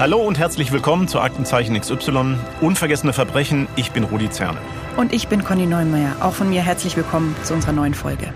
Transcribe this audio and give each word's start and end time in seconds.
Hallo 0.00 0.16
und 0.16 0.38
herzlich 0.38 0.72
willkommen 0.72 1.08
zu 1.08 1.20
Aktenzeichen 1.20 1.78
XY. 1.78 2.38
Unvergessene 2.62 3.12
Verbrechen. 3.12 3.68
Ich 3.76 3.90
bin 3.90 4.04
Rudi 4.04 4.30
Zerne. 4.30 4.56
Und 4.96 5.12
ich 5.12 5.28
bin 5.28 5.44
Conny 5.44 5.66
Neumeier. 5.66 6.16
Auch 6.20 6.32
von 6.32 6.48
mir 6.48 6.62
herzlich 6.62 6.96
willkommen 6.96 7.36
zu 7.42 7.52
unserer 7.52 7.72
neuen 7.72 7.92
Folge. 7.92 8.32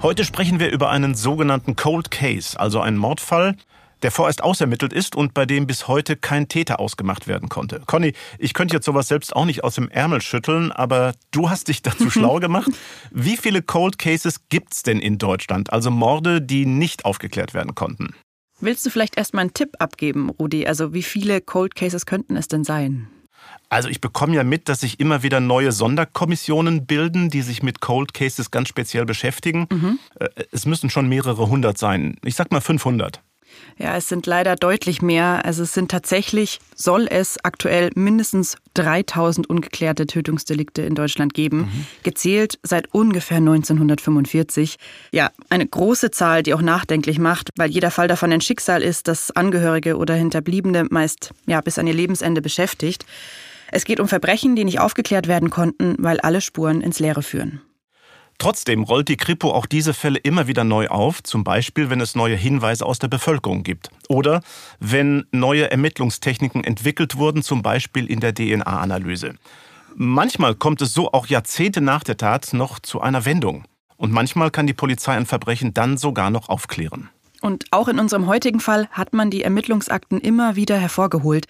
Heute 0.00 0.24
sprechen 0.24 0.60
wir 0.60 0.70
über 0.70 0.88
einen 0.88 1.14
sogenannten 1.14 1.76
Cold 1.76 2.10
Case, 2.10 2.58
also 2.58 2.80
einen 2.80 2.96
Mordfall, 2.96 3.54
der 4.00 4.12
vorerst 4.12 4.42
ausermittelt 4.42 4.94
ist 4.94 5.14
und 5.14 5.34
bei 5.34 5.44
dem 5.44 5.66
bis 5.66 5.88
heute 5.88 6.16
kein 6.16 6.48
Täter 6.48 6.80
ausgemacht 6.80 7.28
werden 7.28 7.50
konnte. 7.50 7.82
Conny, 7.84 8.14
ich 8.38 8.54
könnte 8.54 8.74
jetzt 8.74 8.86
sowas 8.86 9.06
selbst 9.06 9.36
auch 9.36 9.44
nicht 9.44 9.62
aus 9.62 9.74
dem 9.74 9.90
Ärmel 9.90 10.22
schütteln, 10.22 10.72
aber 10.72 11.12
du 11.32 11.50
hast 11.50 11.68
dich 11.68 11.82
dazu 11.82 12.08
schlau 12.10 12.40
gemacht. 12.40 12.70
Wie 13.10 13.36
viele 13.36 13.60
Cold 13.60 13.98
Cases 13.98 14.40
gibt's 14.48 14.82
denn 14.82 15.00
in 15.00 15.18
Deutschland? 15.18 15.70
Also 15.70 15.90
Morde, 15.90 16.40
die 16.40 16.64
nicht 16.64 17.04
aufgeklärt 17.04 17.52
werden 17.52 17.74
konnten? 17.74 18.14
Willst 18.60 18.86
du 18.86 18.90
vielleicht 18.90 19.16
erstmal 19.16 19.42
einen 19.42 19.54
Tipp 19.54 19.76
abgeben, 19.78 20.30
Rudi? 20.30 20.66
Also 20.66 20.94
wie 20.94 21.02
viele 21.02 21.40
Cold 21.40 21.74
Cases 21.74 22.06
könnten 22.06 22.36
es 22.36 22.48
denn 22.48 22.64
sein? 22.64 23.08
Also 23.68 23.88
ich 23.88 24.00
bekomme 24.00 24.36
ja 24.36 24.44
mit, 24.44 24.68
dass 24.68 24.80
sich 24.80 25.00
immer 25.00 25.22
wieder 25.22 25.40
neue 25.40 25.72
Sonderkommissionen 25.72 26.86
bilden, 26.86 27.28
die 27.28 27.42
sich 27.42 27.62
mit 27.62 27.80
Cold 27.80 28.14
Cases 28.14 28.50
ganz 28.50 28.68
speziell 28.68 29.04
beschäftigen. 29.04 29.66
Mhm. 29.70 29.98
Es 30.52 30.66
müssen 30.66 30.90
schon 30.90 31.08
mehrere 31.08 31.48
hundert 31.48 31.78
sein. 31.78 32.16
Ich 32.24 32.36
sag 32.36 32.52
mal 32.52 32.60
500. 32.60 33.20
Ja, 33.76 33.96
es 33.96 34.08
sind 34.08 34.26
leider 34.26 34.54
deutlich 34.56 35.02
mehr. 35.02 35.44
Also 35.44 35.64
es 35.64 35.74
sind 35.74 35.90
tatsächlich, 35.90 36.60
soll 36.74 37.06
es 37.10 37.38
aktuell 37.42 37.90
mindestens 37.94 38.56
3000 38.74 39.48
ungeklärte 39.48 40.06
Tötungsdelikte 40.06 40.82
in 40.82 40.94
Deutschland 40.94 41.34
geben, 41.34 41.58
mhm. 41.58 41.86
gezählt 42.02 42.58
seit 42.62 42.92
ungefähr 42.94 43.38
1945. 43.38 44.76
Ja, 45.10 45.30
eine 45.50 45.66
große 45.66 46.10
Zahl, 46.10 46.42
die 46.42 46.54
auch 46.54 46.62
nachdenklich 46.62 47.18
macht, 47.18 47.50
weil 47.56 47.70
jeder 47.70 47.90
Fall 47.90 48.08
davon 48.08 48.32
ein 48.32 48.40
Schicksal 48.40 48.82
ist, 48.82 49.08
das 49.08 49.30
Angehörige 49.32 49.96
oder 49.96 50.14
Hinterbliebene 50.14 50.86
meist 50.90 51.30
ja, 51.46 51.60
bis 51.60 51.78
an 51.78 51.86
ihr 51.86 51.94
Lebensende 51.94 52.42
beschäftigt. 52.42 53.04
Es 53.72 53.84
geht 53.84 53.98
um 53.98 54.06
Verbrechen, 54.06 54.54
die 54.54 54.64
nicht 54.64 54.78
aufgeklärt 54.78 55.26
werden 55.26 55.50
konnten, 55.50 55.96
weil 55.98 56.20
alle 56.20 56.40
Spuren 56.40 56.80
ins 56.80 57.00
Leere 57.00 57.22
führen. 57.22 57.60
Trotzdem 58.44 58.82
rollt 58.82 59.08
die 59.08 59.16
Kripo 59.16 59.52
auch 59.52 59.64
diese 59.64 59.94
Fälle 59.94 60.18
immer 60.18 60.46
wieder 60.46 60.64
neu 60.64 60.88
auf, 60.88 61.22
zum 61.22 61.44
Beispiel 61.44 61.88
wenn 61.88 62.02
es 62.02 62.14
neue 62.14 62.36
Hinweise 62.36 62.84
aus 62.84 62.98
der 62.98 63.08
Bevölkerung 63.08 63.62
gibt 63.62 63.88
oder 64.10 64.42
wenn 64.78 65.24
neue 65.32 65.70
Ermittlungstechniken 65.70 66.62
entwickelt 66.62 67.16
wurden, 67.16 67.42
zum 67.42 67.62
Beispiel 67.62 68.04
in 68.04 68.20
der 68.20 68.34
DNA-Analyse. 68.34 69.36
Manchmal 69.94 70.54
kommt 70.56 70.82
es 70.82 70.92
so 70.92 71.10
auch 71.10 71.26
Jahrzehnte 71.26 71.80
nach 71.80 72.04
der 72.04 72.18
Tat 72.18 72.52
noch 72.52 72.80
zu 72.80 73.00
einer 73.00 73.24
Wendung. 73.24 73.64
Und 73.96 74.12
manchmal 74.12 74.50
kann 74.50 74.66
die 74.66 74.74
Polizei 74.74 75.16
ein 75.16 75.24
Verbrechen 75.24 75.72
dann 75.72 75.96
sogar 75.96 76.28
noch 76.28 76.50
aufklären. 76.50 77.08
Und 77.40 77.64
auch 77.70 77.88
in 77.88 77.98
unserem 77.98 78.26
heutigen 78.26 78.60
Fall 78.60 78.88
hat 78.90 79.14
man 79.14 79.30
die 79.30 79.42
Ermittlungsakten 79.42 80.20
immer 80.20 80.54
wieder 80.54 80.76
hervorgeholt. 80.76 81.46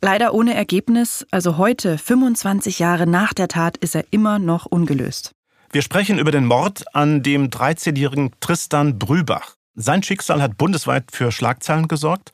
Leider 0.00 0.34
ohne 0.34 0.54
Ergebnis, 0.54 1.24
also 1.30 1.56
heute, 1.56 1.98
25 1.98 2.80
Jahre 2.80 3.06
nach 3.06 3.32
der 3.32 3.46
Tat, 3.46 3.76
ist 3.76 3.94
er 3.94 4.06
immer 4.10 4.40
noch 4.40 4.66
ungelöst. 4.66 5.36
Wir 5.74 5.80
sprechen 5.80 6.18
über 6.18 6.30
den 6.30 6.44
Mord 6.44 6.84
an 6.94 7.22
dem 7.22 7.48
13-jährigen 7.48 8.32
Tristan 8.40 8.98
Brübach. 8.98 9.56
Sein 9.74 10.02
Schicksal 10.02 10.42
hat 10.42 10.58
bundesweit 10.58 11.04
für 11.10 11.32
Schlagzeilen 11.32 11.88
gesorgt, 11.88 12.30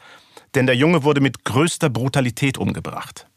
denn 0.56 0.66
der 0.66 0.74
Junge 0.74 1.04
wurde 1.04 1.20
mit 1.20 1.44
größter 1.44 1.88
Brutalität 1.88 2.58
umgebracht. 2.58 3.28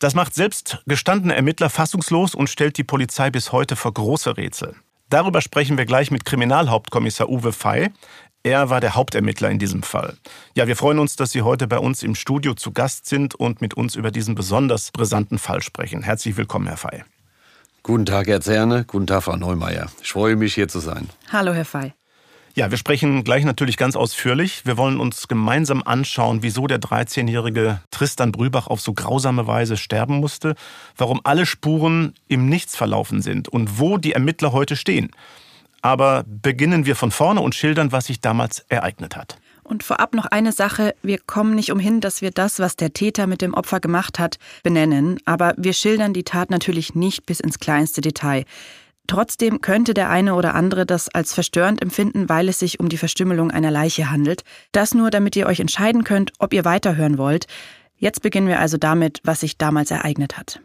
Das 0.00 0.14
macht 0.14 0.34
selbst 0.34 0.82
gestandene 0.84 1.34
Ermittler 1.34 1.70
fassungslos 1.70 2.34
und 2.34 2.50
stellt 2.50 2.76
die 2.76 2.84
Polizei 2.84 3.30
bis 3.30 3.52
heute 3.52 3.74
vor 3.74 3.94
große 3.94 4.36
Rätsel. 4.36 4.76
Darüber 5.08 5.40
sprechen 5.40 5.78
wir 5.78 5.86
gleich 5.86 6.10
mit 6.10 6.26
Kriminalhauptkommissar 6.26 7.30
Uwe 7.30 7.54
Fey. 7.54 7.88
Er 8.42 8.68
war 8.68 8.82
der 8.82 8.96
Hauptermittler 8.96 9.48
in 9.48 9.58
diesem 9.58 9.82
Fall. 9.82 10.18
Ja, 10.54 10.66
wir 10.66 10.76
freuen 10.76 10.98
uns, 10.98 11.16
dass 11.16 11.30
Sie 11.30 11.40
heute 11.40 11.68
bei 11.68 11.78
uns 11.78 12.02
im 12.02 12.16
Studio 12.16 12.52
zu 12.52 12.72
Gast 12.72 13.06
sind 13.06 13.34
und 13.34 13.62
mit 13.62 13.72
uns 13.72 13.94
über 13.94 14.10
diesen 14.10 14.34
besonders 14.34 14.90
brisanten 14.90 15.38
Fall 15.38 15.62
sprechen. 15.62 16.02
Herzlich 16.02 16.36
willkommen, 16.36 16.66
Herr 16.66 16.76
Fey. 16.76 17.04
Guten 17.84 18.06
Tag, 18.06 18.28
Herr 18.28 18.40
Zerne. 18.40 18.84
Guten 18.84 19.08
Tag, 19.08 19.24
Frau 19.24 19.34
Neumeier. 19.34 19.90
Ich 20.00 20.12
freue 20.12 20.36
mich, 20.36 20.54
hier 20.54 20.68
zu 20.68 20.78
sein. 20.78 21.08
Hallo, 21.32 21.52
Herr 21.52 21.64
Fey. 21.64 21.92
Ja, 22.54 22.70
wir 22.70 22.78
sprechen 22.78 23.24
gleich 23.24 23.44
natürlich 23.44 23.76
ganz 23.76 23.96
ausführlich. 23.96 24.64
Wir 24.64 24.76
wollen 24.76 25.00
uns 25.00 25.26
gemeinsam 25.26 25.82
anschauen, 25.82 26.44
wieso 26.44 26.68
der 26.68 26.78
13-jährige 26.78 27.80
Tristan 27.90 28.30
Brübach 28.30 28.68
auf 28.68 28.80
so 28.80 28.92
grausame 28.92 29.48
Weise 29.48 29.76
sterben 29.76 30.20
musste, 30.20 30.54
warum 30.96 31.20
alle 31.24 31.44
Spuren 31.44 32.14
im 32.28 32.48
Nichts 32.48 32.76
verlaufen 32.76 33.20
sind 33.20 33.48
und 33.48 33.80
wo 33.80 33.98
die 33.98 34.12
Ermittler 34.12 34.52
heute 34.52 34.76
stehen. 34.76 35.10
Aber 35.80 36.24
beginnen 36.26 36.86
wir 36.86 36.94
von 36.94 37.10
vorne 37.10 37.40
und 37.40 37.56
schildern, 37.56 37.90
was 37.90 38.06
sich 38.06 38.20
damals 38.20 38.60
ereignet 38.68 39.16
hat. 39.16 39.38
Und 39.72 39.84
vorab 39.84 40.14
noch 40.14 40.26
eine 40.26 40.52
Sache. 40.52 40.94
Wir 41.02 41.16
kommen 41.16 41.54
nicht 41.54 41.72
umhin, 41.72 42.02
dass 42.02 42.20
wir 42.20 42.30
das, 42.30 42.58
was 42.58 42.76
der 42.76 42.92
Täter 42.92 43.26
mit 43.26 43.40
dem 43.40 43.54
Opfer 43.54 43.80
gemacht 43.80 44.18
hat, 44.18 44.36
benennen. 44.62 45.18
Aber 45.24 45.54
wir 45.56 45.72
schildern 45.72 46.12
die 46.12 46.24
Tat 46.24 46.50
natürlich 46.50 46.94
nicht 46.94 47.24
bis 47.24 47.40
ins 47.40 47.58
kleinste 47.58 48.02
Detail. 48.02 48.44
Trotzdem 49.06 49.62
könnte 49.62 49.94
der 49.94 50.10
eine 50.10 50.34
oder 50.34 50.54
andere 50.54 50.84
das 50.84 51.08
als 51.08 51.32
verstörend 51.32 51.80
empfinden, 51.80 52.28
weil 52.28 52.50
es 52.50 52.58
sich 52.58 52.80
um 52.80 52.90
die 52.90 52.98
Verstümmelung 52.98 53.50
einer 53.50 53.70
Leiche 53.70 54.10
handelt. 54.10 54.44
Das 54.72 54.92
nur, 54.92 55.08
damit 55.08 55.36
ihr 55.36 55.46
euch 55.46 55.60
entscheiden 55.60 56.04
könnt, 56.04 56.32
ob 56.38 56.52
ihr 56.52 56.66
weiterhören 56.66 57.16
wollt. 57.16 57.46
Jetzt 57.96 58.20
beginnen 58.20 58.48
wir 58.48 58.60
also 58.60 58.76
damit, 58.76 59.20
was 59.24 59.40
sich 59.40 59.56
damals 59.56 59.90
ereignet 59.90 60.36
hat. 60.36 60.60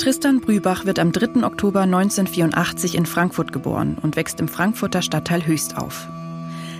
Tristan 0.00 0.40
Brübach 0.40 0.86
wird 0.86 0.98
am 0.98 1.12
3. 1.12 1.44
Oktober 1.44 1.82
1984 1.82 2.94
in 2.94 3.04
Frankfurt 3.04 3.52
geboren 3.52 3.98
und 4.00 4.16
wächst 4.16 4.40
im 4.40 4.48
Frankfurter 4.48 5.02
Stadtteil 5.02 5.46
Höchst 5.46 5.76
auf. 5.76 6.08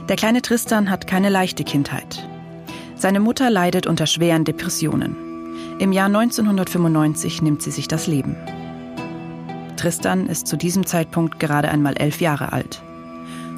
Der 0.08 0.16
kleine 0.16 0.40
Tristan 0.40 0.88
hat 0.88 1.06
keine 1.06 1.28
leichte 1.28 1.62
Kindheit. 1.62 2.26
Seine 2.96 3.20
Mutter 3.20 3.50
leidet 3.50 3.86
unter 3.86 4.06
schweren 4.06 4.46
Depressionen. 4.46 5.16
Im 5.78 5.92
Jahr 5.92 6.06
1995 6.06 7.42
nimmt 7.42 7.60
sie 7.60 7.72
sich 7.72 7.88
das 7.88 8.06
Leben. 8.06 8.36
Tristan 9.76 10.26
ist 10.26 10.46
zu 10.46 10.56
diesem 10.56 10.86
Zeitpunkt 10.86 11.38
gerade 11.38 11.68
einmal 11.68 11.98
elf 11.98 12.22
Jahre 12.22 12.54
alt. 12.54 12.80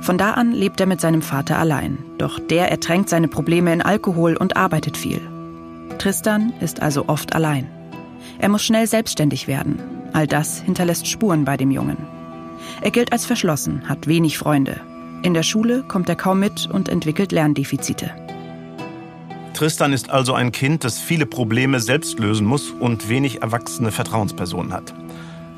Von 0.01 0.19
da 0.19 0.33
an 0.33 0.51
lebt 0.51 0.81
er 0.81 0.87
mit 0.87 1.01
seinem 1.01 1.23
Vater 1.23 1.61
allein, 1.61 1.99
doch 2.19 2.41
der 2.41 2.69
ertränkt 2.73 3.09
seine 3.09 3.29
Probleme 3.29 3.73
in 3.73 3.81
Alkohol 3.81 4.37
und 4.37 4.57
arbeitet 4.57 4.97
viel. 4.97 5.21
Tristan 5.99 6.53
ist 6.61 6.83
also 6.83 7.09
oft 7.09 7.37
allein. 7.37 7.69
Er 8.39 8.49
muss 8.49 8.65
schnell 8.65 8.87
selbstständig 8.87 9.49
werden. 9.49 9.79
All 10.13 10.27
das 10.27 10.61
hinterlässt 10.61 11.07
Spuren 11.07 11.45
bei 11.45 11.57
dem 11.57 11.71
Jungen. 11.71 11.97
Er 12.81 12.91
gilt 12.91 13.13
als 13.13 13.25
verschlossen, 13.25 13.89
hat 13.89 14.07
wenig 14.07 14.39
Freunde. 14.39 14.81
In 15.23 15.35
der 15.35 15.43
Schule 15.43 15.85
kommt 15.87 16.09
er 16.09 16.17
kaum 16.17 16.41
mit 16.41 16.69
und 16.71 16.89
entwickelt 16.89 17.33
Lerndefizite. 17.33 18.11
Tristan 19.55 19.93
ist 19.93 20.11
also 20.11 20.35
ein 20.35 20.51
Kind, 20.51 20.83
das 20.83 20.99
viele 20.99 21.27
Probleme 21.27 21.79
selbst 21.79 22.19
lösen 22.19 22.47
muss 22.47 22.71
und 22.71 23.09
wenig 23.09 23.43
erwachsene 23.43 23.93
Vertrauenspersonen 23.93 24.73
hat. 24.73 24.93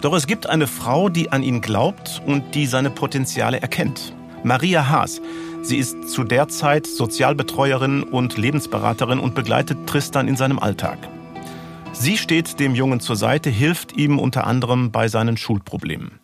Doch 0.03 0.13
es 0.15 0.27
gibt 0.27 0.47
eine 0.47 0.67
Frau, 0.67 1.09
die 1.09 1.33
an 1.33 1.43
ihn 1.43 1.63
glaubt 1.63 2.21
und 2.27 2.55
die 2.55 2.67
seine 2.67 2.91
Potenziale 2.91 3.63
erkennt. 3.63 4.13
Maria 4.43 4.91
Haas. 4.91 5.23
Sie 5.63 5.79
ist 5.79 6.11
zu 6.11 6.25
der 6.25 6.49
Zeit 6.49 6.87
Sozialbetreuerin 6.87 8.03
und 8.03 8.37
Lebensberaterin 8.37 9.19
und 9.19 9.35
begleitet 9.35 9.87
Tristan 9.87 10.29
in 10.29 10.37
seinem 10.37 10.59
Alltag. 10.59 10.99
Sie 11.95 12.19
steht 12.19 12.61
dem 12.61 12.75
Jungen 12.75 13.01
zur 13.01 13.17
Seite, 13.17 13.49
hilft 13.51 13.97
ihm 13.97 14.19
unter 14.19 14.47
anderem 14.47 14.91
bei 14.91 15.09
seinen 15.09 15.37
Schulproblemen. 15.37 16.19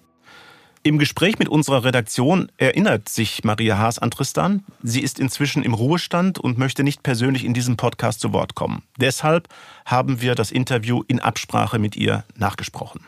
Im 0.83 0.99
Gespräch 0.99 1.39
mit 1.39 1.49
unserer 1.49 1.85
Redaktion 1.85 2.51
erinnert 2.57 3.09
sich 3.09 3.45
Maria 3.45 3.79
Haas 3.79 3.99
an 3.99 4.11
Tristan. 4.11 4.65
Sie 4.83 5.01
ist 5.01 5.21
inzwischen 5.21 5.63
im 5.63 5.75
Ruhestand 5.75 6.39
und 6.39 6.59
möchte 6.59 6.83
nicht 6.83 7.03
persönlich 7.03 7.45
in 7.45 7.55
diesem 7.55 7.77
Podcast 7.77 8.21
zu 8.21 8.33
Wort 8.33 8.55
kommen. 8.55 8.83
Deshalb 8.99 9.49
haben 9.85 10.21
wir 10.21 10.35
das 10.35 10.51
Interview 10.51 11.03
in 11.07 11.21
Absprache 11.21 11.79
mit 11.79 11.97
ihr 11.97 12.25
nachgesprochen. 12.35 13.07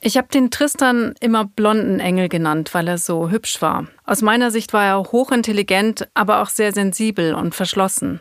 Ich 0.00 0.16
habe 0.16 0.28
den 0.28 0.50
Tristan 0.50 1.14
immer 1.20 1.44
blonden 1.44 2.00
Engel 2.00 2.28
genannt, 2.28 2.72
weil 2.72 2.88
er 2.88 2.98
so 2.98 3.30
hübsch 3.30 3.60
war. 3.60 3.88
Aus 4.04 4.22
meiner 4.22 4.50
Sicht 4.50 4.72
war 4.72 4.84
er 4.84 4.98
hochintelligent, 4.98 6.08
aber 6.14 6.40
auch 6.40 6.48
sehr 6.48 6.72
sensibel 6.72 7.34
und 7.34 7.54
verschlossen. 7.54 8.20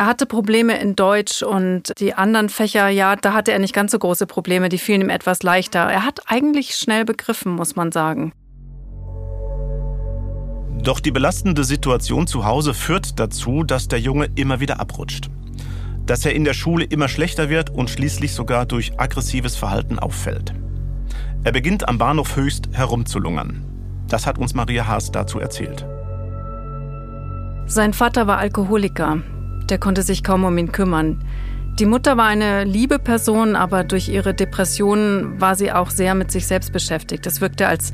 Er 0.00 0.06
hatte 0.06 0.24
Probleme 0.24 0.80
in 0.80 0.96
Deutsch 0.96 1.42
und 1.42 1.92
die 1.98 2.14
anderen 2.14 2.48
Fächer, 2.48 2.88
ja, 2.88 3.16
da 3.16 3.34
hatte 3.34 3.52
er 3.52 3.58
nicht 3.58 3.74
ganz 3.74 3.92
so 3.92 3.98
große 3.98 4.26
Probleme, 4.26 4.70
die 4.70 4.78
fielen 4.78 5.02
ihm 5.02 5.10
etwas 5.10 5.42
leichter. 5.42 5.80
Er 5.80 6.06
hat 6.06 6.22
eigentlich 6.24 6.74
schnell 6.76 7.04
begriffen, 7.04 7.52
muss 7.52 7.76
man 7.76 7.92
sagen. 7.92 8.32
Doch 10.82 11.00
die 11.00 11.10
belastende 11.10 11.64
Situation 11.64 12.26
zu 12.26 12.46
Hause 12.46 12.72
führt 12.72 13.20
dazu, 13.20 13.62
dass 13.62 13.88
der 13.88 14.00
Junge 14.00 14.30
immer 14.36 14.58
wieder 14.58 14.80
abrutscht. 14.80 15.28
Dass 16.06 16.24
er 16.24 16.32
in 16.32 16.44
der 16.44 16.54
Schule 16.54 16.86
immer 16.86 17.08
schlechter 17.08 17.50
wird 17.50 17.68
und 17.68 17.90
schließlich 17.90 18.32
sogar 18.32 18.64
durch 18.64 18.98
aggressives 18.98 19.54
Verhalten 19.54 19.98
auffällt. 19.98 20.54
Er 21.44 21.52
beginnt 21.52 21.86
am 21.86 21.98
Bahnhof 21.98 22.36
Höchst 22.36 22.70
herumzulungern. 22.72 23.66
Das 24.08 24.26
hat 24.26 24.38
uns 24.38 24.54
Maria 24.54 24.86
Haas 24.86 25.12
dazu 25.12 25.40
erzählt. 25.40 25.84
Sein 27.66 27.92
Vater 27.92 28.26
war 28.26 28.38
Alkoholiker 28.38 29.22
der 29.70 29.78
konnte 29.78 30.02
sich 30.02 30.22
kaum 30.22 30.44
um 30.44 30.56
ihn 30.58 30.72
kümmern. 30.72 31.24
Die 31.78 31.86
Mutter 31.86 32.16
war 32.16 32.26
eine 32.26 32.64
liebe 32.64 32.98
Person, 32.98 33.56
aber 33.56 33.84
durch 33.84 34.08
ihre 34.08 34.34
Depressionen 34.34 35.40
war 35.40 35.54
sie 35.54 35.72
auch 35.72 35.90
sehr 35.90 36.14
mit 36.14 36.30
sich 36.30 36.46
selbst 36.46 36.72
beschäftigt. 36.72 37.26
Es 37.26 37.40
wirkte, 37.40 37.68
als 37.68 37.92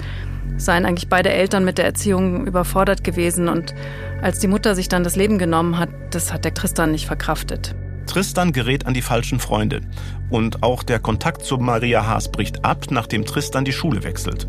seien 0.57 0.87
eigentlich 0.87 1.09
beide 1.09 1.31
Eltern 1.31 1.65
mit 1.65 1.79
der 1.79 1.85
Erziehung 1.85 2.47
überfordert 2.47 3.05
gewesen. 3.05 3.49
Und 3.49 3.75
als 4.23 4.41
die 4.41 4.49
Mutter 4.49 4.75
sich 4.75 4.89
dann 4.89 5.05
das 5.05 5.17
Leben 5.17 5.39
genommen 5.39 5.79
hat, 5.79 5.91
das 6.11 6.33
hat 6.33 6.45
der 6.45 6.55
Tristan 6.55 6.93
nicht 6.93 7.07
verkraftet. 7.07 7.77
Tristan 8.07 8.53
gerät 8.53 8.87
an 8.87 8.95
die 8.95 9.03
falschen 9.03 9.39
Freunde. 9.39 9.83
Und 10.31 10.63
auch 10.63 10.83
der 10.83 10.99
Kontakt 10.99 11.45
zu 11.45 11.59
Maria 11.59 12.07
Haas 12.07 12.31
bricht 12.31 12.65
ab, 12.65 12.87
nachdem 12.91 13.25
Tristan 13.25 13.65
die 13.65 13.73
Schule 13.73 14.03
wechselt. 14.05 14.49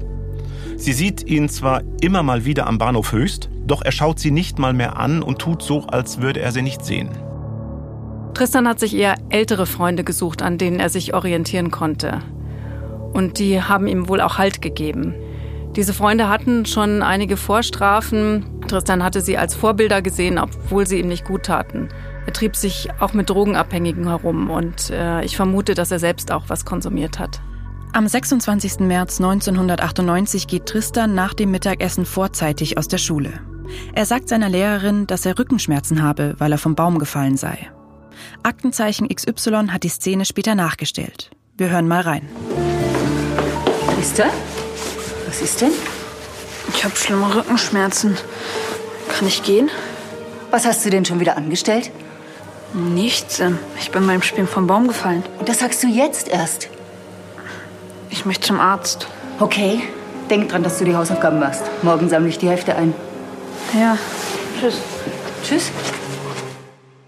Sie 0.78 0.94
sieht 0.94 1.24
ihn 1.28 1.50
zwar 1.50 1.82
immer 2.02 2.24
mal 2.24 2.46
wieder 2.46 2.68
am 2.68 2.78
Bahnhof 2.78 3.12
Höchst, 3.12 3.50
doch 3.68 3.82
er 3.84 3.92
schaut 3.92 4.20
sie 4.20 4.32
nicht 4.32 4.60
mal 4.60 4.74
mehr 4.74 4.98
an 4.98 5.22
und 5.22 5.40
tut 5.40 5.62
so, 5.62 5.82
als 5.88 6.22
würde 6.22 6.40
er 6.40 6.52
sie 6.52 6.62
nicht 6.62 6.84
sehen. 6.84 7.10
Tristan 8.34 8.68
hat 8.68 8.80
sich 8.80 8.96
eher 8.96 9.16
ältere 9.30 9.66
Freunde 9.66 10.04
gesucht, 10.04 10.42
an 10.42 10.58
denen 10.58 10.80
er 10.80 10.90
sich 10.90 11.14
orientieren 11.14 11.72
konnte. 11.72 12.22
Und 13.14 13.40
die 13.40 13.62
haben 13.62 13.88
ihm 13.88 14.08
wohl 14.08 14.22
auch 14.22 14.38
Halt 14.38 14.62
gegeben. 14.62 15.16
Diese 15.76 15.94
Freunde 15.94 16.30
hatten 16.30 16.66
schon 16.66 17.02
einige 17.02 17.36
Vorstrafen. 17.38 18.46
Tristan 18.68 19.04
hatte 19.04 19.22
sie 19.22 19.38
als 19.38 19.56
Vorbilder 19.56 20.02
gesehen, 20.02 20.38
obwohl 20.38 20.88
sie 20.88 21.00
ihm 21.00 21.08
nicht 21.08 21.26
gut 21.26 21.44
taten. 21.44 21.90
Er 22.26 22.34
trieb 22.34 22.56
sich 22.56 22.90
auch 23.00 23.14
mit 23.14 23.30
Drogenabhängigen 23.30 24.08
herum 24.08 24.50
und 24.50 24.90
äh, 24.90 25.24
ich 25.24 25.36
vermute, 25.36 25.74
dass 25.74 25.92
er 25.92 26.00
selbst 26.00 26.32
auch 26.32 26.44
was 26.48 26.66
konsumiert 26.66 27.20
hat. 27.20 27.42
Am 27.94 28.08
26. 28.08 28.82
März 28.82 29.20
1998 29.20 30.48
geht 30.48 30.66
Tristan 30.66 31.16
nach 31.16 31.34
dem 31.34 31.52
Mittagessen 31.52 32.06
vorzeitig 32.06 32.78
aus 32.78 32.88
der 32.88 32.98
Schule. 32.98 33.40
Er 33.94 34.06
sagt 34.06 34.30
seiner 34.30 34.50
Lehrerin, 34.50 35.08
dass 35.08 35.26
er 35.26 35.38
Rückenschmerzen 35.38 36.02
habe, 36.02 36.36
weil 36.38 36.52
er 36.52 36.58
vom 36.58 36.76
Baum 36.76 37.00
gefallen 37.00 37.38
sei. 37.38 37.70
Aktenzeichen 38.44 39.08
XY 39.08 39.68
hat 39.70 39.84
die 39.84 39.90
Szene 39.90 40.26
später 40.26 40.56
nachgestellt. 40.56 41.32
Wir 41.58 41.70
hören 41.70 41.88
mal 41.88 42.02
rein. 42.02 42.28
Tristan? 43.96 44.30
Was 45.26 45.42
ist 45.42 45.62
denn? 45.62 45.72
Ich 46.74 46.84
habe 46.84 46.96
schlimme 46.96 47.34
Rückenschmerzen. 47.34 48.16
Kann 49.10 49.28
ich 49.28 49.44
gehen? 49.44 49.70
Was 50.52 50.66
hast 50.66 50.86
du 50.86 50.90
denn 50.90 51.06
schon 51.06 51.20
wieder 51.20 51.36
angestellt? 51.38 51.92
Nichts. 52.74 53.40
Ähm, 53.40 53.58
ich 53.80 53.92
bin 53.92 54.06
beim 54.06 54.22
Spielen 54.22 54.48
vom 54.48 54.68
Baum 54.68 54.88
gefallen. 54.88 55.24
Und 55.40 55.50
das 55.50 55.60
sagst 55.60 55.84
du 55.84 55.88
jetzt 55.88 56.28
erst? 56.28 56.70
Ich 58.10 58.26
möchte 58.26 58.48
zum 58.48 58.60
Arzt. 58.60 59.08
Okay. 59.40 59.82
Denk 60.30 60.50
dran, 60.50 60.64
dass 60.64 60.78
du 60.78 60.86
die 60.86 60.96
Hausaufgaben 60.96 61.40
machst. 61.40 61.64
Morgen 61.84 62.10
sammle 62.10 62.30
ich 62.30 62.38
die 62.38 62.50
Hälfte 62.50 62.76
ein. 62.76 62.94
Ja. 63.74 63.98
Tschüss. 64.60 64.82
Tschüss. 65.44 65.72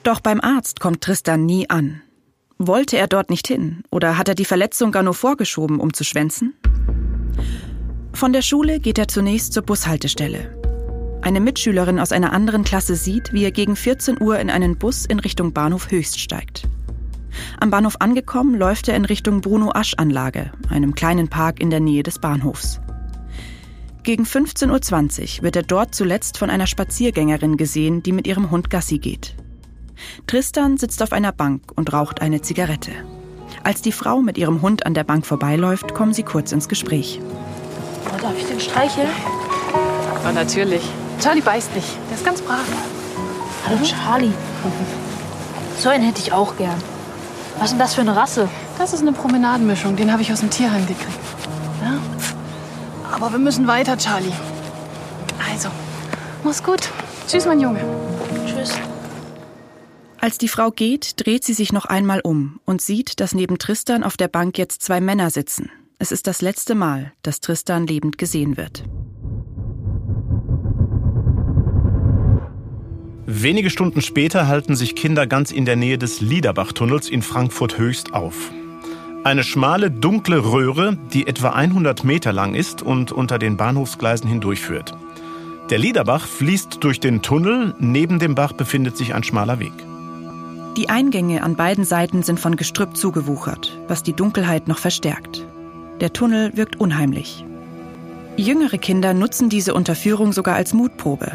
Doch 0.04 0.20
beim 0.20 0.42
Arzt 0.42 0.80
kommt 0.80 1.02
Tristan 1.02 1.46
nie 1.46 1.70
an. 1.70 2.02
Wollte 2.58 2.98
er 2.98 3.08
dort 3.08 3.30
nicht 3.30 3.48
hin? 3.48 3.84
Oder 3.92 4.18
hat 4.18 4.28
er 4.28 4.36
die 4.36 4.46
Verletzung 4.46 4.92
gar 4.92 5.04
nur 5.04 5.14
vorgeschoben, 5.14 5.80
um 5.80 5.94
zu 5.94 6.04
schwänzen? 6.04 6.54
Von 8.14 8.34
der 8.34 8.42
Schule 8.42 8.80
geht 8.80 8.98
er 8.98 9.08
zunächst 9.08 9.54
zur 9.54 9.64
Bushaltestelle. 9.64 10.56
Eine 11.22 11.40
Mitschülerin 11.40 12.00
aus 12.00 12.12
einer 12.12 12.34
anderen 12.34 12.64
Klasse 12.64 12.96
sieht, 12.96 13.34
wie 13.34 13.44
er 13.44 13.52
gegen 13.52 13.76
14 13.76 14.22
Uhr 14.22 14.40
in 14.40 14.50
einen 14.50 14.78
Bus 14.78 15.06
in 15.06 15.20
Richtung 15.20 15.54
Bahnhof 15.54 15.92
Höchst 15.92 16.20
steigt. 16.20 16.68
Am 17.60 17.70
Bahnhof 17.70 17.98
angekommen, 18.00 18.56
läuft 18.56 18.88
er 18.88 18.96
in 18.96 19.06
Richtung 19.06 19.42
Bruno-Asch-Anlage, 19.42 20.52
einem 20.70 20.96
kleinen 20.96 21.28
Park 21.28 21.60
in 21.62 21.70
der 21.70 21.80
Nähe 21.80 22.04
des 22.04 22.20
Bahnhofs. 22.20 22.80
Gegen 24.04 24.24
15.20 24.24 25.38
Uhr 25.38 25.44
wird 25.44 25.56
er 25.56 25.64
dort 25.64 25.94
zuletzt 25.94 26.38
von 26.38 26.50
einer 26.50 26.68
Spaziergängerin 26.68 27.58
gesehen, 27.58 28.02
die 28.02 28.14
mit 28.14 28.28
ihrem 28.28 28.50
Hund 28.50 28.70
Gassi 28.70 28.98
geht. 28.98 29.36
Tristan 30.26 30.78
sitzt 30.78 31.04
auf 31.04 31.12
einer 31.12 31.34
Bank 31.34 31.72
und 31.76 31.92
raucht 31.92 32.22
eine 32.22 32.42
Zigarette. 32.42 32.92
Als 33.64 33.82
die 33.82 33.92
Frau 33.92 34.22
mit 34.22 34.38
ihrem 34.38 34.62
Hund 34.62 34.86
an 34.86 34.94
der 34.94 35.04
Bank 35.04 35.26
vorbeiläuft, 35.26 35.94
kommen 35.94 36.14
sie 36.14 36.24
kurz 36.24 36.54
ins 36.54 36.70
Gespräch. 36.70 37.20
Oh, 38.06 38.22
darf 38.22 38.38
ich 38.38 38.46
den 38.46 38.60
streicheln? 38.60 39.10
Aber 40.16 40.32
natürlich. 40.32 40.82
Charlie 41.22 41.42
beißt 41.42 41.76
nicht. 41.76 41.88
Der 42.10 42.18
ist 42.18 42.26
ganz 42.26 42.42
brav. 42.42 42.64
Hallo 43.68 43.80
Charlie. 43.84 44.32
So 45.78 45.90
einen 45.90 46.06
hätte 46.06 46.22
ich 46.22 46.32
auch 46.32 46.56
gern. 46.56 46.82
Was 47.58 47.66
ist 47.66 47.72
denn 47.72 47.80
das 47.80 47.96
für 47.96 48.02
eine 48.02 48.16
Rasse? 48.16 48.48
Das 48.78 48.94
ist 48.94 49.02
eine 49.02 49.12
Promenadenmischung. 49.12 49.98
Den 49.98 50.12
habe 50.12 50.22
ich 50.22 50.32
aus 50.32 50.40
dem 50.40 50.50
Tierheim 50.50 50.88
gekriegt. 50.88 51.20
Ja? 51.82 52.00
Aber 53.20 53.34
wir 53.34 53.40
müssen 53.40 53.68
weiter, 53.68 53.98
Charlie. 53.98 54.32
Also, 55.52 55.70
mach's 56.44 56.64
gut. 56.64 56.90
Tschüss, 57.28 57.46
mein 57.46 57.60
Junge. 57.60 57.82
Tschüss. 58.46 58.72
Als 60.22 60.38
die 60.38 60.48
Frau 60.48 60.72
geht, 60.72 61.26
dreht 61.26 61.44
sie 61.44 61.54
sich 61.54 61.74
noch 61.74 61.86
einmal 61.86 62.22
um 62.22 62.62
und 62.66 62.82
sieht, 62.82 63.20
dass 63.20 63.36
neben 63.36 63.58
Tristan 63.58 64.04
auf 64.04 64.16
der 64.16 64.30
Bank 64.30 64.58
jetzt 64.58 64.82
zwei 64.82 65.02
Männer 65.02 65.32
sitzen. 65.32 65.70
Es 65.98 66.14
ist 66.14 66.28
das 66.28 66.42
letzte 66.42 66.76
Mal, 66.76 67.12
dass 67.22 67.42
Tristan 67.42 67.86
lebend 67.86 68.18
gesehen 68.18 68.56
wird. 68.56 68.84
Wenige 73.26 73.70
Stunden 73.70 74.02
später 74.02 74.48
halten 74.48 74.78
sich 74.78 74.96
Kinder 74.96 75.28
ganz 75.28 75.52
in 75.52 75.66
der 75.66 75.76
Nähe 75.76 75.98
des 75.98 76.22
Liederbach-Tunnels 76.22 77.10
in 77.10 77.22
Frankfurt 77.22 77.78
höchst 77.78 78.14
auf. 78.14 78.52
Eine 79.24 79.44
schmale, 79.44 79.92
dunkle 79.92 80.46
Röhre, 80.46 80.98
die 81.14 81.28
etwa 81.28 81.50
100 81.50 82.06
Meter 82.06 82.32
lang 82.32 82.56
ist 82.56 82.82
und 82.82 83.12
unter 83.12 83.38
den 83.38 83.58
Bahnhofsgleisen 83.58 84.30
hindurchführt. 84.30 84.94
Der 85.70 85.78
Liederbach 85.78 86.26
fließt 86.26 86.78
durch 86.80 87.02
den 87.02 87.22
Tunnel, 87.22 87.76
neben 87.80 88.20
dem 88.20 88.34
Bach 88.34 88.54
befindet 88.54 88.96
sich 88.96 89.14
ein 89.14 89.24
schmaler 89.24 89.60
Weg. 89.60 89.74
Die 90.78 90.90
Eingänge 90.90 91.44
an 91.44 91.58
beiden 91.58 91.84
Seiten 91.84 92.24
sind 92.24 92.40
von 92.40 92.56
Gestrüpp 92.56 92.96
zugewuchert, 92.96 93.78
was 93.90 94.04
die 94.04 94.14
Dunkelheit 94.14 94.70
noch 94.70 94.78
verstärkt. 94.78 95.46
Der 96.00 96.14
Tunnel 96.14 96.56
wirkt 96.56 96.80
unheimlich. 96.80 97.46
Jüngere 98.38 98.78
Kinder 98.78 99.14
nutzen 99.14 99.50
diese 99.50 99.74
Unterführung 99.74 100.32
sogar 100.32 100.56
als 100.56 100.74
Mutprobe 100.74 101.34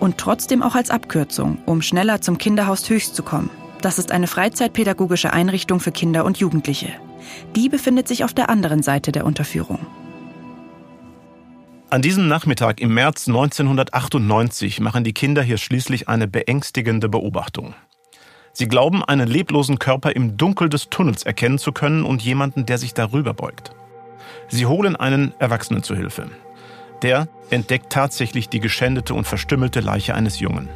und 0.00 0.16
trotzdem 0.16 0.62
auch 0.62 0.74
als 0.74 0.88
Abkürzung, 0.88 1.58
um 1.66 1.82
schneller 1.82 2.22
zum 2.22 2.38
Kinderhaus 2.38 2.88
Höchst 2.88 3.14
zu 3.14 3.22
kommen. 3.22 3.50
Das 3.80 3.98
ist 3.98 4.10
eine 4.10 4.26
freizeitpädagogische 4.26 5.32
Einrichtung 5.32 5.80
für 5.80 5.92
Kinder 5.92 6.24
und 6.24 6.38
Jugendliche. 6.38 6.92
Die 7.54 7.68
befindet 7.68 8.08
sich 8.08 8.24
auf 8.24 8.34
der 8.34 8.48
anderen 8.50 8.82
Seite 8.82 9.12
der 9.12 9.24
Unterführung. 9.24 9.78
An 11.90 12.02
diesem 12.02 12.28
Nachmittag 12.28 12.80
im 12.80 12.92
März 12.92 13.28
1998 13.28 14.80
machen 14.80 15.04
die 15.04 15.14
Kinder 15.14 15.42
hier 15.42 15.56
schließlich 15.56 16.08
eine 16.08 16.28
beängstigende 16.28 17.08
Beobachtung. 17.08 17.74
Sie 18.52 18.66
glauben, 18.66 19.04
einen 19.04 19.28
leblosen 19.28 19.78
Körper 19.78 20.14
im 20.14 20.36
Dunkel 20.36 20.68
des 20.68 20.90
Tunnels 20.90 21.22
erkennen 21.22 21.58
zu 21.58 21.72
können 21.72 22.04
und 22.04 22.22
jemanden, 22.22 22.66
der 22.66 22.76
sich 22.76 22.92
darüber 22.92 23.32
beugt. 23.32 23.70
Sie 24.48 24.66
holen 24.66 24.96
einen 24.96 25.32
Erwachsenen 25.38 25.82
zu 25.82 25.94
Hilfe. 25.94 26.28
Der 27.02 27.28
entdeckt 27.50 27.90
tatsächlich 27.90 28.48
die 28.48 28.60
geschändete 28.60 29.14
und 29.14 29.26
verstümmelte 29.26 29.80
Leiche 29.80 30.14
eines 30.14 30.40
Jungen. 30.40 30.68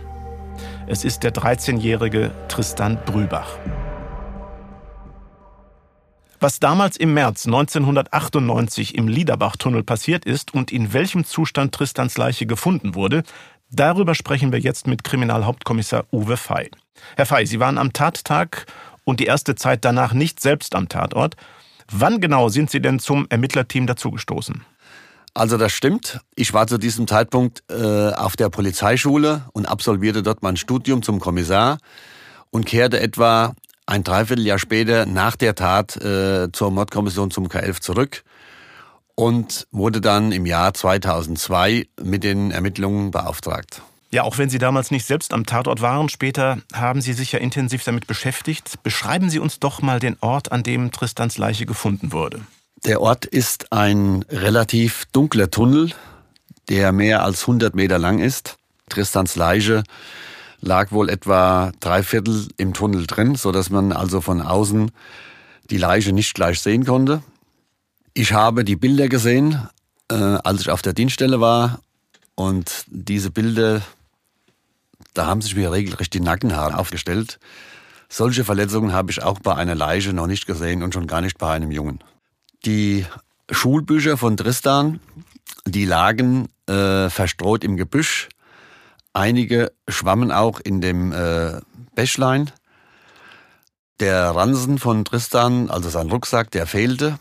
Es 0.88 1.04
ist 1.04 1.22
der 1.22 1.32
13-jährige 1.32 2.32
Tristan 2.48 2.98
Brübach. 3.06 3.56
Was 6.40 6.58
damals 6.58 6.96
im 6.96 7.14
März 7.14 7.46
1998 7.46 8.96
im 8.96 9.06
Liederbach-Tunnel 9.06 9.84
passiert 9.84 10.24
ist 10.24 10.52
und 10.54 10.72
in 10.72 10.92
welchem 10.92 11.24
Zustand 11.24 11.72
Tristans 11.72 12.18
Leiche 12.18 12.46
gefunden 12.46 12.96
wurde, 12.96 13.22
darüber 13.70 14.16
sprechen 14.16 14.50
wir 14.50 14.58
jetzt 14.58 14.88
mit 14.88 15.04
Kriminalhauptkommissar 15.04 16.04
Uwe 16.10 16.36
Fey. 16.36 16.68
Herr 17.16 17.26
Fey, 17.26 17.46
Sie 17.46 17.60
waren 17.60 17.78
am 17.78 17.92
Tattag 17.92 18.66
und 19.04 19.20
die 19.20 19.26
erste 19.26 19.54
Zeit 19.54 19.84
danach 19.84 20.14
nicht 20.14 20.40
selbst 20.40 20.74
am 20.74 20.88
Tatort. 20.88 21.36
Wann 21.92 22.20
genau 22.20 22.48
sind 22.48 22.70
Sie 22.70 22.82
denn 22.82 22.98
zum 22.98 23.26
Ermittlerteam 23.28 23.86
dazugestoßen? 23.86 24.64
Also 25.34 25.56
das 25.56 25.72
stimmt. 25.72 26.20
Ich 26.34 26.52
war 26.52 26.66
zu 26.66 26.78
diesem 26.78 27.06
Zeitpunkt 27.06 27.62
äh, 27.70 28.10
auf 28.12 28.36
der 28.36 28.50
Polizeischule 28.50 29.46
und 29.52 29.66
absolvierte 29.66 30.22
dort 30.22 30.42
mein 30.42 30.56
Studium 30.56 31.02
zum 31.02 31.20
Kommissar 31.20 31.78
und 32.50 32.66
kehrte 32.66 33.00
etwa 33.00 33.54
ein 33.86 34.04
Dreivierteljahr 34.04 34.58
später 34.58 35.06
nach 35.06 35.36
der 35.36 35.54
Tat 35.54 35.96
äh, 35.96 36.52
zur 36.52 36.70
Mordkommission 36.70 37.30
zum 37.30 37.48
K11 37.48 37.80
zurück 37.80 38.24
und 39.14 39.66
wurde 39.70 40.00
dann 40.00 40.32
im 40.32 40.46
Jahr 40.46 40.74
2002 40.74 41.86
mit 42.02 42.24
den 42.24 42.50
Ermittlungen 42.50 43.10
beauftragt. 43.10 43.82
Ja, 44.10 44.24
auch 44.24 44.36
wenn 44.36 44.50
Sie 44.50 44.58
damals 44.58 44.90
nicht 44.90 45.06
selbst 45.06 45.32
am 45.32 45.46
Tatort 45.46 45.80
waren, 45.80 46.10
später 46.10 46.58
haben 46.74 47.00
Sie 47.00 47.14
sich 47.14 47.32
ja 47.32 47.38
intensiv 47.38 47.82
damit 47.84 48.06
beschäftigt. 48.06 48.82
Beschreiben 48.82 49.30
Sie 49.30 49.38
uns 49.38 49.58
doch 49.58 49.80
mal 49.80 50.00
den 50.00 50.18
Ort, 50.20 50.52
an 50.52 50.62
dem 50.62 50.92
Tristans 50.92 51.38
Leiche 51.38 51.64
gefunden 51.64 52.12
wurde. 52.12 52.42
Der 52.84 53.00
Ort 53.00 53.24
ist 53.24 53.72
ein 53.72 54.24
relativ 54.28 55.06
dunkler 55.12 55.50
Tunnel, 55.50 55.92
der 56.68 56.92
mehr 56.92 57.22
als 57.24 57.42
100 57.42 57.74
Meter 57.74 57.98
lang 57.98 58.18
ist. 58.18 58.56
Tristans 58.88 59.36
Leiche 59.36 59.84
lag 60.60 60.92
wohl 60.92 61.08
etwa 61.08 61.72
drei 61.80 62.02
Viertel 62.02 62.48
im 62.56 62.74
Tunnel 62.74 63.06
drin, 63.06 63.36
so 63.36 63.52
dass 63.52 63.70
man 63.70 63.92
also 63.92 64.20
von 64.20 64.40
außen 64.40 64.90
die 65.70 65.78
Leiche 65.78 66.12
nicht 66.12 66.34
gleich 66.34 66.60
sehen 66.60 66.84
konnte. 66.84 67.22
Ich 68.14 68.32
habe 68.32 68.64
die 68.64 68.76
Bilder 68.76 69.08
gesehen, 69.08 69.68
äh, 70.10 70.14
als 70.14 70.60
ich 70.60 70.70
auf 70.70 70.82
der 70.82 70.92
Dienststelle 70.92 71.40
war 71.40 71.80
und 72.34 72.84
diese 72.88 73.30
Bilder 73.30 73.82
da 75.14 75.26
haben 75.26 75.42
sich 75.42 75.54
mir 75.54 75.72
regelrecht 75.72 76.14
die 76.14 76.20
Nackenhaare 76.20 76.78
aufgestellt. 76.78 77.38
Solche 78.08 78.44
Verletzungen 78.44 78.92
habe 78.92 79.10
ich 79.10 79.22
auch 79.22 79.38
bei 79.40 79.54
einer 79.54 79.74
Leiche 79.74 80.12
noch 80.12 80.26
nicht 80.26 80.46
gesehen 80.46 80.82
und 80.82 80.94
schon 80.94 81.06
gar 81.06 81.20
nicht 81.20 81.38
bei 81.38 81.52
einem 81.52 81.70
Jungen. 81.70 81.98
Die 82.64 83.04
Schulbücher 83.50 84.16
von 84.16 84.36
Tristan, 84.36 85.00
die 85.66 85.84
lagen 85.84 86.48
äh, 86.68 87.10
verstreut 87.10 87.64
im 87.64 87.76
Gebüsch. 87.76 88.28
Einige 89.12 89.72
schwammen 89.88 90.30
auch 90.30 90.60
in 90.60 90.80
dem 90.80 91.12
äh, 91.12 91.60
Bächlein. 91.94 92.50
Der 93.98 94.30
Ransen 94.30 94.78
von 94.78 95.04
Tristan, 95.04 95.70
also 95.70 95.88
sein 95.88 96.10
Rucksack, 96.10 96.50
der 96.52 96.66
fehlte. 96.66 97.18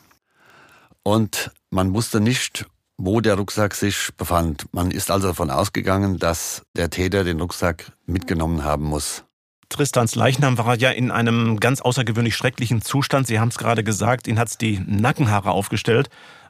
Und 1.04 1.52
man 1.72 1.94
wusste 1.94 2.20
nicht, 2.20 2.66
wo 2.98 3.20
der 3.20 3.36
Rucksack 3.36 3.74
sich 3.74 4.10
befand. 4.18 4.66
Man 4.74 4.92
ist 4.92 5.10
also 5.10 5.30
davon 5.30 5.50
ausgegangen, 5.50 6.20
dass 6.20 6.62
der 6.76 6.92
Täter 6.92 7.24
den 7.24 7.42
Rucksack 7.42 7.92
mitgenommen 8.06 8.64
haben 8.64 8.86
muss. 8.86 9.24
Tristans 9.72 10.16
Leichnam 10.16 10.58
war 10.58 10.78
ja 10.78 10.92
in 10.92 11.12
einem 11.12 11.60
ganz 11.60 11.82
außergewöhnlich 11.82 12.36
schrecklichen 12.36 12.82
Zustand. 12.82 13.28
Sie 13.28 13.40
haben 13.40 13.48
es 13.48 13.58
gerade 13.58 13.84
gesagt, 13.84 14.28
ihn 14.28 14.38
hat 14.38 14.50
es 14.50 14.58
die 14.58 14.80
Nackenhaare 14.86 15.52
aufgestellt. 15.52 16.10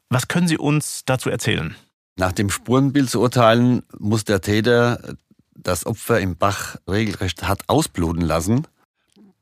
Was 0.09 0.27
können 0.27 0.47
Sie 0.47 0.57
uns 0.57 1.03
dazu 1.05 1.29
erzählen? 1.29 1.75
Nach 2.17 2.31
dem 2.31 2.49
Spurenbild 2.49 3.09
zu 3.09 3.21
urteilen, 3.21 3.83
muss 3.97 4.25
der 4.25 4.41
Täter 4.41 5.15
das 5.55 5.85
Opfer 5.85 6.19
im 6.19 6.35
Bach 6.35 6.75
regelrecht 6.89 7.47
hat 7.47 7.69
ausbluten 7.69 8.23
lassen. 8.23 8.67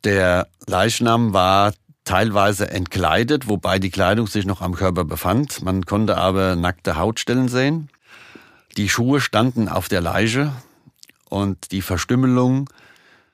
Der 0.03 0.47
Leichnam 0.67 1.33
war 1.33 1.73
teilweise 2.03 2.69
entkleidet, 2.69 3.47
wobei 3.47 3.79
die 3.79 3.89
Kleidung 3.89 4.27
sich 4.27 4.45
noch 4.45 4.61
am 4.61 4.75
Körper 4.75 5.05
befand. 5.05 5.63
Man 5.63 5.85
konnte 5.85 6.17
aber 6.17 6.55
nackte 6.55 6.97
Hautstellen 6.97 7.47
sehen. 7.47 7.89
Die 8.77 8.89
Schuhe 8.89 9.21
standen 9.21 9.69
auf 9.69 9.87
der 9.87 10.01
Leiche 10.01 10.51
und 11.29 11.71
die 11.71 11.81
Verstümmelung 11.81 12.69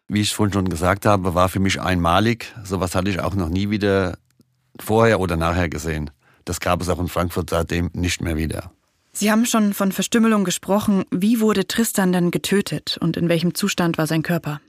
wie 0.07 0.21
ich 0.21 0.33
vorhin 0.33 0.53
schon 0.53 0.69
gesagt 0.69 1.05
habe, 1.05 1.33
war 1.35 1.49
für 1.49 1.59
mich 1.59 1.81
einmalig. 1.81 2.53
Sowas 2.63 2.95
hatte 2.95 3.09
ich 3.09 3.19
auch 3.19 3.35
noch 3.35 3.49
nie 3.49 3.69
wieder 3.69 4.17
vorher 4.79 5.19
oder 5.19 5.35
nachher 5.37 5.69
gesehen. 5.69 6.11
Das 6.43 6.59
gab 6.59 6.81
es 6.81 6.89
auch 6.89 6.99
in 6.99 7.07
Frankfurt 7.07 7.49
seitdem 7.49 7.89
nicht 7.93 8.21
mehr 8.21 8.37
wieder. 8.37 8.71
Sie 9.13 9.31
haben 9.31 9.45
schon 9.45 9.73
von 9.73 9.91
Verstümmelung 9.91 10.43
gesprochen. 10.43 11.05
Wie 11.09 11.39
wurde 11.39 11.67
Tristan 11.67 12.11
denn 12.11 12.31
getötet 12.31 12.97
und 12.99 13.17
in 13.17 13.29
welchem 13.29 13.55
Zustand 13.55 13.97
war 13.97 14.07
sein 14.07 14.23
Körper? 14.23 14.59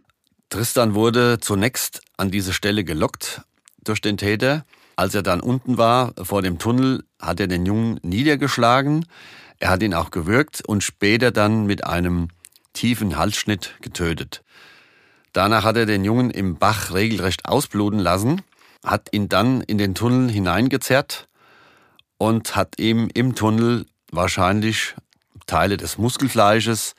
Tristan 0.48 0.94
wurde 0.94 1.38
zunächst 1.40 2.00
an 2.16 2.30
diese 2.30 2.52
Stelle 2.52 2.84
gelockt 2.84 3.42
durch 3.82 4.00
den 4.00 4.16
Täter. 4.16 4.64
Als 4.94 5.14
er 5.14 5.22
dann 5.22 5.40
unten 5.40 5.76
war, 5.76 6.14
vor 6.22 6.42
dem 6.42 6.58
Tunnel, 6.58 7.04
hat 7.20 7.40
er 7.40 7.48
den 7.48 7.66
Jungen 7.66 7.98
niedergeschlagen. 8.02 9.04
Er 9.58 9.70
hat 9.70 9.82
ihn 9.82 9.94
auch 9.94 10.10
gewürgt 10.10 10.62
und 10.66 10.82
später 10.84 11.32
dann 11.32 11.66
mit 11.66 11.84
einem 11.84 12.28
tiefen 12.72 13.18
Halsschnitt 13.18 13.74
getötet. 13.80 14.42
Danach 15.36 15.64
hat 15.64 15.76
er 15.76 15.84
den 15.84 16.02
Jungen 16.02 16.30
im 16.30 16.56
Bach 16.56 16.94
regelrecht 16.94 17.46
ausbluten 17.46 17.98
lassen, 17.98 18.40
hat 18.82 19.08
ihn 19.12 19.28
dann 19.28 19.60
in 19.60 19.76
den 19.76 19.94
Tunnel 19.94 20.30
hineingezerrt 20.30 21.28
und 22.16 22.56
hat 22.56 22.80
ihm 22.80 23.10
im 23.12 23.34
Tunnel 23.34 23.84
wahrscheinlich 24.10 24.94
Teile 25.44 25.76
des 25.76 25.98
Muskelfleisches 25.98 26.94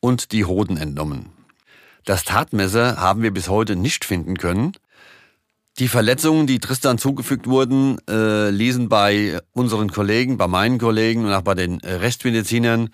und 0.00 0.32
die 0.32 0.44
Hoden 0.44 0.76
entnommen. 0.76 1.30
Das 2.04 2.24
Tatmesser 2.24 2.96
haben 2.96 3.22
wir 3.22 3.30
bis 3.30 3.48
heute 3.48 3.76
nicht 3.76 4.04
finden 4.04 4.38
können. 4.38 4.72
Die 5.78 5.86
Verletzungen, 5.86 6.48
die 6.48 6.58
Tristan 6.58 6.98
zugefügt 6.98 7.46
wurden, 7.46 7.98
äh, 8.10 8.50
ließen 8.50 8.88
bei 8.88 9.40
unseren 9.52 9.92
Kollegen, 9.92 10.36
bei 10.36 10.48
meinen 10.48 10.78
Kollegen 10.78 11.26
und 11.26 11.32
auch 11.32 11.42
bei 11.42 11.54
den 11.54 11.76
Rechtsmedizinern 11.76 12.90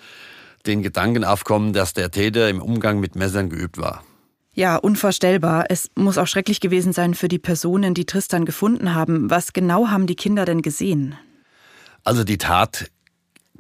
den 0.67 0.83
Gedanken 0.83 1.25
aufkommen, 1.25 1.73
dass 1.73 1.95
der 1.95 2.11
Täter 2.11 2.51
im 2.51 2.61
Umgang 2.61 3.01
mit 3.01 3.17
Messern 3.17 3.49
geübt 3.49 3.79
war. 3.79 4.05
Ja, 4.59 4.75
unvorstellbar. 4.75 5.67
Es 5.69 5.88
muss 5.95 6.19
auch 6.19 6.27
schrecklich 6.27 6.59
gewesen 6.59 6.93
sein 6.93 7.15
für 7.15 7.29
die 7.29 7.38
Personen, 7.38 7.95
die 7.95 8.07
Tristan 8.07 8.45
gefunden 8.45 8.93
haben. 8.93 9.31
Was 9.31 9.53
genau 9.53 9.87
haben 9.87 10.09
die 10.09 10.17
Kinder 10.17 10.45
denn 10.45 10.62
gesehen? 10.62 11.15
Also 12.03 12.25
die 12.25 12.38
Tat 12.38 12.91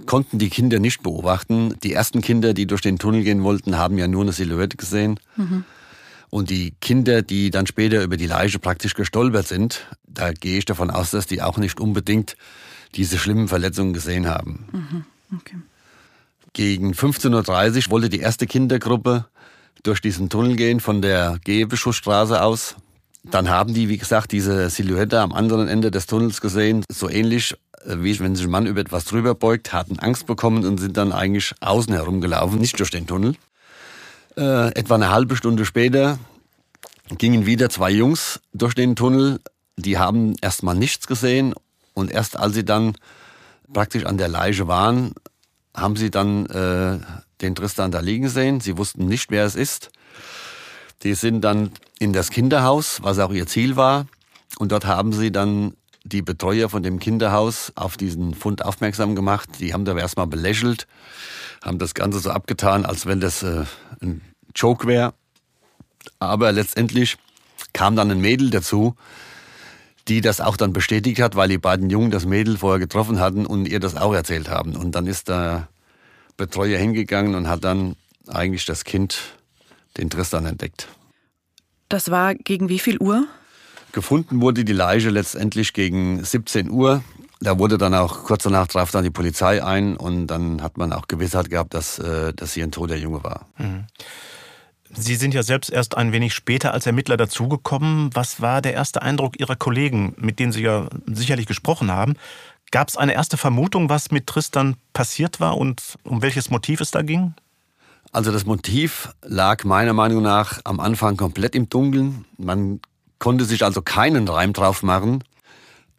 konnten 0.06 0.40
die 0.40 0.50
Kinder 0.50 0.80
nicht 0.80 1.04
beobachten. 1.04 1.76
Die 1.84 1.92
ersten 1.92 2.20
Kinder, 2.20 2.52
die 2.52 2.66
durch 2.66 2.80
den 2.80 2.98
Tunnel 2.98 3.22
gehen 3.22 3.44
wollten, 3.44 3.78
haben 3.78 3.96
ja 3.96 4.08
nur 4.08 4.22
eine 4.22 4.32
Silhouette 4.32 4.76
gesehen. 4.76 5.20
Mhm. 5.36 5.64
Und 6.30 6.50
die 6.50 6.72
Kinder, 6.80 7.22
die 7.22 7.50
dann 7.50 7.68
später 7.68 8.02
über 8.02 8.16
die 8.16 8.26
Leiche 8.26 8.58
praktisch 8.58 8.94
gestolpert 8.94 9.46
sind, 9.46 9.86
da 10.04 10.32
gehe 10.32 10.58
ich 10.58 10.64
davon 10.64 10.90
aus, 10.90 11.12
dass 11.12 11.28
die 11.28 11.42
auch 11.42 11.58
nicht 11.58 11.78
unbedingt 11.78 12.36
diese 12.96 13.18
schlimmen 13.18 13.46
Verletzungen 13.46 13.92
gesehen 13.92 14.26
haben. 14.26 14.66
Mhm. 14.72 15.04
Okay. 15.38 15.58
Gegen 16.54 16.90
15.30 16.90 17.84
Uhr 17.86 17.90
wollte 17.92 18.08
die 18.08 18.18
erste 18.18 18.48
Kindergruppe 18.48 19.26
durch 19.82 20.00
diesen 20.00 20.28
Tunnel 20.28 20.56
gehen 20.56 20.80
von 20.80 21.02
der 21.02 21.38
Gehbeschussstraße 21.44 22.42
aus. 22.42 22.76
Dann 23.24 23.48
haben 23.48 23.74
die, 23.74 23.88
wie 23.88 23.98
gesagt, 23.98 24.32
diese 24.32 24.70
Silhouette 24.70 25.20
am 25.20 25.32
anderen 25.32 25.68
Ende 25.68 25.90
des 25.90 26.06
Tunnels 26.06 26.40
gesehen, 26.40 26.84
so 26.90 27.08
ähnlich 27.08 27.54
äh, 27.84 27.96
wie 27.98 28.18
wenn 28.20 28.34
sich 28.34 28.46
ein 28.46 28.50
Mann 28.50 28.66
über 28.66 28.80
etwas 28.80 29.04
drüber 29.04 29.34
beugt, 29.34 29.72
hatten 29.72 29.98
Angst 29.98 30.26
bekommen 30.26 30.64
und 30.64 30.78
sind 30.78 30.96
dann 30.96 31.12
eigentlich 31.12 31.54
außen 31.60 31.92
herumgelaufen, 31.92 32.58
nicht 32.58 32.78
durch 32.78 32.90
den 32.90 33.06
Tunnel. 33.06 33.34
Äh, 34.36 34.72
etwa 34.74 34.94
eine 34.94 35.10
halbe 35.10 35.36
Stunde 35.36 35.64
später 35.64 36.18
gingen 37.16 37.46
wieder 37.46 37.70
zwei 37.70 37.90
Jungs 37.90 38.40
durch 38.52 38.74
den 38.74 38.96
Tunnel. 38.96 39.40
Die 39.76 39.98
haben 39.98 40.34
erstmal 40.40 40.74
nichts 40.74 41.06
gesehen 41.06 41.54
und 41.94 42.10
erst 42.10 42.36
als 42.36 42.54
sie 42.54 42.64
dann 42.64 42.94
praktisch 43.72 44.04
an 44.04 44.18
der 44.18 44.28
Leiche 44.28 44.68
waren, 44.68 45.12
haben 45.74 45.96
sie 45.96 46.10
dann 46.10 46.46
äh, 46.46 46.98
den 47.40 47.54
Tristan 47.54 47.90
da 47.90 48.00
liegen 48.00 48.28
sehen. 48.28 48.60
Sie 48.60 48.76
wussten 48.76 49.06
nicht, 49.06 49.30
wer 49.30 49.44
es 49.44 49.54
ist. 49.54 49.90
Die 51.02 51.14
sind 51.14 51.42
dann 51.42 51.72
in 51.98 52.12
das 52.12 52.30
Kinderhaus, 52.30 53.02
was 53.02 53.18
auch 53.18 53.32
ihr 53.32 53.46
Ziel 53.46 53.76
war. 53.76 54.06
Und 54.58 54.72
dort 54.72 54.86
haben 54.86 55.12
sie 55.12 55.30
dann 55.30 55.74
die 56.04 56.22
Betreuer 56.22 56.68
von 56.68 56.82
dem 56.82 56.98
Kinderhaus 56.98 57.72
auf 57.74 57.96
diesen 57.96 58.34
Fund 58.34 58.64
aufmerksam 58.64 59.14
gemacht. 59.14 59.48
Die 59.60 59.72
haben 59.72 59.84
da 59.84 59.96
erstmal 59.96 60.26
belächelt, 60.26 60.86
haben 61.62 61.78
das 61.78 61.94
Ganze 61.94 62.18
so 62.18 62.30
abgetan, 62.30 62.86
als 62.86 63.06
wenn 63.06 63.20
das 63.20 63.42
äh, 63.42 63.64
ein 64.00 64.22
Joke 64.54 64.86
wäre. 64.86 65.14
Aber 66.18 66.50
letztendlich 66.52 67.16
kam 67.72 67.94
dann 67.94 68.10
ein 68.10 68.20
Mädel 68.20 68.50
dazu, 68.50 68.96
die 70.08 70.20
das 70.20 70.40
auch 70.40 70.56
dann 70.56 70.72
bestätigt 70.72 71.20
hat, 71.20 71.36
weil 71.36 71.48
die 71.48 71.58
beiden 71.58 71.90
Jungen 71.90 72.10
das 72.10 72.24
Mädel 72.24 72.56
vorher 72.56 72.78
getroffen 72.78 73.20
hatten 73.20 73.44
und 73.44 73.68
ihr 73.68 73.80
das 73.80 73.94
auch 73.94 74.14
erzählt 74.14 74.48
haben. 74.48 74.74
Und 74.74 74.92
dann 74.92 75.06
ist 75.06 75.28
der 75.28 75.68
Betreuer 76.38 76.78
hingegangen 76.78 77.34
und 77.34 77.48
hat 77.48 77.64
dann 77.64 77.96
eigentlich 78.26 78.64
das 78.64 78.84
Kind, 78.84 79.36
den 79.98 80.08
Tristan, 80.08 80.46
entdeckt. 80.46 80.88
Das 81.90 82.10
war 82.10 82.34
gegen 82.34 82.70
wie 82.70 82.78
viel 82.78 82.98
Uhr? 82.98 83.26
Gefunden 83.92 84.40
wurde 84.40 84.64
die 84.64 84.72
Leiche 84.72 85.10
letztendlich 85.10 85.74
gegen 85.74 86.24
17 86.24 86.70
Uhr. 86.70 87.02
Da 87.40 87.58
wurde 87.58 87.78
dann 87.78 87.94
auch 87.94 88.24
kurz 88.24 88.42
danach 88.44 88.66
traf 88.66 88.90
dann 88.90 89.04
die 89.04 89.10
Polizei 89.10 89.62
ein 89.62 89.96
und 89.96 90.26
dann 90.26 90.62
hat 90.62 90.76
man 90.76 90.92
auch 90.92 91.08
Gewissheit 91.08 91.50
gehabt, 91.50 91.74
dass, 91.74 91.98
äh, 91.98 92.32
dass 92.34 92.54
hier 92.54 92.64
ein 92.64 92.72
toter 92.72 92.96
Junge 92.96 93.22
war. 93.22 93.46
Mhm. 93.58 93.84
Sie 94.90 95.16
sind 95.16 95.34
ja 95.34 95.42
selbst 95.42 95.70
erst 95.70 95.96
ein 95.96 96.12
wenig 96.12 96.34
später 96.34 96.72
als 96.72 96.86
Ermittler 96.86 97.16
dazugekommen. 97.16 98.10
Was 98.14 98.40
war 98.40 98.62
der 98.62 98.72
erste 98.72 99.02
Eindruck 99.02 99.38
Ihrer 99.38 99.56
Kollegen, 99.56 100.14
mit 100.16 100.38
denen 100.38 100.52
Sie 100.52 100.62
ja 100.62 100.88
sicherlich 101.06 101.46
gesprochen 101.46 101.90
haben? 101.92 102.14
Gab 102.70 102.88
es 102.88 102.96
eine 102.96 103.14
erste 103.14 103.36
Vermutung, 103.36 103.88
was 103.88 104.10
mit 104.10 104.26
Tristan 104.26 104.76
passiert 104.92 105.40
war 105.40 105.56
und 105.56 105.98
um 106.04 106.20
welches 106.20 106.50
Motiv 106.50 106.80
es 106.80 106.90
da 106.90 107.02
ging? 107.02 107.34
Also 108.12 108.32
das 108.32 108.44
Motiv 108.44 109.10
lag 109.22 109.64
meiner 109.64 109.92
Meinung 109.92 110.22
nach 110.22 110.60
am 110.64 110.80
Anfang 110.80 111.16
komplett 111.16 111.54
im 111.54 111.68
Dunkeln. 111.68 112.24
Man 112.36 112.80
konnte 113.18 113.44
sich 113.44 113.64
also 113.64 113.82
keinen 113.82 114.28
Reim 114.28 114.52
drauf 114.52 114.82
machen, 114.82 115.24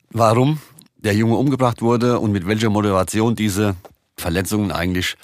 warum 0.10 0.60
der 0.98 1.16
Junge 1.16 1.36
umgebracht 1.36 1.82
wurde 1.82 2.20
und 2.20 2.32
mit 2.32 2.48
welcher 2.48 2.70
Motivation 2.70 3.36
diese 3.36 3.76
Verletzungen 4.18 4.72
eigentlich 4.72 5.16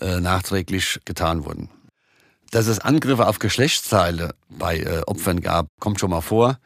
äh, 0.00 0.20
nachträglich 0.20 1.00
getan 1.04 1.44
wurden. 1.44 1.68
Dass 2.50 2.66
es 2.66 2.78
Angriffe 2.78 3.26
auf 3.26 3.38
Geschlechtsteile 3.38 4.34
bei 4.48 4.78
äh, 4.78 5.02
Opfern 5.06 5.40
gab, 5.40 5.66
kommt 5.80 6.00
schon 6.00 6.10
mal 6.10 6.20
vor. 6.20 6.58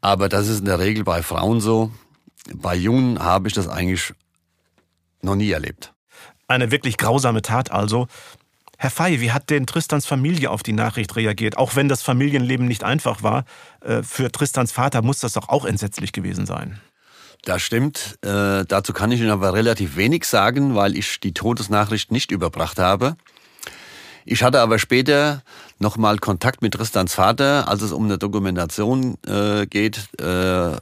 Aber 0.00 0.28
das 0.28 0.48
ist 0.48 0.60
in 0.60 0.66
der 0.66 0.78
Regel 0.78 1.04
bei 1.04 1.22
Frauen 1.22 1.60
so. 1.60 1.90
Bei 2.54 2.74
Jungen 2.74 3.18
habe 3.22 3.48
ich 3.48 3.54
das 3.54 3.68
eigentlich 3.68 4.14
noch 5.22 5.34
nie 5.34 5.50
erlebt. 5.50 5.92
Eine 6.46 6.70
wirklich 6.70 6.96
grausame 6.96 7.42
Tat 7.42 7.70
also. 7.70 8.06
Herr 8.78 8.90
Fey, 8.90 9.20
wie 9.20 9.32
hat 9.32 9.50
denn 9.50 9.66
Tristans 9.66 10.06
Familie 10.06 10.50
auf 10.50 10.62
die 10.62 10.72
Nachricht 10.72 11.16
reagiert? 11.16 11.56
Auch 11.56 11.74
wenn 11.74 11.88
das 11.88 12.02
Familienleben 12.02 12.66
nicht 12.66 12.84
einfach 12.84 13.24
war, 13.24 13.44
äh, 13.80 14.02
für 14.02 14.30
Tristans 14.30 14.70
Vater 14.70 15.02
muss 15.02 15.18
das 15.18 15.32
doch 15.32 15.48
auch 15.48 15.64
entsetzlich 15.64 16.12
gewesen 16.12 16.46
sein. 16.46 16.80
Das 17.44 17.62
stimmt. 17.62 18.18
Äh, 18.22 18.64
dazu 18.66 18.92
kann 18.92 19.10
ich 19.10 19.20
Ihnen 19.20 19.30
aber 19.30 19.52
relativ 19.52 19.96
wenig 19.96 20.24
sagen, 20.24 20.74
weil 20.74 20.96
ich 20.96 21.18
die 21.20 21.34
Todesnachricht 21.34 22.12
nicht 22.12 22.30
überbracht 22.30 22.78
habe. 22.78 23.16
Ich 24.24 24.42
hatte 24.42 24.60
aber 24.60 24.78
später 24.78 25.42
nochmal 25.78 26.18
Kontakt 26.18 26.62
mit 26.62 26.74
Tristans 26.74 27.14
Vater, 27.14 27.66
als 27.66 27.82
es 27.82 27.92
um 27.92 28.04
eine 28.04 28.18
Dokumentation 28.18 29.16
äh, 29.26 29.66
geht, 29.66 30.08
äh, 30.20 30.76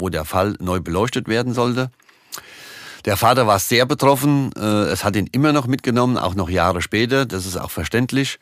wo 0.00 0.08
der 0.08 0.24
Fall 0.24 0.54
neu 0.60 0.80
beleuchtet 0.80 1.28
werden 1.28 1.54
sollte. 1.54 1.90
Der 3.04 3.16
Vater 3.16 3.46
war 3.46 3.58
sehr 3.58 3.86
betroffen. 3.86 4.50
Äh, 4.56 4.90
es 4.90 5.04
hat 5.04 5.16
ihn 5.16 5.28
immer 5.32 5.52
noch 5.52 5.66
mitgenommen, 5.66 6.18
auch 6.18 6.34
noch 6.34 6.50
Jahre 6.50 6.82
später. 6.82 7.26
Das 7.26 7.46
ist 7.46 7.56
auch 7.56 7.70
verständlich. 7.70 8.38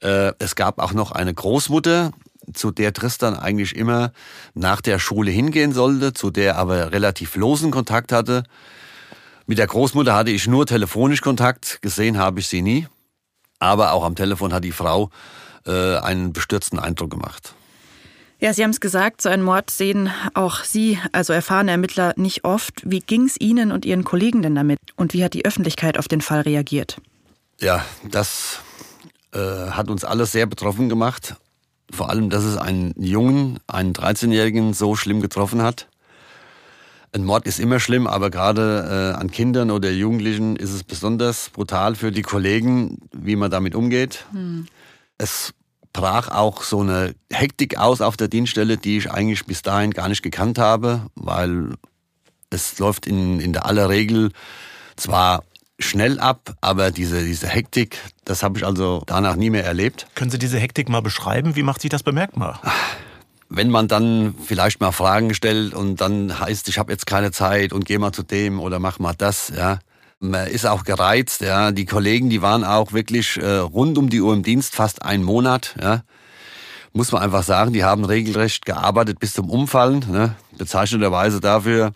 Äh, 0.00 0.32
es 0.38 0.54
gab 0.54 0.78
auch 0.78 0.92
noch 0.92 1.12
eine 1.12 1.34
Großmutter, 1.34 2.12
zu 2.54 2.70
der 2.70 2.92
Tristan 2.92 3.36
eigentlich 3.36 3.76
immer 3.76 4.12
nach 4.54 4.80
der 4.80 4.98
Schule 4.98 5.30
hingehen 5.30 5.72
sollte, 5.72 6.12
zu 6.12 6.30
der 6.30 6.56
aber 6.56 6.92
relativ 6.92 7.36
losen 7.36 7.70
Kontakt 7.70 8.12
hatte. 8.12 8.44
Mit 9.46 9.58
der 9.58 9.66
Großmutter 9.66 10.14
hatte 10.14 10.30
ich 10.30 10.46
nur 10.46 10.66
telefonisch 10.66 11.20
Kontakt, 11.20 11.82
gesehen 11.82 12.18
habe 12.18 12.40
ich 12.40 12.48
sie 12.48 12.62
nie. 12.62 12.86
Aber 13.58 13.92
auch 13.92 14.04
am 14.04 14.16
Telefon 14.16 14.52
hat 14.52 14.64
die 14.64 14.72
Frau 14.72 15.10
äh, 15.66 15.96
einen 15.98 16.32
bestürzten 16.32 16.78
Eindruck 16.78 17.10
gemacht. 17.10 17.54
Ja, 18.42 18.52
Sie 18.52 18.64
haben 18.64 18.72
es 18.72 18.80
gesagt, 18.80 19.22
so 19.22 19.28
einen 19.28 19.44
Mord 19.44 19.70
sehen 19.70 20.10
auch 20.34 20.64
Sie, 20.64 20.98
also 21.12 21.32
erfahrene 21.32 21.70
Ermittler, 21.70 22.12
nicht 22.16 22.42
oft. 22.44 22.82
Wie 22.84 22.98
ging 22.98 23.26
es 23.26 23.40
Ihnen 23.40 23.70
und 23.70 23.84
Ihren 23.84 24.02
Kollegen 24.02 24.42
denn 24.42 24.56
damit? 24.56 24.80
Und 24.96 25.12
wie 25.12 25.22
hat 25.22 25.34
die 25.34 25.44
Öffentlichkeit 25.44 25.96
auf 25.96 26.08
den 26.08 26.20
Fall 26.20 26.40
reagiert? 26.40 27.00
Ja, 27.60 27.84
das 28.10 28.58
äh, 29.32 29.38
hat 29.38 29.90
uns 29.90 30.04
alles 30.04 30.32
sehr 30.32 30.46
betroffen 30.46 30.88
gemacht. 30.88 31.36
Vor 31.92 32.10
allem, 32.10 32.30
dass 32.30 32.42
es 32.42 32.56
einen 32.56 32.94
Jungen, 33.00 33.60
einen 33.68 33.92
13-Jährigen 33.92 34.74
so 34.74 34.96
schlimm 34.96 35.20
getroffen 35.20 35.62
hat. 35.62 35.86
Ein 37.12 37.24
Mord 37.24 37.46
ist 37.46 37.60
immer 37.60 37.78
schlimm, 37.78 38.08
aber 38.08 38.28
gerade 38.30 39.12
äh, 39.14 39.20
an 39.20 39.30
Kindern 39.30 39.70
oder 39.70 39.88
Jugendlichen 39.92 40.56
ist 40.56 40.72
es 40.72 40.82
besonders 40.82 41.50
brutal 41.50 41.94
für 41.94 42.10
die 42.10 42.22
Kollegen, 42.22 42.98
wie 43.12 43.36
man 43.36 43.52
damit 43.52 43.76
umgeht. 43.76 44.26
Hm. 44.32 44.66
Es 45.16 45.54
brach 45.92 46.28
auch 46.28 46.62
so 46.62 46.80
eine 46.80 47.14
Hektik 47.30 47.78
aus 47.78 48.00
auf 48.00 48.16
der 48.16 48.28
Dienststelle, 48.28 48.76
die 48.76 48.98
ich 48.98 49.10
eigentlich 49.10 49.46
bis 49.46 49.62
dahin 49.62 49.90
gar 49.92 50.08
nicht 50.08 50.22
gekannt 50.22 50.58
habe, 50.58 51.06
weil 51.14 51.74
es 52.50 52.78
läuft 52.78 53.06
in, 53.06 53.40
in 53.40 53.52
der 53.52 53.66
aller 53.66 53.88
Regel 53.88 54.30
zwar 54.96 55.42
schnell 55.78 56.20
ab, 56.20 56.54
aber 56.60 56.90
diese, 56.90 57.24
diese 57.24 57.48
Hektik, 57.48 57.98
das 58.24 58.42
habe 58.42 58.58
ich 58.58 58.66
also 58.66 59.02
danach 59.06 59.36
nie 59.36 59.50
mehr 59.50 59.64
erlebt. 59.64 60.06
Können 60.14 60.30
Sie 60.30 60.38
diese 60.38 60.58
Hektik 60.58 60.88
mal 60.88 61.02
beschreiben? 61.02 61.56
Wie 61.56 61.62
macht 61.62 61.82
sich 61.82 61.90
das 61.90 62.02
bemerkbar? 62.02 62.60
Wenn 63.48 63.68
man 63.68 63.88
dann 63.88 64.34
vielleicht 64.42 64.80
mal 64.80 64.92
Fragen 64.92 65.34
stellt 65.34 65.74
und 65.74 66.00
dann 66.00 66.38
heißt, 66.38 66.68
ich 66.68 66.78
habe 66.78 66.92
jetzt 66.92 67.06
keine 67.06 67.32
Zeit 67.32 67.72
und 67.72 67.84
geh 67.84 67.98
mal 67.98 68.12
zu 68.12 68.22
dem 68.22 68.60
oder 68.60 68.78
mach 68.78 68.98
mal 68.98 69.14
das, 69.16 69.52
ja. 69.54 69.78
Man 70.24 70.46
ist 70.46 70.66
auch 70.66 70.84
gereizt, 70.84 71.40
ja. 71.40 71.72
Die 71.72 71.84
Kollegen, 71.84 72.30
die 72.30 72.42
waren 72.42 72.62
auch 72.62 72.92
wirklich 72.92 73.38
äh, 73.38 73.56
rund 73.56 73.98
um 73.98 74.08
die 74.08 74.20
Uhr 74.20 74.32
im 74.32 74.44
Dienst, 74.44 74.76
fast 74.76 75.02
einen 75.02 75.24
Monat, 75.24 75.74
ja. 75.82 76.04
Muss 76.92 77.10
man 77.10 77.22
einfach 77.22 77.42
sagen, 77.42 77.72
die 77.72 77.82
haben 77.82 78.04
regelrecht 78.04 78.64
gearbeitet 78.64 79.18
bis 79.18 79.32
zum 79.32 79.50
Umfallen, 79.50 80.04
ne? 80.08 80.36
bezeichnenderweise 80.56 81.40
dafür, 81.40 81.92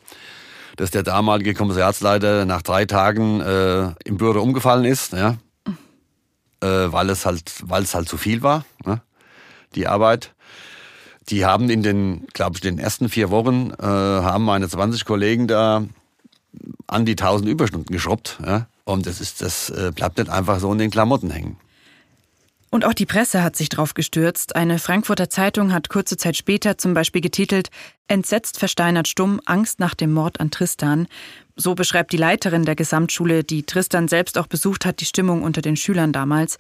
dass 0.77 0.91
der 0.91 1.05
damalige 1.05 1.55
Kommissariatsleiter 1.55 2.47
nach 2.47 2.63
drei 2.63 2.85
Tagen 2.85 3.41
äh, 3.43 3.93
im 4.05 4.17
Büro 4.17 4.41
umgefallen 4.41 4.87
ist, 4.87 5.13
ja, 5.13 5.37
äh, 6.63 6.67
weil 6.67 7.11
es 7.11 7.27
halt, 7.27 7.53
weil 7.63 7.85
es 7.85 7.95
halt 7.95 8.09
zu 8.09 8.17
viel 8.17 8.43
war, 8.43 8.65
ne? 8.85 9.03
die 9.77 9.87
Arbeit. 9.87 10.35
Die 11.29 11.45
haben 11.45 11.71
in 11.71 11.85
den, 11.85 12.27
glaube 12.33 12.57
ich, 12.57 12.61
den 12.61 12.81
ersten 12.81 13.09
vier 13.09 13.31
Wochen 13.31 13.71
äh, 13.79 13.85
haben 13.85 14.45
meine 14.45 14.69
20 14.69 15.05
Kollegen 15.05 15.47
da 15.47 15.85
an 16.87 17.05
die 17.05 17.13
1000 17.13 17.49
Überstunden 17.49 17.93
geschrubbt, 17.93 18.39
ja. 18.45 18.67
Und 18.85 19.07
das 19.07 19.21
ist, 19.21 19.43
das 19.43 19.71
äh, 19.71 19.91
bleibt 19.95 20.19
nicht 20.19 20.31
einfach 20.31 20.61
so 20.61 20.73
in 20.73 20.79
den 20.79 20.91
Klamotten 20.91 21.31
hängen. 21.31 21.57
Und 22.71 22.85
auch 22.85 22.95
die 22.95 23.07
Presse 23.07 23.43
hat 23.43 23.57
sich 23.57 23.69
drauf 23.69 23.95
gestürzt. 23.95 24.55
Eine 24.55 24.79
Frankfurter 24.79 25.31
Zeitung 25.31 25.73
hat 25.73 25.89
kurze 25.89 26.17
Zeit 26.17 26.37
später 26.37 26.79
zum 26.79 26.95
Beispiel 26.95 27.21
getitelt 27.21 27.71
Entsetzt 28.09 28.59
versteinert 28.59 29.09
stumm, 29.09 29.41
Angst 29.47 29.81
nach 29.81 29.95
dem 29.95 30.13
Mord 30.13 30.41
an 30.41 30.51
Tristan. 30.51 31.09
So 31.57 31.75
beschreibt 31.75 32.13
die 32.13 32.17
Leiterin 32.17 32.65
der 32.65 32.77
Gesamtschule, 32.77 33.45
die 33.45 33.65
Tristan 33.65 34.09
selbst 34.09 34.39
auch 34.39 34.47
besucht 34.47 34.85
hat, 34.85 35.01
die 35.01 35.07
Stimmung 35.07 35.43
unter 35.43 35.63
den 35.63 35.77
Schülern 35.77 36.13
damals. 36.13 36.59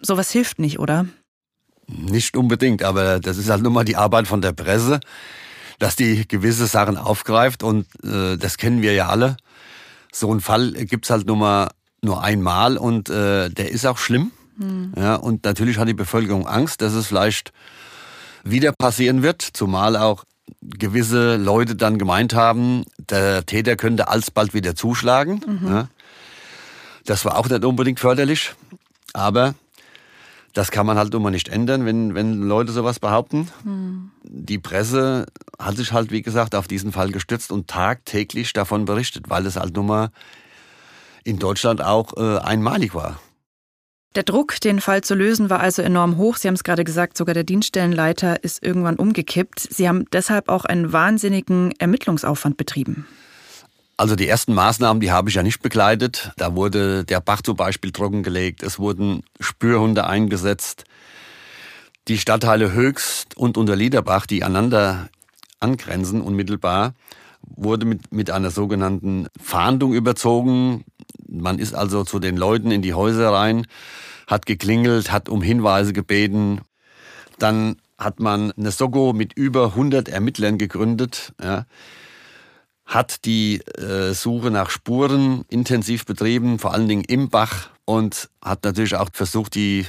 Sowas 0.00 0.30
hilft 0.30 0.58
nicht, 0.58 0.78
oder? 0.78 1.06
Nicht 1.86 2.36
unbedingt, 2.36 2.82
aber 2.82 3.18
das 3.18 3.36
ist 3.36 3.50
halt 3.50 3.62
nun 3.62 3.72
mal 3.72 3.84
die 3.84 3.96
Arbeit 3.96 4.28
von 4.28 4.42
der 4.42 4.52
Presse, 4.52 5.00
dass 5.80 5.96
die 5.96 6.28
gewisse 6.28 6.66
Sachen 6.66 6.96
aufgreift 6.96 7.64
und 7.64 7.86
äh, 8.04 8.36
das 8.36 8.58
kennen 8.58 8.82
wir 8.82 8.92
ja 8.92 9.08
alle. 9.08 9.36
So 10.12 10.32
ein 10.32 10.40
Fall 10.40 10.72
gibt's 10.72 11.10
halt 11.10 11.26
nur 11.26 11.36
mal 11.36 11.70
nur 12.02 12.22
einmal 12.22 12.76
und 12.76 13.10
äh, 13.10 13.48
der 13.48 13.70
ist 13.70 13.86
auch 13.86 13.98
schlimm. 13.98 14.30
Mhm. 14.56 14.92
Ja, 14.96 15.16
und 15.16 15.44
natürlich 15.44 15.78
hat 15.78 15.88
die 15.88 15.94
Bevölkerung 15.94 16.46
Angst, 16.46 16.82
dass 16.82 16.92
es 16.92 17.06
vielleicht 17.06 17.52
wieder 18.44 18.72
passieren 18.72 19.22
wird, 19.22 19.42
zumal 19.42 19.96
auch 19.96 20.24
gewisse 20.60 21.36
Leute 21.36 21.76
dann 21.76 21.98
gemeint 21.98 22.34
haben, 22.34 22.84
der 22.98 23.46
Täter 23.46 23.76
könnte 23.76 24.08
alsbald 24.08 24.52
wieder 24.52 24.74
zuschlagen. 24.74 25.40
Mhm. 25.46 25.68
Ja. 25.68 25.88
Das 27.06 27.24
war 27.24 27.38
auch 27.38 27.48
nicht 27.48 27.64
unbedingt 27.64 28.00
förderlich, 28.00 28.52
aber 29.14 29.54
das 30.52 30.70
kann 30.70 30.86
man 30.86 30.98
halt 30.98 31.14
immer 31.14 31.30
nicht 31.30 31.48
ändern, 31.48 31.84
wenn, 31.84 32.14
wenn 32.14 32.42
Leute 32.42 32.72
sowas 32.72 32.98
behaupten. 32.98 33.48
Mhm. 33.64 34.10
Die 34.24 34.58
Presse 34.58 35.26
hat 35.58 35.76
sich 35.76 35.92
halt, 35.92 36.10
wie 36.10 36.22
gesagt, 36.22 36.54
auf 36.54 36.66
diesen 36.66 36.92
Fall 36.92 37.12
gestützt 37.12 37.52
und 37.52 37.68
tagtäglich 37.68 38.52
davon 38.52 38.84
berichtet, 38.84 39.30
weil 39.30 39.46
es 39.46 39.56
halt 39.56 39.76
nun 39.76 39.86
mal 39.86 40.10
in 41.24 41.38
Deutschland 41.38 41.82
auch 41.82 42.16
äh, 42.16 42.38
einmalig 42.38 42.94
war. 42.94 43.20
Der 44.16 44.24
Druck, 44.24 44.60
den 44.60 44.80
Fall 44.80 45.02
zu 45.02 45.14
lösen, 45.14 45.50
war 45.50 45.60
also 45.60 45.82
enorm 45.82 46.16
hoch. 46.16 46.36
Sie 46.36 46.48
haben 46.48 46.56
es 46.56 46.64
gerade 46.64 46.82
gesagt, 46.82 47.16
sogar 47.16 47.32
der 47.32 47.44
Dienststellenleiter 47.44 48.42
ist 48.42 48.60
irgendwann 48.60 48.96
umgekippt. 48.96 49.60
Sie 49.60 49.88
haben 49.88 50.04
deshalb 50.12 50.48
auch 50.48 50.64
einen 50.64 50.92
wahnsinnigen 50.92 51.72
Ermittlungsaufwand 51.78 52.56
betrieben. 52.56 53.06
Also 54.00 54.16
die 54.16 54.28
ersten 54.28 54.54
Maßnahmen, 54.54 55.02
die 55.02 55.12
habe 55.12 55.28
ich 55.28 55.34
ja 55.34 55.42
nicht 55.42 55.60
begleitet. 55.60 56.32
Da 56.38 56.56
wurde 56.56 57.04
der 57.04 57.20
Bach 57.20 57.42
zum 57.42 57.54
Beispiel 57.54 57.92
trockengelegt, 57.92 58.62
es 58.62 58.78
wurden 58.78 59.24
Spürhunde 59.40 60.06
eingesetzt. 60.06 60.84
Die 62.08 62.16
Stadtteile 62.16 62.72
Höchst 62.72 63.36
und 63.36 63.58
Unterliederbach, 63.58 64.24
die 64.24 64.42
einander 64.42 65.10
angrenzen 65.58 66.22
unmittelbar, 66.22 66.94
wurde 67.42 67.84
mit, 67.84 68.10
mit 68.10 68.30
einer 68.30 68.50
sogenannten 68.50 69.26
Fahndung 69.38 69.92
überzogen. 69.92 70.86
Man 71.28 71.58
ist 71.58 71.74
also 71.74 72.02
zu 72.02 72.20
den 72.20 72.38
Leuten 72.38 72.70
in 72.70 72.80
die 72.80 72.94
Häuser 72.94 73.30
rein, 73.34 73.66
hat 74.26 74.46
geklingelt, 74.46 75.12
hat 75.12 75.28
um 75.28 75.42
Hinweise 75.42 75.92
gebeten. 75.92 76.62
Dann 77.38 77.76
hat 77.98 78.18
man 78.18 78.50
eine 78.52 78.70
Soko 78.70 79.12
mit 79.12 79.34
über 79.34 79.66
100 79.66 80.08
Ermittlern 80.08 80.56
gegründet, 80.56 81.34
ja, 81.38 81.66
hat 82.90 83.24
die 83.24 83.60
äh, 83.78 84.12
Suche 84.14 84.50
nach 84.50 84.68
Spuren 84.68 85.44
intensiv 85.48 86.04
betrieben, 86.04 86.58
vor 86.58 86.74
allen 86.74 86.88
Dingen 86.88 87.04
im 87.04 87.30
Bach 87.30 87.70
und 87.84 88.28
hat 88.42 88.64
natürlich 88.64 88.96
auch 88.96 89.08
versucht, 89.12 89.54
die, 89.54 89.86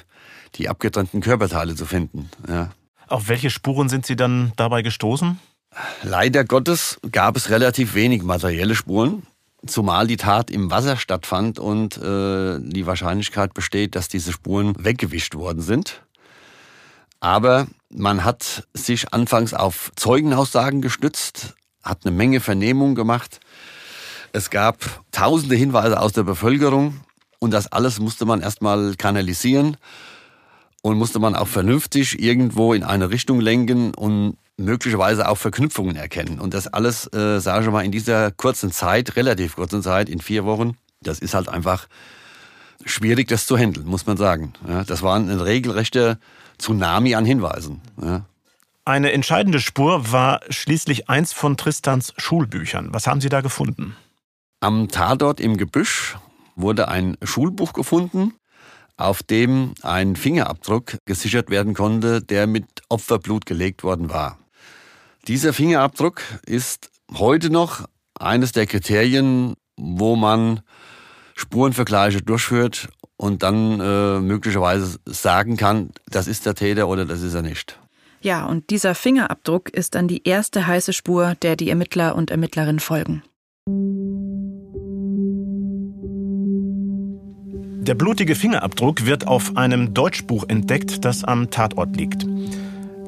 die 0.55 0.69
abgetrennten 0.69 1.19
Körperteile 1.19 1.75
zu 1.75 1.87
finden. 1.87 2.29
Ja. 2.47 2.69
Auf 3.07 3.27
welche 3.27 3.49
Spuren 3.49 3.89
sind 3.89 4.05
Sie 4.05 4.15
dann 4.15 4.53
dabei 4.55 4.83
gestoßen? 4.83 5.39
Leider 6.03 6.43
Gottes 6.43 6.99
gab 7.11 7.35
es 7.35 7.49
relativ 7.49 7.95
wenig 7.95 8.21
materielle 8.21 8.75
Spuren, 8.75 9.23
zumal 9.65 10.05
die 10.05 10.17
Tat 10.17 10.51
im 10.51 10.69
Wasser 10.69 10.95
stattfand 10.95 11.57
und 11.57 11.97
äh, 11.97 12.59
die 12.59 12.85
Wahrscheinlichkeit 12.85 13.55
besteht, 13.55 13.95
dass 13.95 14.09
diese 14.09 14.31
Spuren 14.31 14.75
weggewischt 14.77 15.33
worden 15.33 15.61
sind. 15.61 16.03
Aber 17.19 17.67
man 17.89 18.23
hat 18.23 18.67
sich 18.73 19.11
anfangs 19.11 19.55
auf 19.55 19.91
Zeugenaussagen 19.95 20.81
gestützt, 20.81 21.55
hat 21.83 22.05
eine 22.05 22.15
Menge 22.15 22.39
Vernehmungen 22.39 22.95
gemacht. 22.95 23.39
Es 24.33 24.49
gab 24.49 24.77
tausende 25.11 25.55
Hinweise 25.55 25.99
aus 25.99 26.13
der 26.13 26.23
Bevölkerung 26.23 27.01
und 27.39 27.51
das 27.51 27.71
alles 27.71 27.99
musste 27.99 28.25
man 28.25 28.41
erstmal 28.41 28.95
kanalisieren 28.95 29.77
und 30.81 30.97
musste 30.97 31.19
man 31.19 31.35
auch 31.35 31.47
vernünftig 31.47 32.21
irgendwo 32.21 32.73
in 32.73 32.83
eine 32.83 33.09
Richtung 33.09 33.39
lenken 33.39 33.93
und 33.93 34.37
möglicherweise 34.57 35.27
auch 35.27 35.37
Verknüpfungen 35.37 35.95
erkennen. 35.95 36.39
Und 36.39 36.53
das 36.53 36.67
alles, 36.67 37.11
äh, 37.13 37.39
sage 37.39 37.65
ich 37.65 37.71
mal, 37.71 37.83
in 37.83 37.91
dieser 37.91 38.31
kurzen 38.31 38.71
Zeit, 38.71 39.15
relativ 39.15 39.55
kurzen 39.55 39.81
Zeit, 39.81 40.09
in 40.09 40.19
vier 40.19 40.45
Wochen, 40.45 40.77
das 41.01 41.19
ist 41.19 41.33
halt 41.33 41.49
einfach 41.49 41.87
schwierig, 42.85 43.27
das 43.27 43.45
zu 43.45 43.57
handeln, 43.57 43.87
muss 43.87 44.05
man 44.05 44.17
sagen. 44.17 44.53
Ja, 44.67 44.83
das 44.83 45.01
war 45.01 45.15
ein 45.15 45.29
regelrechter 45.29 46.17
Tsunami 46.57 47.15
an 47.15 47.25
Hinweisen. 47.25 47.81
Ja. 48.01 48.25
Eine 48.91 49.13
entscheidende 49.13 49.61
Spur 49.61 50.11
war 50.11 50.41
schließlich 50.49 51.09
eins 51.09 51.31
von 51.31 51.55
Tristans 51.55 52.13
Schulbüchern. 52.17 52.89
Was 52.91 53.07
haben 53.07 53.21
Sie 53.21 53.29
da 53.29 53.39
gefunden? 53.39 53.95
Am 54.59 54.89
Tatort 54.89 55.39
im 55.39 55.55
Gebüsch 55.55 56.17
wurde 56.57 56.89
ein 56.89 57.15
Schulbuch 57.23 57.71
gefunden, 57.71 58.33
auf 58.97 59.23
dem 59.23 59.75
ein 59.81 60.17
Fingerabdruck 60.17 60.97
gesichert 61.05 61.49
werden 61.49 61.73
konnte, 61.73 62.21
der 62.21 62.47
mit 62.47 62.65
Opferblut 62.89 63.45
gelegt 63.45 63.85
worden 63.85 64.09
war. 64.09 64.39
Dieser 65.25 65.53
Fingerabdruck 65.53 66.21
ist 66.45 66.89
heute 67.13 67.49
noch 67.49 67.85
eines 68.19 68.51
der 68.51 68.67
Kriterien, 68.67 69.53
wo 69.77 70.17
man 70.17 70.63
Spurenvergleiche 71.35 72.21
durchführt 72.23 72.89
und 73.15 73.41
dann 73.41 73.79
äh, 73.79 74.19
möglicherweise 74.19 74.99
sagen 75.05 75.55
kann, 75.55 75.91
das 76.07 76.27
ist 76.27 76.45
der 76.45 76.55
Täter 76.55 76.89
oder 76.89 77.05
das 77.05 77.21
ist 77.21 77.35
er 77.35 77.41
nicht. 77.41 77.80
Ja, 78.21 78.45
und 78.45 78.69
dieser 78.69 78.93
Fingerabdruck 78.93 79.69
ist 79.69 79.95
dann 79.95 80.07
die 80.07 80.27
erste 80.27 80.67
heiße 80.67 80.93
Spur, 80.93 81.35
der 81.41 81.55
die 81.55 81.69
Ermittler 81.69 82.15
und 82.15 82.29
Ermittlerinnen 82.29 82.79
folgen. 82.79 83.23
Der 87.83 87.95
blutige 87.95 88.35
Fingerabdruck 88.35 89.07
wird 89.07 89.25
auf 89.25 89.57
einem 89.57 89.95
Deutschbuch 89.95 90.45
entdeckt, 90.47 91.03
das 91.03 91.23
am 91.23 91.49
Tatort 91.49 91.97
liegt. 91.97 92.27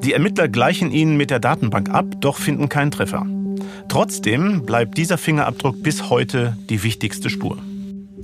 Die 0.02 0.12
Ermittler 0.12 0.48
gleichen 0.48 0.90
ihn 0.90 1.16
mit 1.16 1.30
der 1.30 1.38
Datenbank 1.38 1.90
ab, 1.90 2.06
doch 2.20 2.36
finden 2.36 2.68
keinen 2.68 2.90
Treffer. 2.90 3.24
Trotzdem 3.88 4.66
bleibt 4.66 4.98
dieser 4.98 5.16
Fingerabdruck 5.16 5.80
bis 5.82 6.10
heute 6.10 6.56
die 6.68 6.82
wichtigste 6.82 7.30
Spur. 7.30 7.58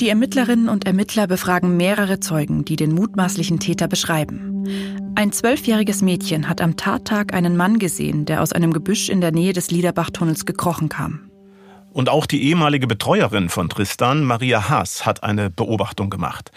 Die 0.01 0.09
Ermittlerinnen 0.09 0.71
und 0.71 0.87
Ermittler 0.87 1.27
befragen 1.27 1.77
mehrere 1.77 2.21
Zeugen, 2.21 2.65
die 2.65 2.77
den 2.77 2.95
mutmaßlichen 2.95 3.61
Täter 3.61 3.87
beschreiben. 3.87 4.65
Ein 5.15 5.31
zwölfjähriges 5.31 6.01
Mädchen 6.01 6.49
hat 6.49 6.63
am 6.63 6.79
Tattag 6.79 7.35
einen 7.35 7.55
Mann 7.55 7.79
gesehen, 7.79 8.25
der 8.25 8.41
aus 8.41 8.55
einem 8.55 8.73
Gebüsch 8.73 9.11
in 9.11 9.21
der 9.21 9.31
Nähe 9.31 9.53
des 9.53 9.71
Liederbachtunnels 9.71 10.47
gekrochen 10.47 10.89
kam. 10.89 11.31
Und 11.93 12.09
auch 12.09 12.25
die 12.25 12.45
ehemalige 12.45 12.87
Betreuerin 12.87 13.51
von 13.51 13.69
Tristan, 13.69 14.25
Maria 14.25 14.71
Haas, 14.71 15.05
hat 15.05 15.23
eine 15.23 15.51
Beobachtung 15.51 16.09
gemacht. 16.09 16.51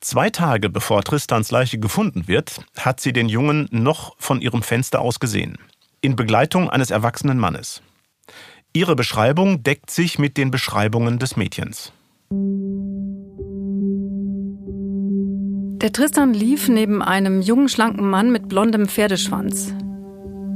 Zwei 0.00 0.30
Tage 0.30 0.70
bevor 0.70 1.02
Tristans 1.02 1.50
Leiche 1.50 1.78
gefunden 1.78 2.28
wird, 2.28 2.60
hat 2.78 3.00
sie 3.00 3.12
den 3.12 3.28
Jungen 3.28 3.68
noch 3.72 4.16
von 4.18 4.40
ihrem 4.40 4.62
Fenster 4.62 5.02
aus 5.02 5.20
gesehen. 5.20 5.58
In 6.00 6.16
Begleitung 6.16 6.70
eines 6.70 6.90
erwachsenen 6.90 7.38
Mannes. 7.38 7.82
Ihre 8.72 8.96
Beschreibung 8.96 9.62
deckt 9.62 9.90
sich 9.90 10.18
mit 10.18 10.38
den 10.38 10.50
Beschreibungen 10.50 11.18
des 11.18 11.36
Mädchens. 11.36 11.92
Der 15.80 15.92
Tristan 15.92 16.34
lief 16.34 16.68
neben 16.68 17.02
einem 17.02 17.40
jungen, 17.40 17.68
schlanken 17.68 18.10
Mann 18.10 18.32
mit 18.32 18.48
blondem 18.48 18.88
Pferdeschwanz. 18.88 19.72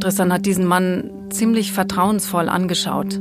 Tristan 0.00 0.32
hat 0.32 0.46
diesen 0.46 0.66
Mann 0.66 1.10
ziemlich 1.30 1.72
vertrauensvoll 1.72 2.48
angeschaut. 2.48 3.20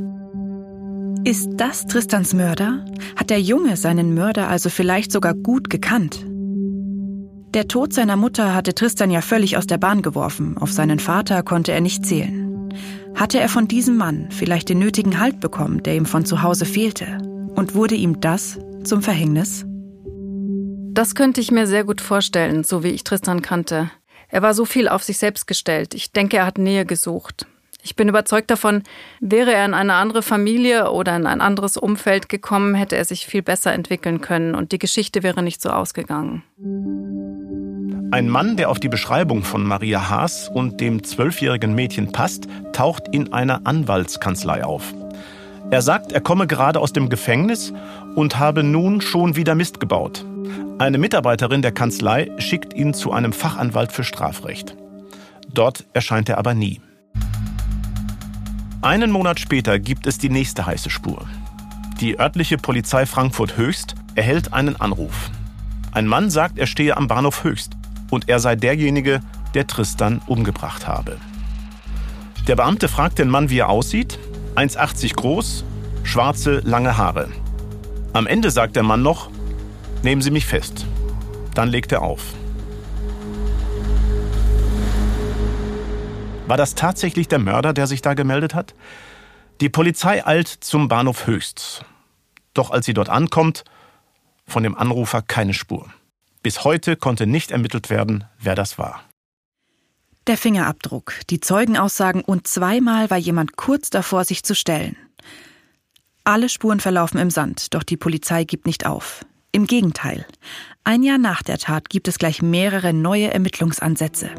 Ist 1.24 1.50
das 1.58 1.86
Tristans 1.86 2.34
Mörder? 2.34 2.84
Hat 3.14 3.30
der 3.30 3.40
Junge 3.40 3.76
seinen 3.76 4.14
Mörder 4.14 4.48
also 4.48 4.70
vielleicht 4.70 5.12
sogar 5.12 5.34
gut 5.34 5.70
gekannt? 5.70 6.26
Der 7.54 7.68
Tod 7.68 7.92
seiner 7.92 8.16
Mutter 8.16 8.54
hatte 8.54 8.74
Tristan 8.74 9.10
ja 9.10 9.20
völlig 9.20 9.56
aus 9.56 9.66
der 9.66 9.78
Bahn 9.78 10.02
geworfen. 10.02 10.56
Auf 10.58 10.72
seinen 10.72 10.98
Vater 10.98 11.42
konnte 11.42 11.72
er 11.72 11.80
nicht 11.80 12.06
zählen. 12.06 12.68
Hatte 13.14 13.38
er 13.38 13.48
von 13.48 13.68
diesem 13.68 13.96
Mann 13.96 14.28
vielleicht 14.30 14.68
den 14.68 14.78
nötigen 14.78 15.20
Halt 15.20 15.40
bekommen, 15.40 15.82
der 15.82 15.94
ihm 15.96 16.06
von 16.06 16.24
zu 16.24 16.42
Hause 16.42 16.64
fehlte? 16.64 17.18
Und 17.60 17.74
wurde 17.74 17.94
ihm 17.94 18.22
das 18.22 18.58
zum 18.84 19.02
Verhängnis? 19.02 19.66
Das 20.94 21.14
könnte 21.14 21.42
ich 21.42 21.50
mir 21.50 21.66
sehr 21.66 21.84
gut 21.84 22.00
vorstellen, 22.00 22.64
so 22.64 22.82
wie 22.82 22.88
ich 22.88 23.04
Tristan 23.04 23.42
kannte. 23.42 23.90
Er 24.28 24.40
war 24.40 24.54
so 24.54 24.64
viel 24.64 24.88
auf 24.88 25.02
sich 25.02 25.18
selbst 25.18 25.46
gestellt. 25.46 25.92
Ich 25.92 26.10
denke, 26.10 26.38
er 26.38 26.46
hat 26.46 26.56
Nähe 26.56 26.86
gesucht. 26.86 27.46
Ich 27.82 27.96
bin 27.96 28.08
überzeugt 28.08 28.50
davon, 28.50 28.82
wäre 29.20 29.52
er 29.52 29.66
in 29.66 29.74
eine 29.74 29.92
andere 29.92 30.22
Familie 30.22 30.90
oder 30.90 31.14
in 31.14 31.26
ein 31.26 31.42
anderes 31.42 31.76
Umfeld 31.76 32.30
gekommen, 32.30 32.74
hätte 32.74 32.96
er 32.96 33.04
sich 33.04 33.26
viel 33.26 33.42
besser 33.42 33.74
entwickeln 33.74 34.22
können 34.22 34.54
und 34.54 34.72
die 34.72 34.78
Geschichte 34.78 35.22
wäre 35.22 35.42
nicht 35.42 35.60
so 35.60 35.68
ausgegangen. 35.68 36.42
Ein 38.10 38.30
Mann, 38.30 38.56
der 38.56 38.70
auf 38.70 38.80
die 38.80 38.88
Beschreibung 38.88 39.42
von 39.44 39.64
Maria 39.64 40.08
Haas 40.08 40.48
und 40.48 40.80
dem 40.80 41.04
zwölfjährigen 41.04 41.74
Mädchen 41.74 42.10
passt, 42.10 42.48
taucht 42.72 43.04
in 43.12 43.34
einer 43.34 43.66
Anwaltskanzlei 43.66 44.64
auf. 44.64 44.94
Er 45.70 45.82
sagt, 45.82 46.10
er 46.10 46.20
komme 46.20 46.48
gerade 46.48 46.80
aus 46.80 46.92
dem 46.92 47.08
Gefängnis 47.08 47.72
und 48.16 48.38
habe 48.40 48.64
nun 48.64 49.00
schon 49.00 49.36
wieder 49.36 49.54
Mist 49.54 49.78
gebaut. 49.78 50.24
Eine 50.78 50.98
Mitarbeiterin 50.98 51.62
der 51.62 51.70
Kanzlei 51.70 52.30
schickt 52.38 52.74
ihn 52.74 52.92
zu 52.92 53.12
einem 53.12 53.32
Fachanwalt 53.32 53.92
für 53.92 54.02
Strafrecht. 54.02 54.76
Dort 55.48 55.84
erscheint 55.92 56.28
er 56.28 56.38
aber 56.38 56.54
nie. 56.54 56.80
Einen 58.82 59.12
Monat 59.12 59.38
später 59.38 59.78
gibt 59.78 60.06
es 60.06 60.18
die 60.18 60.30
nächste 60.30 60.66
heiße 60.66 60.90
Spur. 60.90 61.24
Die 62.00 62.18
örtliche 62.18 62.56
Polizei 62.56 63.06
Frankfurt 63.06 63.56
Höchst 63.56 63.94
erhält 64.16 64.52
einen 64.52 64.80
Anruf. 64.80 65.30
Ein 65.92 66.06
Mann 66.06 66.30
sagt, 66.30 66.58
er 66.58 66.66
stehe 66.66 66.96
am 66.96 67.06
Bahnhof 67.06 67.44
Höchst 67.44 67.74
und 68.10 68.28
er 68.28 68.40
sei 68.40 68.56
derjenige, 68.56 69.20
der 69.54 69.68
Tristan 69.68 70.20
umgebracht 70.26 70.88
habe. 70.88 71.18
Der 72.48 72.56
Beamte 72.56 72.88
fragt 72.88 73.18
den 73.18 73.28
Mann, 73.28 73.50
wie 73.50 73.58
er 73.58 73.68
aussieht. 73.68 74.18
1,80 74.56 75.14
groß, 75.14 75.64
schwarze, 76.02 76.60
lange 76.64 76.96
Haare. 76.96 77.28
Am 78.12 78.26
Ende 78.26 78.50
sagt 78.50 78.76
der 78.76 78.82
Mann 78.82 79.02
noch, 79.02 79.30
nehmen 80.02 80.22
Sie 80.22 80.30
mich 80.30 80.46
fest. 80.46 80.86
Dann 81.54 81.68
legt 81.68 81.92
er 81.92 82.02
auf. 82.02 82.22
War 86.46 86.56
das 86.56 86.74
tatsächlich 86.74 87.28
der 87.28 87.38
Mörder, 87.38 87.72
der 87.72 87.86
sich 87.86 88.02
da 88.02 88.14
gemeldet 88.14 88.54
hat? 88.54 88.74
Die 89.60 89.68
Polizei 89.68 90.26
eilt 90.26 90.48
zum 90.48 90.88
Bahnhof 90.88 91.26
Höchst. 91.26 91.84
Doch 92.54 92.70
als 92.70 92.86
sie 92.86 92.94
dort 92.94 93.08
ankommt, 93.08 93.64
von 94.46 94.64
dem 94.64 94.76
Anrufer 94.76 95.22
keine 95.22 95.54
Spur. 95.54 95.86
Bis 96.42 96.64
heute 96.64 96.96
konnte 96.96 97.26
nicht 97.26 97.52
ermittelt 97.52 97.90
werden, 97.90 98.24
wer 98.38 98.54
das 98.54 98.78
war. 98.78 99.02
Der 100.30 100.38
Fingerabdruck, 100.38 101.14
die 101.28 101.40
Zeugenaussagen 101.40 102.22
und 102.22 102.46
zweimal 102.46 103.10
war 103.10 103.16
jemand 103.16 103.56
kurz 103.56 103.90
davor, 103.90 104.22
sich 104.22 104.44
zu 104.44 104.54
stellen. 104.54 104.94
Alle 106.22 106.48
Spuren 106.48 106.78
verlaufen 106.78 107.18
im 107.18 107.30
Sand, 107.30 107.74
doch 107.74 107.82
die 107.82 107.96
Polizei 107.96 108.44
gibt 108.44 108.64
nicht 108.64 108.86
auf. 108.86 109.26
Im 109.50 109.66
Gegenteil. 109.66 110.24
Ein 110.84 111.02
Jahr 111.02 111.18
nach 111.18 111.42
der 111.42 111.58
Tat 111.58 111.90
gibt 111.90 112.06
es 112.06 112.16
gleich 112.16 112.42
mehrere 112.42 112.92
neue 112.92 113.34
Ermittlungsansätze. 113.34 114.30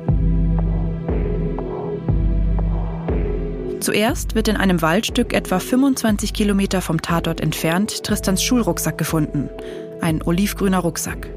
Zuerst 3.82 4.34
wird 4.34 4.48
in 4.48 4.56
einem 4.56 4.82
Waldstück 4.82 5.34
etwa 5.34 5.60
25 5.60 6.32
Kilometer 6.32 6.80
vom 6.80 7.02
Tatort 7.02 7.42
entfernt 7.42 8.06
Tristans 8.06 8.42
Schulrucksack 8.42 8.98
gefunden. 8.98 9.50
Ein 10.00 10.22
olivgrüner 10.22 10.80
Rucksack. 10.80 11.30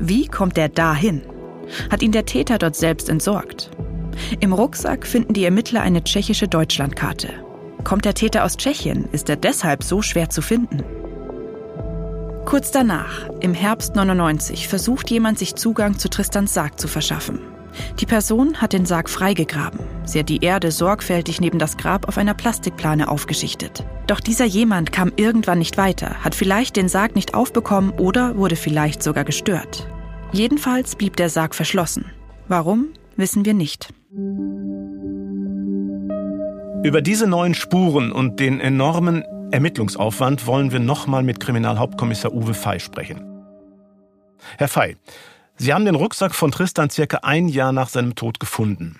Wie 0.00 0.26
kommt 0.26 0.58
er 0.58 0.68
dahin? 0.68 1.22
Hat 1.90 2.02
ihn 2.02 2.12
der 2.12 2.26
Täter 2.26 2.58
dort 2.58 2.76
selbst 2.76 3.08
entsorgt? 3.08 3.70
Im 4.40 4.52
Rucksack 4.52 5.06
finden 5.06 5.34
die 5.34 5.44
Ermittler 5.44 5.82
eine 5.82 6.04
tschechische 6.04 6.48
Deutschlandkarte. 6.48 7.28
Kommt 7.84 8.04
der 8.04 8.14
Täter 8.14 8.44
aus 8.44 8.56
Tschechien, 8.56 9.08
ist 9.12 9.28
er 9.28 9.36
deshalb 9.36 9.82
so 9.82 10.02
schwer 10.02 10.30
zu 10.30 10.42
finden. 10.42 10.82
Kurz 12.44 12.70
danach, 12.70 13.28
im 13.40 13.54
Herbst 13.54 13.96
99, 13.96 14.68
versucht 14.68 15.10
jemand 15.10 15.38
sich 15.38 15.54
Zugang 15.54 15.98
zu 15.98 16.08
Tristans 16.08 16.54
Sarg 16.54 16.78
zu 16.78 16.88
verschaffen. 16.88 17.40
Die 18.00 18.06
Person 18.06 18.60
hat 18.60 18.72
den 18.72 18.84
Sarg 18.84 19.08
freigegraben. 19.08 19.80
Sie 20.04 20.18
hat 20.18 20.28
die 20.28 20.44
Erde 20.44 20.70
sorgfältig 20.70 21.40
neben 21.40 21.58
das 21.58 21.76
Grab 21.76 22.08
auf 22.08 22.18
einer 22.18 22.34
Plastikplane 22.34 23.08
aufgeschichtet. 23.08 23.84
Doch 24.06 24.20
dieser 24.20 24.44
jemand 24.44 24.92
kam 24.92 25.12
irgendwann 25.16 25.58
nicht 25.58 25.78
weiter, 25.78 26.16
hat 26.22 26.34
vielleicht 26.34 26.76
den 26.76 26.88
Sarg 26.88 27.14
nicht 27.14 27.34
aufbekommen 27.34 27.92
oder 27.92 28.36
wurde 28.36 28.56
vielleicht 28.56 29.02
sogar 29.02 29.24
gestört. 29.24 29.88
Jedenfalls 30.32 30.96
blieb 30.96 31.16
der 31.16 31.28
Sarg 31.28 31.54
verschlossen. 31.54 32.06
Warum, 32.48 32.94
wissen 33.16 33.44
wir 33.44 33.52
nicht. 33.52 33.92
Über 36.82 37.02
diese 37.02 37.26
neuen 37.26 37.54
Spuren 37.54 38.10
und 38.10 38.40
den 38.40 38.58
enormen 38.58 39.22
Ermittlungsaufwand 39.52 40.46
wollen 40.46 40.72
wir 40.72 40.80
nochmal 40.80 41.22
mit 41.22 41.38
Kriminalhauptkommissar 41.38 42.32
Uwe 42.32 42.54
Fey 42.54 42.80
sprechen. 42.80 43.22
Herr 44.56 44.68
Fey, 44.68 44.96
Sie 45.58 45.74
haben 45.74 45.84
den 45.84 45.94
Rucksack 45.94 46.34
von 46.34 46.50
Tristan 46.50 46.88
circa 46.88 47.18
ein 47.18 47.48
Jahr 47.48 47.72
nach 47.72 47.90
seinem 47.90 48.14
Tod 48.14 48.40
gefunden. 48.40 48.96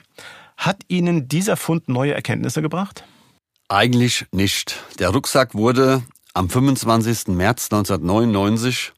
Hat 0.59 0.83
Ihnen 0.89 1.29
dieser 1.29 1.57
Fund 1.57 1.89
neue 1.89 2.13
Erkenntnisse 2.13 2.61
gebracht? 2.61 3.05
Eigentlich 3.69 4.27
nicht. 4.33 4.85
Der 4.99 5.09
Rucksack 5.09 5.55
wurde 5.55 6.03
am 6.35 6.51
25. 6.51 7.29
März 7.29 7.69
1999 7.73 8.93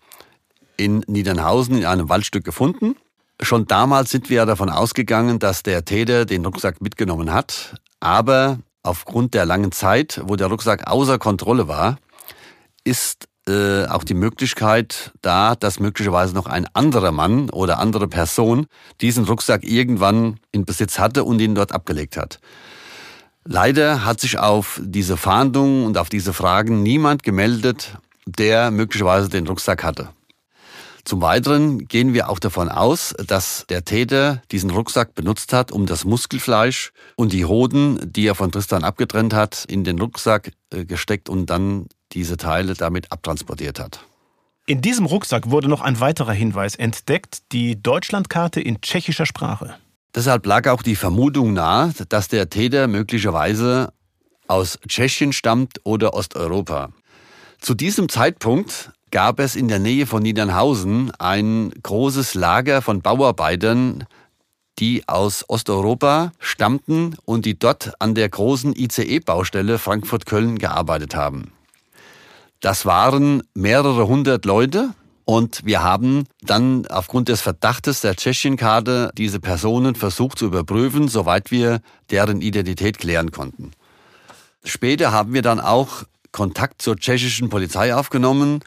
in 0.76 1.04
Niedernhausen 1.06 1.78
in 1.78 1.86
einem 1.86 2.08
Waldstück 2.08 2.44
gefunden. 2.44 2.96
Schon 3.40 3.66
damals 3.66 4.10
sind 4.10 4.30
wir 4.30 4.46
davon 4.46 4.70
ausgegangen, 4.70 5.38
dass 5.38 5.62
der 5.62 5.84
Täter 5.84 6.24
den 6.24 6.44
Rucksack 6.44 6.80
mitgenommen 6.80 7.32
hat. 7.32 7.74
Aber 8.00 8.58
aufgrund 8.82 9.34
der 9.34 9.46
langen 9.46 9.72
Zeit, 9.72 10.20
wo 10.24 10.36
der 10.36 10.46
Rucksack 10.48 10.86
außer 10.86 11.18
Kontrolle 11.18 11.68
war, 11.68 11.98
ist 12.84 13.28
äh, 13.48 13.86
auch 13.86 14.04
die 14.04 14.14
Möglichkeit 14.14 15.12
da, 15.20 15.54
dass 15.54 15.80
möglicherweise 15.80 16.34
noch 16.34 16.46
ein 16.46 16.66
anderer 16.72 17.12
Mann 17.12 17.50
oder 17.50 17.78
andere 17.78 18.08
Person 18.08 18.66
diesen 19.00 19.24
Rucksack 19.24 19.64
irgendwann 19.64 20.38
in 20.52 20.64
Besitz 20.64 20.98
hatte 20.98 21.24
und 21.24 21.40
ihn 21.40 21.54
dort 21.54 21.72
abgelegt 21.72 22.16
hat. 22.16 22.40
Leider 23.44 24.04
hat 24.04 24.20
sich 24.20 24.38
auf 24.38 24.80
diese 24.82 25.18
Fahndung 25.18 25.84
und 25.84 25.98
auf 25.98 26.08
diese 26.08 26.32
Fragen 26.32 26.82
niemand 26.82 27.22
gemeldet, 27.22 27.98
der 28.24 28.70
möglicherweise 28.70 29.28
den 29.28 29.46
Rucksack 29.46 29.84
hatte. 29.84 30.08
Zum 31.04 31.20
Weiteren 31.20 31.86
gehen 31.86 32.14
wir 32.14 32.30
auch 32.30 32.38
davon 32.38 32.70
aus, 32.70 33.14
dass 33.26 33.66
der 33.68 33.84
Täter 33.84 34.42
diesen 34.50 34.70
Rucksack 34.70 35.14
benutzt 35.14 35.52
hat, 35.52 35.70
um 35.70 35.84
das 35.84 36.06
Muskelfleisch 36.06 36.92
und 37.16 37.34
die 37.34 37.44
Hoden, 37.44 38.00
die 38.10 38.26
er 38.26 38.34
von 38.34 38.50
Tristan 38.50 38.84
abgetrennt 38.84 39.34
hat, 39.34 39.66
in 39.68 39.84
den 39.84 39.98
Rucksack 39.98 40.52
äh, 40.72 40.86
gesteckt 40.86 41.28
und 41.28 41.50
dann 41.50 41.86
diese 42.12 42.38
Teile 42.38 42.72
damit 42.72 43.12
abtransportiert 43.12 43.78
hat. 43.78 44.00
In 44.66 44.80
diesem 44.80 45.04
Rucksack 45.04 45.50
wurde 45.50 45.68
noch 45.68 45.82
ein 45.82 46.00
weiterer 46.00 46.32
Hinweis 46.32 46.74
entdeckt, 46.74 47.52
die 47.52 47.82
Deutschlandkarte 47.82 48.62
in 48.62 48.80
tschechischer 48.80 49.26
Sprache. 49.26 49.76
Deshalb 50.14 50.46
lag 50.46 50.66
auch 50.68 50.82
die 50.82 50.96
Vermutung 50.96 51.52
nahe, 51.52 51.92
dass 52.08 52.28
der 52.28 52.48
Täter 52.48 52.88
möglicherweise 52.88 53.92
aus 54.46 54.78
Tschechien 54.88 55.34
stammt 55.34 55.80
oder 55.84 56.14
Osteuropa. 56.14 56.90
Zu 57.64 57.72
diesem 57.72 58.10
Zeitpunkt 58.10 58.92
gab 59.10 59.40
es 59.40 59.56
in 59.56 59.68
der 59.68 59.78
Nähe 59.78 60.04
von 60.04 60.22
Niedernhausen 60.22 61.12
ein 61.12 61.72
großes 61.82 62.34
Lager 62.34 62.82
von 62.82 63.00
Bauarbeitern, 63.00 64.04
die 64.78 65.08
aus 65.08 65.48
Osteuropa 65.48 66.32
stammten 66.38 67.16
und 67.24 67.46
die 67.46 67.58
dort 67.58 67.94
an 68.00 68.14
der 68.14 68.28
großen 68.28 68.76
ICE-Baustelle 68.76 69.78
Frankfurt-Köln 69.78 70.58
gearbeitet 70.58 71.14
haben. 71.14 71.52
Das 72.60 72.84
waren 72.84 73.42
mehrere 73.54 74.08
hundert 74.08 74.44
Leute 74.44 74.90
und 75.24 75.64
wir 75.64 75.82
haben 75.82 76.24
dann 76.42 76.86
aufgrund 76.88 77.30
des 77.30 77.40
Verdachtes 77.40 78.02
der 78.02 78.14
Tschechienkarte 78.14 79.10
diese 79.16 79.40
Personen 79.40 79.94
versucht 79.94 80.38
zu 80.38 80.44
überprüfen, 80.44 81.08
soweit 81.08 81.50
wir 81.50 81.80
deren 82.10 82.42
Identität 82.42 82.98
klären 82.98 83.30
konnten. 83.30 83.70
Später 84.64 85.12
haben 85.12 85.32
wir 85.32 85.40
dann 85.40 85.60
auch 85.60 86.04
Kontakt 86.34 86.82
zur 86.82 86.96
tschechischen 86.96 87.48
Polizei 87.48 87.94
aufgenommen 87.94 88.58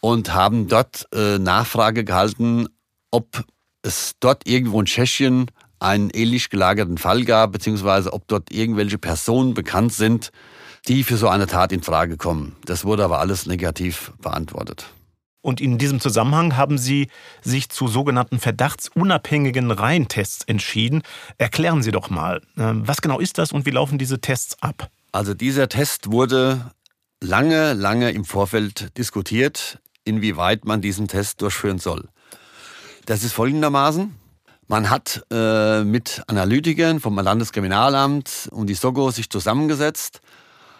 und 0.00 0.34
haben 0.34 0.68
dort 0.68 1.08
äh, 1.14 1.38
Nachfrage 1.38 2.04
gehalten, 2.04 2.68
ob 3.10 3.44
es 3.80 4.12
dort 4.20 4.46
irgendwo 4.46 4.78
in 4.78 4.86
Tschechien 4.86 5.50
einen 5.80 6.10
ähnlich 6.10 6.50
gelagerten 6.50 6.98
Fall 6.98 7.24
gab, 7.24 7.52
beziehungsweise 7.52 8.12
ob 8.12 8.28
dort 8.28 8.52
irgendwelche 8.52 8.98
Personen 8.98 9.54
bekannt 9.54 9.94
sind, 9.94 10.32
die 10.86 11.02
für 11.02 11.16
so 11.16 11.28
eine 11.28 11.46
Tat 11.46 11.72
in 11.72 11.82
Frage 11.82 12.18
kommen. 12.18 12.56
Das 12.66 12.84
wurde 12.84 13.04
aber 13.04 13.20
alles 13.20 13.46
negativ 13.46 14.12
beantwortet. 14.20 14.86
Und 15.40 15.62
in 15.62 15.78
diesem 15.78 16.00
Zusammenhang 16.00 16.58
haben 16.58 16.76
Sie 16.76 17.08
sich 17.40 17.70
zu 17.70 17.88
sogenannten 17.88 18.38
verdachtsunabhängigen 18.38 19.70
Reihentests 19.70 20.44
entschieden. 20.44 21.02
Erklären 21.38 21.82
Sie 21.82 21.90
doch 21.90 22.10
mal, 22.10 22.42
ähm, 22.58 22.86
was 22.86 23.00
genau 23.00 23.18
ist 23.18 23.38
das 23.38 23.52
und 23.52 23.64
wie 23.64 23.70
laufen 23.70 23.96
diese 23.96 24.20
Tests 24.20 24.60
ab? 24.60 24.90
Also 25.12 25.32
dieser 25.32 25.68
Test 25.68 26.12
wurde 26.12 26.70
lange, 27.20 27.74
lange 27.74 28.10
im 28.10 28.24
Vorfeld 28.24 28.96
diskutiert, 28.96 29.78
inwieweit 30.04 30.64
man 30.64 30.80
diesen 30.80 31.08
Test 31.08 31.42
durchführen 31.42 31.78
soll. 31.78 32.08
Das 33.06 33.24
ist 33.24 33.32
folgendermaßen. 33.32 34.14
Man 34.66 34.90
hat 34.90 35.24
äh, 35.30 35.82
mit 35.82 36.22
Analytikern 36.26 37.00
vom 37.00 37.18
Landeskriminalamt 37.18 38.48
und 38.52 38.66
die 38.66 38.74
SOGO 38.74 39.10
sich 39.10 39.30
zusammengesetzt 39.30 40.20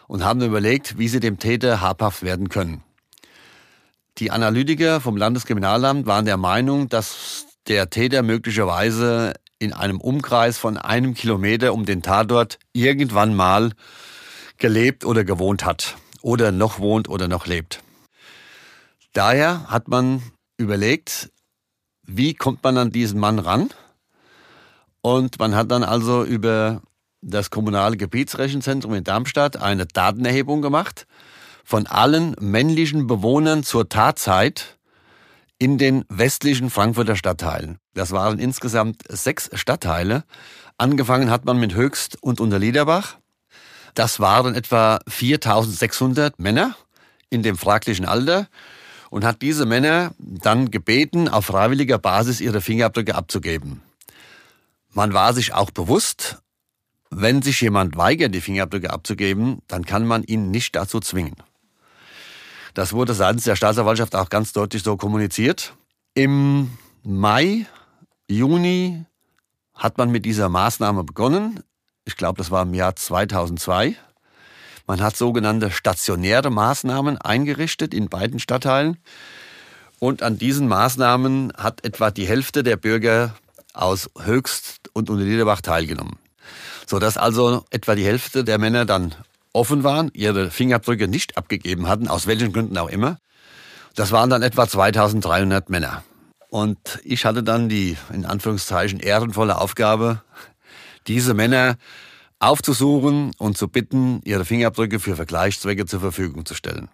und 0.07 0.25
haben 0.25 0.43
überlegt, 0.43 0.99
wie 0.99 1.09
sie 1.09 1.21
dem 1.21 1.39
Täter 1.39 1.81
habhaft 1.81 2.23
werden 2.23 2.51
können. 2.51 2.83
Die 4.19 4.31
Analytiker 4.31 5.01
vom 5.01 5.17
Landeskriminalamt 5.17 6.07
waren 6.07 6.27
der 6.27 6.37
Meinung, 6.37 6.89
dass 6.89 7.47
der 7.67 7.89
Täter 7.89 8.23
möglicherweise 8.23 9.35
in 9.59 9.73
einem 9.73 10.01
Umkreis 10.01 10.59
von 10.59 10.77
einem 10.77 11.15
Kilometer 11.15 11.73
um 11.73 11.87
den 11.87 12.03
Tatort 12.03 12.59
irgendwann 12.73 13.35
mal 13.35 13.73
gelebt 14.59 15.05
oder 15.05 15.25
gewohnt 15.25 15.65
hat 15.65 15.97
oder 16.23 16.53
noch 16.53 16.79
wohnt 16.79 17.09
oder 17.09 17.29
noch 17.29 17.47
lebt. 17.47 17.83
Daher 19.13 19.69
hat 19.71 19.89
man 19.89 20.23
überlegt, 20.59 21.31
wie 22.07 22.35
kommt 22.35 22.63
man 22.63 22.79
an 22.79 22.91
diesen 22.91 23.21
Mann 23.21 23.39
ran? 23.39 23.71
Und 25.01 25.39
man 25.39 25.55
hat 25.55 25.71
dann 25.71 25.85
also 25.85 26.25
über 26.25 26.83
das 27.21 27.51
kommunale 27.51 27.97
Gebietsrechenzentrum 27.97 28.95
in 28.95 29.05
Darmstadt 29.05 29.57
eine 29.57 29.87
Datenerhebung 29.87 30.63
gemacht 30.63 31.07
von 31.65 31.87
allen 31.87 32.35
männlichen 32.41 33.07
Bewohnern 33.07 33.63
zur 33.63 33.89
Tatzeit 33.89 34.79
in 35.59 35.77
den 35.77 36.05
westlichen 36.09 36.71
Frankfurter 36.71 37.17
Stadtteilen. 37.17 37.79
Das 37.95 38.13
waren 38.13 38.39
insgesamt 38.39 39.03
sechs 39.09 39.51
Stadtteile. 39.55 40.25
Angefangen 40.79 41.31
hat 41.31 41.45
man 41.45 41.59
mit 41.59 41.75
Höchst 41.75 42.23
und 42.23 42.41
Unterliederbach. 42.41 43.19
Das 43.99 44.21
waren 44.21 44.55
etwa 44.55 45.01
4600 45.09 46.39
Männer 46.39 46.77
in 47.31 47.43
dem 47.43 47.57
fraglichen 47.59 48.05
Alter 48.05 48.47
und 49.11 49.25
hat 49.25 49.43
diese 49.43 49.67
Männer 49.67 50.13
dann 50.19 50.71
gebeten, 50.71 51.29
auf 51.29 51.47
freiwilliger 51.47 51.99
Basis 51.99 52.41
ihre 52.41 52.61
Fingerabdrücke 52.61 53.17
abzugeben. 53.17 53.83
Man 54.93 55.15
war 55.15 55.35
sich 55.35 55.53
auch 55.53 55.73
bewusst, 55.73 56.39
wenn 57.11 57.43
sich 57.43 57.61
jemand 57.61 57.97
weigert, 57.97 58.37
die 58.37 58.41
Fingerabdrücke 58.41 58.91
abzugeben, 58.91 59.63
dann 59.67 59.85
kann 59.85 60.07
man 60.07 60.23
ihn 60.23 60.53
nicht 60.53 60.77
dazu 60.77 61.01
zwingen. 61.01 61.35
Das 62.75 62.93
wurde 62.93 63.15
seitens 63.15 63.43
der 63.43 63.57
Staatsanwaltschaft 63.57 64.15
auch 64.15 64.29
ganz 64.29 64.53
deutlich 64.53 64.85
so 64.85 64.97
kommuniziert. 64.97 65.75
Im 66.15 66.71
Mai, 67.03 67.67
Juni 68.31 69.07
hat 69.75 69.99
man 69.99 70.13
mit 70.13 70.25
dieser 70.25 70.49
Maßnahme 70.49 71.03
begonnen. 71.03 71.65
Ich 72.09 72.17
glaube, 72.17 72.39
das 72.39 72.51
war 72.51 72.63
im 72.63 72.73
Jahr 72.73 72.97
2002. 72.97 73.95
Man 74.87 75.03
hat 75.03 75.15
sogenannte 75.15 75.71
stationäre 75.71 76.49
Maßnahmen 76.49 77.19
eingerichtet 77.19 77.93
in 77.93 78.09
beiden 78.09 78.41
Stadtteilen. 78.41 78.97
Und 79.99 80.23
an 80.23 80.39
diesen 80.39 80.69
Maßnahmen 80.69 81.53
hat 81.55 81.85
etwa 81.85 82.11
die 82.11 82.27
Hälfte 82.27 82.63
der 82.63 82.79
Bürger 82.79 83.35
aus 83.75 84.09
Höchst 84.19 84.89
und 84.95 85.11
Unterliederbach 85.11 85.61
teilgenommen. 85.61 86.17
Sodass 86.87 87.19
also 87.19 87.67
etwa 87.69 87.95
die 87.95 88.07
Hälfte 88.07 88.43
der 88.43 88.57
Männer 88.57 88.87
dann 88.87 89.15
offen 89.53 89.85
waren, 89.85 90.11
ihre 90.15 90.51
Fingerabdrücke 90.51 91.09
nicht 91.09 91.37
abgegeben 91.37 91.89
hatten, 91.89 92.09
aus 92.09 92.27
welchen 92.27 92.55
Gründen 92.55 92.79
auch 92.79 92.89
immer. 92.89 93.19
Das 93.97 94.13
waren 94.13 94.31
dann 94.31 94.41
etwa 94.41 94.67
2300 94.67 95.69
Männer. 95.69 96.05
Und 96.49 97.01
ich 97.05 97.27
hatte 97.27 97.43
dann 97.43 97.69
die, 97.69 97.99
in 98.11 98.25
Anführungszeichen, 98.25 98.99
ehrenvolle 98.99 99.59
Aufgabe, 99.59 100.23
diese 101.09 101.35
Männer 101.35 101.77
aufzusuchen 102.39 103.33
und 103.39 103.59
zu 103.59 103.69
bitten, 103.69 104.21
ihre 104.25 104.45
Fingerabdrücke 104.45 105.01
für 105.01 105.17
Vergleichszwecke 105.17 105.87
zur 105.87 106.01
Verfügung 106.01 106.47
zu 106.47 106.55
stellen. 106.55 106.89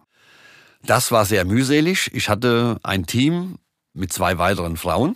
Das 0.87 1.13
war 1.13 1.25
sehr 1.25 1.45
mühselig. 1.45 2.11
Ich 2.15 2.29
hatte 2.29 2.79
ein 2.83 3.07
Team 3.07 3.59
mit 3.93 4.13
zwei 4.13 4.39
weiteren 4.39 4.77
Frauen 4.77 5.15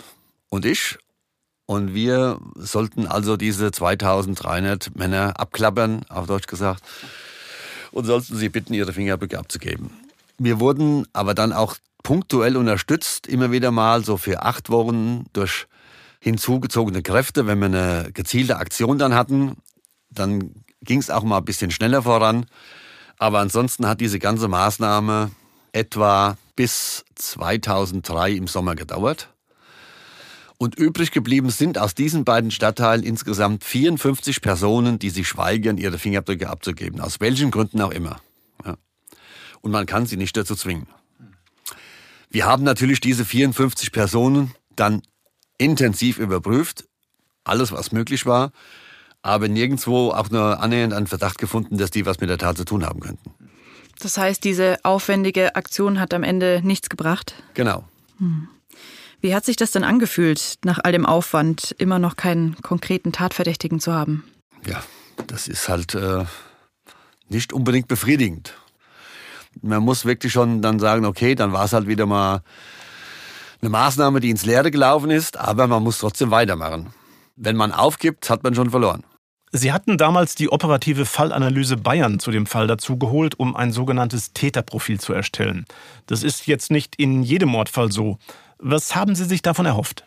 und 0.48 0.64
ich. 0.64 0.98
Und 1.66 1.94
wir 1.94 2.38
sollten 2.54 3.06
also 3.06 3.36
diese 3.36 3.70
2300 3.70 4.96
Männer 4.96 5.38
abklappern, 5.38 6.06
auf 6.08 6.26
Deutsch 6.26 6.46
gesagt, 6.46 6.82
und 7.90 8.06
sollten 8.06 8.36
sie 8.36 8.48
bitten, 8.48 8.72
ihre 8.72 8.94
Fingerabdrücke 8.94 9.38
abzugeben. 9.38 9.90
Wir 10.38 10.60
wurden 10.60 11.06
aber 11.12 11.34
dann 11.34 11.52
auch 11.52 11.76
punktuell 12.02 12.56
unterstützt, 12.56 13.26
immer 13.26 13.52
wieder 13.52 13.70
mal 13.70 14.02
so 14.02 14.16
für 14.16 14.42
acht 14.42 14.70
Wochen 14.70 15.26
durch 15.34 15.66
hinzugezogene 16.20 17.02
Kräfte, 17.02 17.46
wenn 17.46 17.58
wir 17.58 17.66
eine 17.66 18.10
gezielte 18.12 18.56
Aktion 18.56 18.98
dann 18.98 19.14
hatten, 19.14 19.56
dann 20.10 20.52
ging 20.82 20.98
es 20.98 21.10
auch 21.10 21.22
mal 21.22 21.38
ein 21.38 21.44
bisschen 21.44 21.70
schneller 21.70 22.02
voran. 22.02 22.46
Aber 23.18 23.40
ansonsten 23.40 23.86
hat 23.86 24.00
diese 24.00 24.18
ganze 24.18 24.48
Maßnahme 24.48 25.30
etwa 25.72 26.36
bis 26.56 27.04
2003 27.16 28.32
im 28.32 28.46
Sommer 28.46 28.74
gedauert. 28.74 29.32
Und 30.56 30.74
übrig 30.74 31.12
geblieben 31.12 31.50
sind 31.50 31.78
aus 31.78 31.94
diesen 31.94 32.24
beiden 32.24 32.50
Stadtteilen 32.50 33.04
insgesamt 33.04 33.62
54 33.62 34.40
Personen, 34.40 34.98
die 34.98 35.10
sich 35.10 35.36
weigern, 35.36 35.78
ihre 35.78 35.98
Fingerabdrücke 35.98 36.50
abzugeben. 36.50 37.00
Aus 37.00 37.20
welchen 37.20 37.52
Gründen 37.52 37.80
auch 37.80 37.92
immer. 37.92 38.20
Ja. 38.64 38.76
Und 39.60 39.70
man 39.70 39.86
kann 39.86 40.06
sie 40.06 40.16
nicht 40.16 40.36
dazu 40.36 40.56
zwingen. 40.56 40.88
Wir 42.28 42.44
haben 42.44 42.64
natürlich 42.64 43.00
diese 43.00 43.24
54 43.24 43.92
Personen 43.92 44.52
dann 44.74 45.02
intensiv 45.58 46.18
überprüft. 46.18 46.86
Alles, 47.44 47.72
was 47.72 47.92
möglich 47.92 48.26
war 48.26 48.52
aber 49.22 49.48
nirgendwo 49.48 50.10
auch 50.10 50.30
nur 50.30 50.60
annähernd 50.60 50.92
einen 50.92 51.06
Verdacht 51.06 51.38
gefunden, 51.38 51.78
dass 51.78 51.90
die 51.90 52.06
was 52.06 52.20
mit 52.20 52.30
der 52.30 52.38
Tat 52.38 52.56
zu 52.56 52.64
tun 52.64 52.84
haben 52.84 53.00
könnten. 53.00 53.34
Das 54.00 54.16
heißt, 54.16 54.44
diese 54.44 54.78
aufwendige 54.84 55.56
Aktion 55.56 55.98
hat 55.98 56.14
am 56.14 56.22
Ende 56.22 56.60
nichts 56.62 56.88
gebracht? 56.88 57.34
Genau. 57.54 57.84
Hm. 58.18 58.48
Wie 59.20 59.34
hat 59.34 59.44
sich 59.44 59.56
das 59.56 59.72
denn 59.72 59.82
angefühlt, 59.82 60.58
nach 60.64 60.78
all 60.82 60.92
dem 60.92 61.04
Aufwand 61.04 61.74
immer 61.78 61.98
noch 61.98 62.14
keinen 62.14 62.54
konkreten 62.62 63.10
Tatverdächtigen 63.10 63.80
zu 63.80 63.92
haben? 63.92 64.22
Ja, 64.64 64.82
das 65.26 65.48
ist 65.48 65.68
halt 65.68 65.96
äh, 65.96 66.24
nicht 67.28 67.52
unbedingt 67.52 67.88
befriedigend. 67.88 68.54
Man 69.60 69.82
muss 69.82 70.04
wirklich 70.04 70.32
schon 70.32 70.62
dann 70.62 70.78
sagen, 70.78 71.04
okay, 71.04 71.34
dann 71.34 71.52
war 71.52 71.64
es 71.64 71.72
halt 71.72 71.88
wieder 71.88 72.06
mal 72.06 72.42
eine 73.60 73.70
Maßnahme, 73.70 74.20
die 74.20 74.30
ins 74.30 74.44
Leere 74.44 74.70
gelaufen 74.70 75.10
ist, 75.10 75.36
aber 75.36 75.66
man 75.66 75.82
muss 75.82 75.98
trotzdem 75.98 76.30
weitermachen. 76.30 76.92
Wenn 77.36 77.56
man 77.56 77.72
aufgibt, 77.72 78.30
hat 78.30 78.42
man 78.42 78.54
schon 78.54 78.70
verloren. 78.70 79.04
Sie 79.50 79.72
hatten 79.72 79.96
damals 79.96 80.34
die 80.34 80.50
operative 80.50 81.06
Fallanalyse 81.06 81.76
Bayern 81.76 82.18
zu 82.18 82.30
dem 82.30 82.46
Fall 82.46 82.66
dazu 82.66 82.98
geholt, 82.98 83.38
um 83.38 83.56
ein 83.56 83.72
sogenanntes 83.72 84.32
Täterprofil 84.34 85.00
zu 85.00 85.14
erstellen. 85.14 85.64
Das 86.06 86.22
ist 86.22 86.46
jetzt 86.46 86.70
nicht 86.70 86.96
in 86.96 87.22
jedem 87.22 87.48
Mordfall 87.48 87.90
so. 87.90 88.18
Was 88.58 88.94
haben 88.94 89.14
Sie 89.14 89.24
sich 89.24 89.40
davon 89.40 89.64
erhofft? 89.64 90.04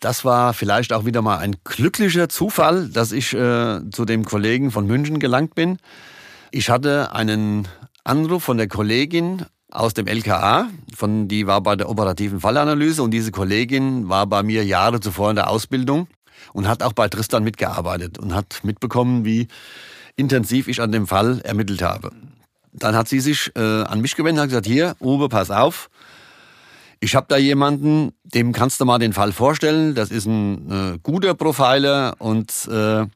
Das 0.00 0.24
war 0.24 0.54
vielleicht 0.54 0.92
auch 0.92 1.04
wieder 1.04 1.22
mal 1.22 1.38
ein 1.38 1.56
glücklicher 1.62 2.28
Zufall, 2.28 2.88
dass 2.88 3.12
ich 3.12 3.34
äh, 3.34 3.80
zu 3.90 4.04
dem 4.04 4.24
Kollegen 4.24 4.70
von 4.70 4.86
München 4.86 5.18
gelangt 5.18 5.54
bin. 5.54 5.78
Ich 6.50 6.70
hatte 6.70 7.14
einen 7.14 7.68
Anruf 8.02 8.42
von 8.42 8.56
der 8.56 8.66
Kollegin 8.66 9.46
aus 9.72 9.94
dem 9.94 10.06
LKA, 10.06 10.68
von, 10.94 11.28
die 11.28 11.46
war 11.46 11.62
bei 11.62 11.76
der 11.76 11.88
operativen 11.88 12.40
Fallanalyse 12.40 13.02
und 13.02 13.10
diese 13.10 13.32
Kollegin 13.32 14.08
war 14.08 14.26
bei 14.26 14.42
mir 14.42 14.64
Jahre 14.64 15.00
zuvor 15.00 15.30
in 15.30 15.36
der 15.36 15.48
Ausbildung 15.48 16.08
und 16.52 16.68
hat 16.68 16.82
auch 16.82 16.92
bei 16.92 17.08
Tristan 17.08 17.42
mitgearbeitet 17.42 18.18
und 18.18 18.34
hat 18.34 18.60
mitbekommen, 18.64 19.24
wie 19.24 19.48
intensiv 20.16 20.68
ich 20.68 20.82
an 20.82 20.92
dem 20.92 21.06
Fall 21.06 21.40
ermittelt 21.40 21.80
habe. 21.80 22.10
Dann 22.74 22.94
hat 22.94 23.08
sie 23.08 23.20
sich 23.20 23.50
äh, 23.56 23.60
an 23.60 24.02
mich 24.02 24.14
gewendet 24.14 24.42
und 24.42 24.48
gesagt, 24.50 24.66
hier, 24.66 24.94
Uwe, 25.00 25.28
pass 25.28 25.50
auf, 25.50 25.88
Ich 27.00 27.16
habe 27.16 27.26
da 27.28 27.36
jemanden, 27.36 28.12
dem 28.22 28.52
kannst 28.52 28.80
du 28.80 28.84
mal 28.84 28.98
den 28.98 29.12
Fall 29.12 29.32
vorstellen. 29.32 29.94
Das 29.94 30.10
ist 30.10 30.26
ein 30.26 30.70
äh, 30.70 30.98
guter 31.02 31.34
Profiler 31.34 32.14
und 32.18 32.68
äh, 32.70 33.06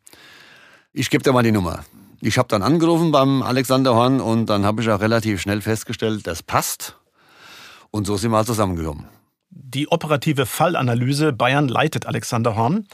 ich 0.93 1.09
gebe 1.11 1.23
dir 1.23 1.33
mal 1.33 1.45
die 1.45 1.53
Nummer. 1.53 1.85
Ich 2.21 2.39
habe 2.39 2.49
dann 2.49 2.63
angerufen 2.63 3.13
beim 3.13 3.43
Alexander 3.43 3.95
Horn 3.95 4.21
und 4.21 4.47
dann 4.47 4.65
habe 4.65 4.83
ich 4.83 4.91
auch 4.91 5.01
relativ 5.01 5.41
schnell 5.41 5.61
festgestellt, 5.61 6.27
das 6.27 6.43
passt. 6.43 6.97
Und 7.91 8.07
so 8.07 8.17
sind 8.17 8.31
wir 8.31 8.45
zusammengekommen. 8.45 9.07
Die 9.51 9.89
operative 9.89 10.47
Fallanalyse 10.47 11.33
Bayern 11.33 11.69
leitet 11.69 12.07
Alexander 12.07 12.57
Horn. 12.57 12.87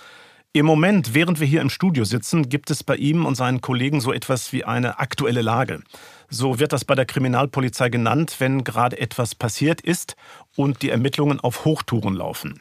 Im 0.52 0.66
Moment, 0.66 1.14
während 1.14 1.40
wir 1.40 1.46
hier 1.46 1.62
im 1.62 1.70
Studio 1.70 2.04
sitzen, 2.04 2.48
gibt 2.48 2.70
es 2.70 2.84
bei 2.84 2.96
ihm 2.96 3.24
und 3.24 3.36
seinen 3.36 3.62
Kollegen 3.62 4.00
so 4.00 4.12
etwas 4.12 4.52
wie 4.52 4.64
eine 4.64 4.98
aktuelle 4.98 5.40
Lage. 5.40 5.80
So 6.28 6.58
wird 6.58 6.72
das 6.72 6.84
bei 6.84 6.94
der 6.94 7.06
Kriminalpolizei 7.06 7.88
genannt, 7.88 8.36
wenn 8.38 8.62
gerade 8.62 8.98
etwas 8.98 9.34
passiert 9.34 9.80
ist 9.80 10.14
und 10.56 10.82
die 10.82 10.90
Ermittlungen 10.90 11.40
auf 11.40 11.64
Hochtouren 11.64 12.14
laufen. 12.14 12.60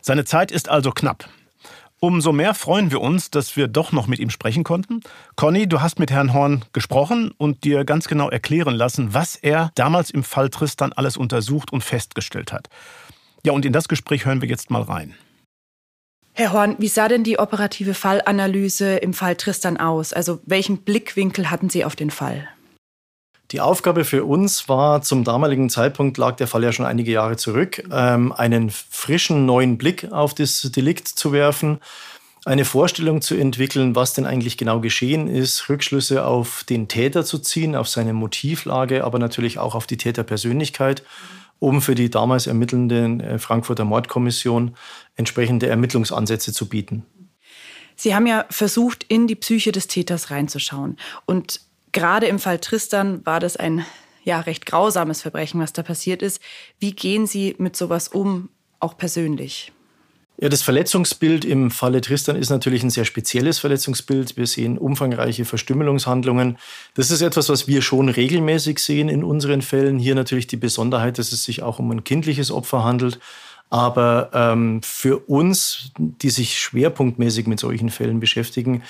Seine 0.00 0.24
Zeit 0.24 0.52
ist 0.52 0.68
also 0.68 0.92
knapp. 0.92 1.28
Umso 2.04 2.32
mehr 2.32 2.52
freuen 2.54 2.90
wir 2.90 3.00
uns, 3.00 3.30
dass 3.30 3.54
wir 3.56 3.68
doch 3.68 3.92
noch 3.92 4.08
mit 4.08 4.18
ihm 4.18 4.28
sprechen 4.28 4.64
konnten. 4.64 5.02
Conny, 5.36 5.68
du 5.68 5.80
hast 5.82 6.00
mit 6.00 6.10
Herrn 6.10 6.32
Horn 6.32 6.64
gesprochen 6.72 7.30
und 7.38 7.62
dir 7.62 7.84
ganz 7.84 8.08
genau 8.08 8.28
erklären 8.28 8.74
lassen, 8.74 9.14
was 9.14 9.36
er 9.36 9.70
damals 9.76 10.10
im 10.10 10.24
Fall 10.24 10.50
Tristan 10.50 10.92
alles 10.92 11.16
untersucht 11.16 11.72
und 11.72 11.84
festgestellt 11.84 12.52
hat. 12.52 12.68
Ja, 13.44 13.52
und 13.52 13.64
in 13.64 13.72
das 13.72 13.86
Gespräch 13.86 14.26
hören 14.26 14.42
wir 14.42 14.48
jetzt 14.48 14.68
mal 14.68 14.82
rein. 14.82 15.14
Herr 16.32 16.52
Horn, 16.52 16.74
wie 16.80 16.88
sah 16.88 17.06
denn 17.06 17.22
die 17.22 17.38
operative 17.38 17.94
Fallanalyse 17.94 18.96
im 18.96 19.14
Fall 19.14 19.36
Tristan 19.36 19.76
aus? 19.76 20.12
Also 20.12 20.40
welchen 20.44 20.78
Blickwinkel 20.78 21.52
hatten 21.52 21.70
Sie 21.70 21.84
auf 21.84 21.94
den 21.94 22.10
Fall? 22.10 22.48
Die 23.52 23.60
Aufgabe 23.60 24.04
für 24.04 24.24
uns 24.24 24.68
war, 24.70 25.02
zum 25.02 25.24
damaligen 25.24 25.68
Zeitpunkt 25.68 26.16
lag 26.16 26.36
der 26.36 26.46
Fall 26.46 26.64
ja 26.64 26.72
schon 26.72 26.86
einige 26.86 27.12
Jahre 27.12 27.36
zurück, 27.36 27.82
ähm, 27.92 28.32
einen 28.32 28.70
frischen 28.70 29.44
neuen 29.44 29.76
Blick 29.76 30.10
auf 30.10 30.34
das 30.34 30.62
Delikt 30.62 31.06
zu 31.06 31.32
werfen, 31.32 31.78
eine 32.46 32.64
Vorstellung 32.64 33.20
zu 33.20 33.34
entwickeln, 33.34 33.94
was 33.94 34.14
denn 34.14 34.24
eigentlich 34.24 34.56
genau 34.56 34.80
geschehen 34.80 35.28
ist, 35.28 35.68
Rückschlüsse 35.68 36.24
auf 36.24 36.64
den 36.64 36.88
Täter 36.88 37.24
zu 37.24 37.38
ziehen, 37.38 37.76
auf 37.76 37.88
seine 37.88 38.14
Motivlage, 38.14 39.04
aber 39.04 39.18
natürlich 39.18 39.58
auch 39.58 39.74
auf 39.74 39.86
die 39.86 39.98
Täterpersönlichkeit 39.98 41.02
um 41.58 41.80
für 41.80 41.94
die 41.94 42.10
damals 42.10 42.48
ermittelnde 42.48 43.24
äh, 43.24 43.38
Frankfurter 43.38 43.84
Mordkommission 43.84 44.74
entsprechende 45.14 45.68
Ermittlungsansätze 45.68 46.52
zu 46.52 46.68
bieten. 46.68 47.06
Sie 47.94 48.16
haben 48.16 48.26
ja 48.26 48.46
versucht, 48.50 49.04
in 49.06 49.28
die 49.28 49.36
Psyche 49.36 49.70
des 49.70 49.86
Täters 49.86 50.32
reinzuschauen. 50.32 50.96
Und 51.24 51.60
gerade 51.92 52.26
im 52.26 52.38
Fall 52.38 52.58
Tristan 52.58 53.24
war 53.24 53.40
das 53.40 53.56
ein 53.56 53.84
ja, 54.24 54.40
recht 54.40 54.66
grausames 54.66 55.22
Verbrechen, 55.22 55.60
was 55.60 55.72
da 55.72 55.82
passiert 55.82 56.22
ist. 56.22 56.40
Wie 56.78 56.92
gehen 56.92 57.26
Sie 57.26 57.54
mit 57.58 57.76
sowas 57.76 58.08
um, 58.08 58.48
auch 58.80 58.96
persönlich? 58.96 59.72
Ja, 60.40 60.48
das 60.48 60.62
Verletzungsbild 60.62 61.44
im 61.44 61.70
Falle 61.70 62.00
Tristan 62.00 62.36
ist 62.36 62.50
natürlich 62.50 62.82
ein 62.82 62.90
sehr 62.90 63.04
spezielles 63.04 63.58
Verletzungsbild. 63.58 64.36
Wir 64.36 64.46
sehen 64.46 64.78
umfangreiche 64.78 65.44
Verstümmelungshandlungen. 65.44 66.58
Das 66.94 67.10
ist 67.10 67.20
etwas, 67.20 67.48
was 67.48 67.68
wir 67.68 67.82
schon 67.82 68.08
regelmäßig 68.08 68.78
sehen 68.78 69.08
in 69.08 69.22
unseren 69.22 69.62
Fällen. 69.62 69.98
Hier 69.98 70.14
natürlich 70.14 70.46
die 70.46 70.56
Besonderheit, 70.56 71.18
dass 71.18 71.30
es 71.30 71.44
sich 71.44 71.62
auch 71.62 71.78
um 71.78 71.90
ein 71.92 72.02
kindliches 72.02 72.50
Opfer 72.50 72.82
handelt. 72.82 73.20
Aber 73.70 74.30
ähm, 74.34 74.82
für 74.82 75.18
uns, 75.28 75.92
die 75.96 76.30
sich 76.30 76.58
schwerpunktmäßig 76.58 77.46
mit 77.46 77.60
solchen 77.60 77.90
Fällen 77.90 78.18
beschäftigen, 78.18 78.82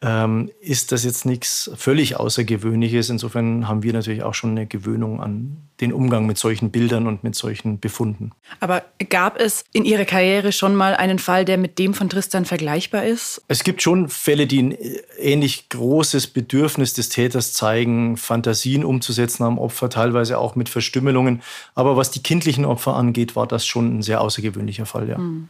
ähm, 0.00 0.50
ist 0.60 0.92
das 0.92 1.02
jetzt 1.02 1.26
nichts 1.26 1.70
völlig 1.76 2.16
Außergewöhnliches. 2.16 3.10
Insofern 3.10 3.66
haben 3.66 3.82
wir 3.82 3.92
natürlich 3.92 4.22
auch 4.22 4.34
schon 4.34 4.50
eine 4.52 4.66
Gewöhnung 4.66 5.20
an 5.20 5.68
den 5.80 5.92
Umgang 5.92 6.26
mit 6.26 6.38
solchen 6.38 6.70
Bildern 6.70 7.08
und 7.08 7.24
mit 7.24 7.34
solchen 7.34 7.80
Befunden. 7.80 8.30
Aber 8.60 8.84
gab 9.08 9.40
es 9.40 9.64
in 9.72 9.84
Ihrer 9.84 10.04
Karriere 10.04 10.52
schon 10.52 10.76
mal 10.76 10.94
einen 10.94 11.18
Fall, 11.18 11.44
der 11.44 11.58
mit 11.58 11.80
dem 11.80 11.94
von 11.94 12.08
Tristan 12.08 12.44
vergleichbar 12.44 13.06
ist? 13.06 13.42
Es 13.48 13.64
gibt 13.64 13.82
schon 13.82 14.08
Fälle, 14.08 14.46
die 14.46 14.62
ein 14.62 14.76
ähnlich 15.18 15.68
großes 15.68 16.28
Bedürfnis 16.28 16.94
des 16.94 17.08
Täters 17.08 17.52
zeigen, 17.52 18.16
Fantasien 18.16 18.84
umzusetzen 18.84 19.42
am 19.42 19.58
Opfer, 19.58 19.90
teilweise 19.90 20.38
auch 20.38 20.54
mit 20.54 20.68
Verstümmelungen. 20.68 21.42
Aber 21.74 21.96
was 21.96 22.12
die 22.12 22.22
kindlichen 22.22 22.64
Opfer 22.64 22.94
angeht, 22.94 23.34
war 23.34 23.48
das 23.48 23.66
schon 23.66 23.98
ein 23.98 24.02
sehr 24.02 24.20
außergewöhnlicher 24.20 24.86
Fall, 24.86 25.08
ja. 25.08 25.16
Hm. 25.16 25.48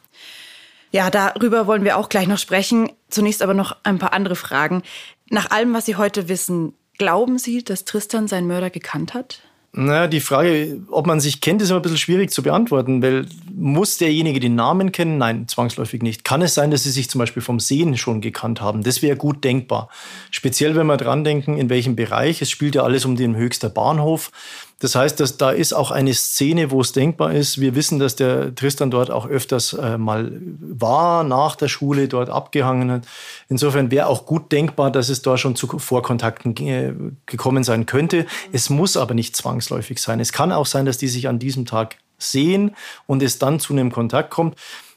Ja, 0.91 1.11
darüber 1.11 1.67
wollen 1.67 1.85
wir 1.85 1.97
auch 1.97 2.09
gleich 2.09 2.27
noch 2.27 2.39
sprechen. 2.39 2.91
Zunächst 3.11 3.43
aber 3.43 3.55
noch 3.55 3.77
ein 3.83 3.99
paar 3.99 4.13
andere 4.13 4.37
Fragen. 4.37 4.83
Nach 5.31 5.51
allem, 5.51 5.75
was 5.75 5.87
Sie 5.87 5.97
heute 5.97 6.29
wissen, 6.29 6.75
glauben 6.97 7.39
Sie, 7.39 7.63
dass 7.63 7.85
Tristan 7.85 8.29
seinen 8.29 8.47
Mörder 8.47 8.71
gekannt 8.71 9.15
hat? 9.15 9.43
Naja, 9.73 10.07
die 10.07 10.21
Frage, 10.21 10.81
ob 10.91 11.07
man 11.07 11.21
sich 11.21 11.43
kennt, 11.43 11.61
ist 11.61 11.69
immer 11.69 11.79
ein 11.79 11.83
bisschen 11.83 11.99
schwierig 11.99 12.31
zu 12.31 12.43
beantworten, 12.43 13.03
weil 13.03 13.27
muss 13.55 13.99
derjenige 13.99 14.41
den 14.41 14.55
Namen 14.55 14.93
kennen? 14.93 15.19
Nein, 15.19 15.47
zwangsläufig 15.47 16.03
nicht. 16.03 16.25
Kann 16.25 16.41
es 16.41 16.55
sein, 16.55 16.71
dass 16.71 16.85
sie 16.85 16.91
sich 16.91 17.11
zum 17.11 17.19
Beispiel 17.19 17.43
vom 17.43 17.61
Sehen 17.61 17.99
schon 17.99 18.23
gekannt 18.23 18.63
haben? 18.63 18.83
Das 18.83 19.03
wäre 19.03 19.17
gut 19.17 19.45
denkbar. 19.45 19.91
Speziell, 20.31 20.75
wenn 20.75 20.87
wir 20.87 20.97
dran 20.97 21.23
denken, 21.23 21.59
in 21.59 21.69
welchem 21.69 21.97
Bereich. 21.97 22.41
Es 22.41 22.51
spielt 22.51 22.77
ja 22.77 22.83
alles 22.83 23.05
um 23.05 23.15
den 23.15 23.37
Höchster 23.37 23.69
Bahnhof. 23.69 24.33
Das 24.81 24.95
heißt, 24.95 25.19
dass 25.19 25.37
da 25.37 25.51
ist 25.51 25.73
auch 25.73 25.91
eine 25.91 26.15
Szene, 26.15 26.71
wo 26.71 26.81
es 26.81 26.93
denkbar 26.93 27.33
ist. 27.33 27.61
Wir 27.61 27.75
wissen, 27.75 27.99
dass 27.99 28.15
der 28.15 28.55
Tristan 28.55 28.93
dort 28.93 29.11
auch 29.11 29.27
öfters 29.27 29.73
äh, 29.73 29.99
mal 29.99 30.31
war, 30.41 31.25
nach 31.25 31.57
der 31.57 31.67
Schule 31.67 32.07
dort 32.07 32.31
abgehangen 32.31 32.91
hat. 32.93 33.03
Insofern 33.49 33.91
wäre 33.91 34.07
auch 34.07 34.25
gut 34.25 34.53
denkbar, 34.53 34.93
dass 34.93 35.09
es 35.09 35.21
da 35.21 35.37
schon 35.37 35.57
zu 35.57 35.67
Vorkontakten 35.67 36.57
äh, 36.59 36.95
gekommen 37.27 37.65
sein 37.65 37.87
könnte. 37.87 38.27
Es 38.53 38.71
muss 38.71 38.97
aber 38.97 39.15
nicht 39.15 39.35
zwangsläufig 39.35 39.99
sein. 40.01 40.21
Es 40.21 40.33
kann 40.33 40.53
auch 40.53 40.67
sein, 40.67 40.87
dass 40.87 40.99
die 40.99 41.09
sich 41.09 41.27
an 41.27 41.41
diesem 41.41 41.67
Tag 41.67 41.97
sehen 42.19 42.77
und 43.07 43.23
es 43.23 43.41
dann 43.41 43.59
zu 43.59 43.73
einem 43.73 43.91
Kontakt 43.91 44.31
kommt. 44.31 44.57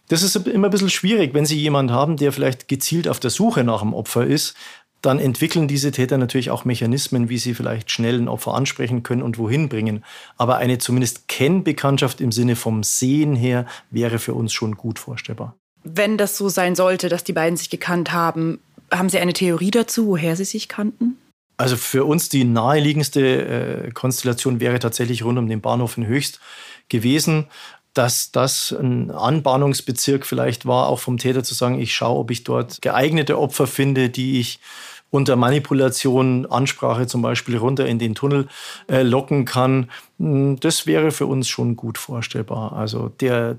Das 0.09 0.23
ist 0.23 0.35
immer 0.35 0.67
ein 0.67 0.71
bisschen 0.71 0.89
schwierig, 0.89 1.33
wenn 1.33 1.45
Sie 1.45 1.57
jemanden 1.57 1.93
haben, 1.93 2.17
der 2.17 2.33
vielleicht 2.33 2.67
gezielt 2.67 3.07
auf 3.07 3.21
der 3.21 3.29
Suche 3.29 3.63
nach 3.63 3.79
dem 3.79 3.93
Opfer 3.93 4.25
ist, 4.25 4.55
dann 5.01 5.19
entwickeln 5.19 5.67
diese 5.67 5.91
Täter 5.91 6.17
natürlich 6.17 6.51
auch 6.51 6.65
Mechanismen, 6.65 7.29
wie 7.29 7.37
sie 7.37 7.53
vielleicht 7.53 7.91
schnell 7.91 8.19
ein 8.19 8.27
Opfer 8.27 8.53
ansprechen 8.53 9.03
können 9.03 9.21
und 9.21 9.37
wohin 9.37 9.69
bringen. 9.69 10.03
Aber 10.37 10.57
eine 10.57 10.77
zumindest 10.77 11.27
Kennbekanntschaft 11.27 12.21
im 12.21 12.31
Sinne 12.31 12.55
vom 12.55 12.83
Sehen 12.83 13.35
her 13.35 13.65
wäre 13.89 14.19
für 14.19 14.33
uns 14.33 14.53
schon 14.53 14.75
gut 14.75 14.99
vorstellbar. 14.99 15.55
Wenn 15.83 16.17
das 16.17 16.37
so 16.37 16.49
sein 16.49 16.75
sollte, 16.75 17.09
dass 17.09 17.23
die 17.23 17.33
beiden 17.33 17.57
sich 17.57 17.69
gekannt 17.69 18.11
haben, 18.13 18.59
haben 18.91 19.09
Sie 19.09 19.19
eine 19.19 19.33
Theorie 19.33 19.71
dazu, 19.71 20.07
woher 20.07 20.35
sie 20.35 20.45
sich 20.45 20.67
kannten? 20.67 21.17
Also 21.57 21.77
für 21.77 22.05
uns 22.05 22.29
die 22.29 22.43
naheliegendste 22.43 23.85
äh, 23.85 23.91
Konstellation 23.91 24.59
wäre 24.59 24.79
tatsächlich 24.79 25.23
rund 25.23 25.39
um 25.39 25.47
den 25.47 25.61
Bahnhof 25.61 25.97
in 25.97 26.05
Höchst 26.05 26.39
gewesen 26.89 27.47
dass 27.93 28.31
das 28.31 28.71
ein 28.71 29.11
Anbahnungsbezirk 29.11 30.25
vielleicht 30.25 30.65
war, 30.65 30.87
auch 30.87 30.99
vom 30.99 31.17
Täter 31.17 31.43
zu 31.43 31.53
sagen, 31.53 31.79
ich 31.79 31.93
schaue, 31.93 32.19
ob 32.19 32.31
ich 32.31 32.43
dort 32.43 32.81
geeignete 32.81 33.37
Opfer 33.37 33.67
finde, 33.67 34.09
die 34.09 34.39
ich 34.39 34.59
unter 35.12 35.36
Manipulation, 35.36 36.47
Ansprache 36.47 37.06
zum 37.06 37.21
Beispiel 37.21 37.58
runter 37.58 37.86
in 37.86 38.00
den 38.00 38.15
Tunnel 38.15 38.47
äh, 38.89 39.04
locken 39.04 39.45
kann. 39.45 39.91
Hm, 40.17 40.60
das 40.60 40.88
wäre 40.88 41.12
für 41.12 41.28
uns 41.28 41.47
schon 41.47 41.76
gut 41.76 42.00
vorstellbar. 42.00 42.74
Also 42.74 43.10
der 43.10 43.58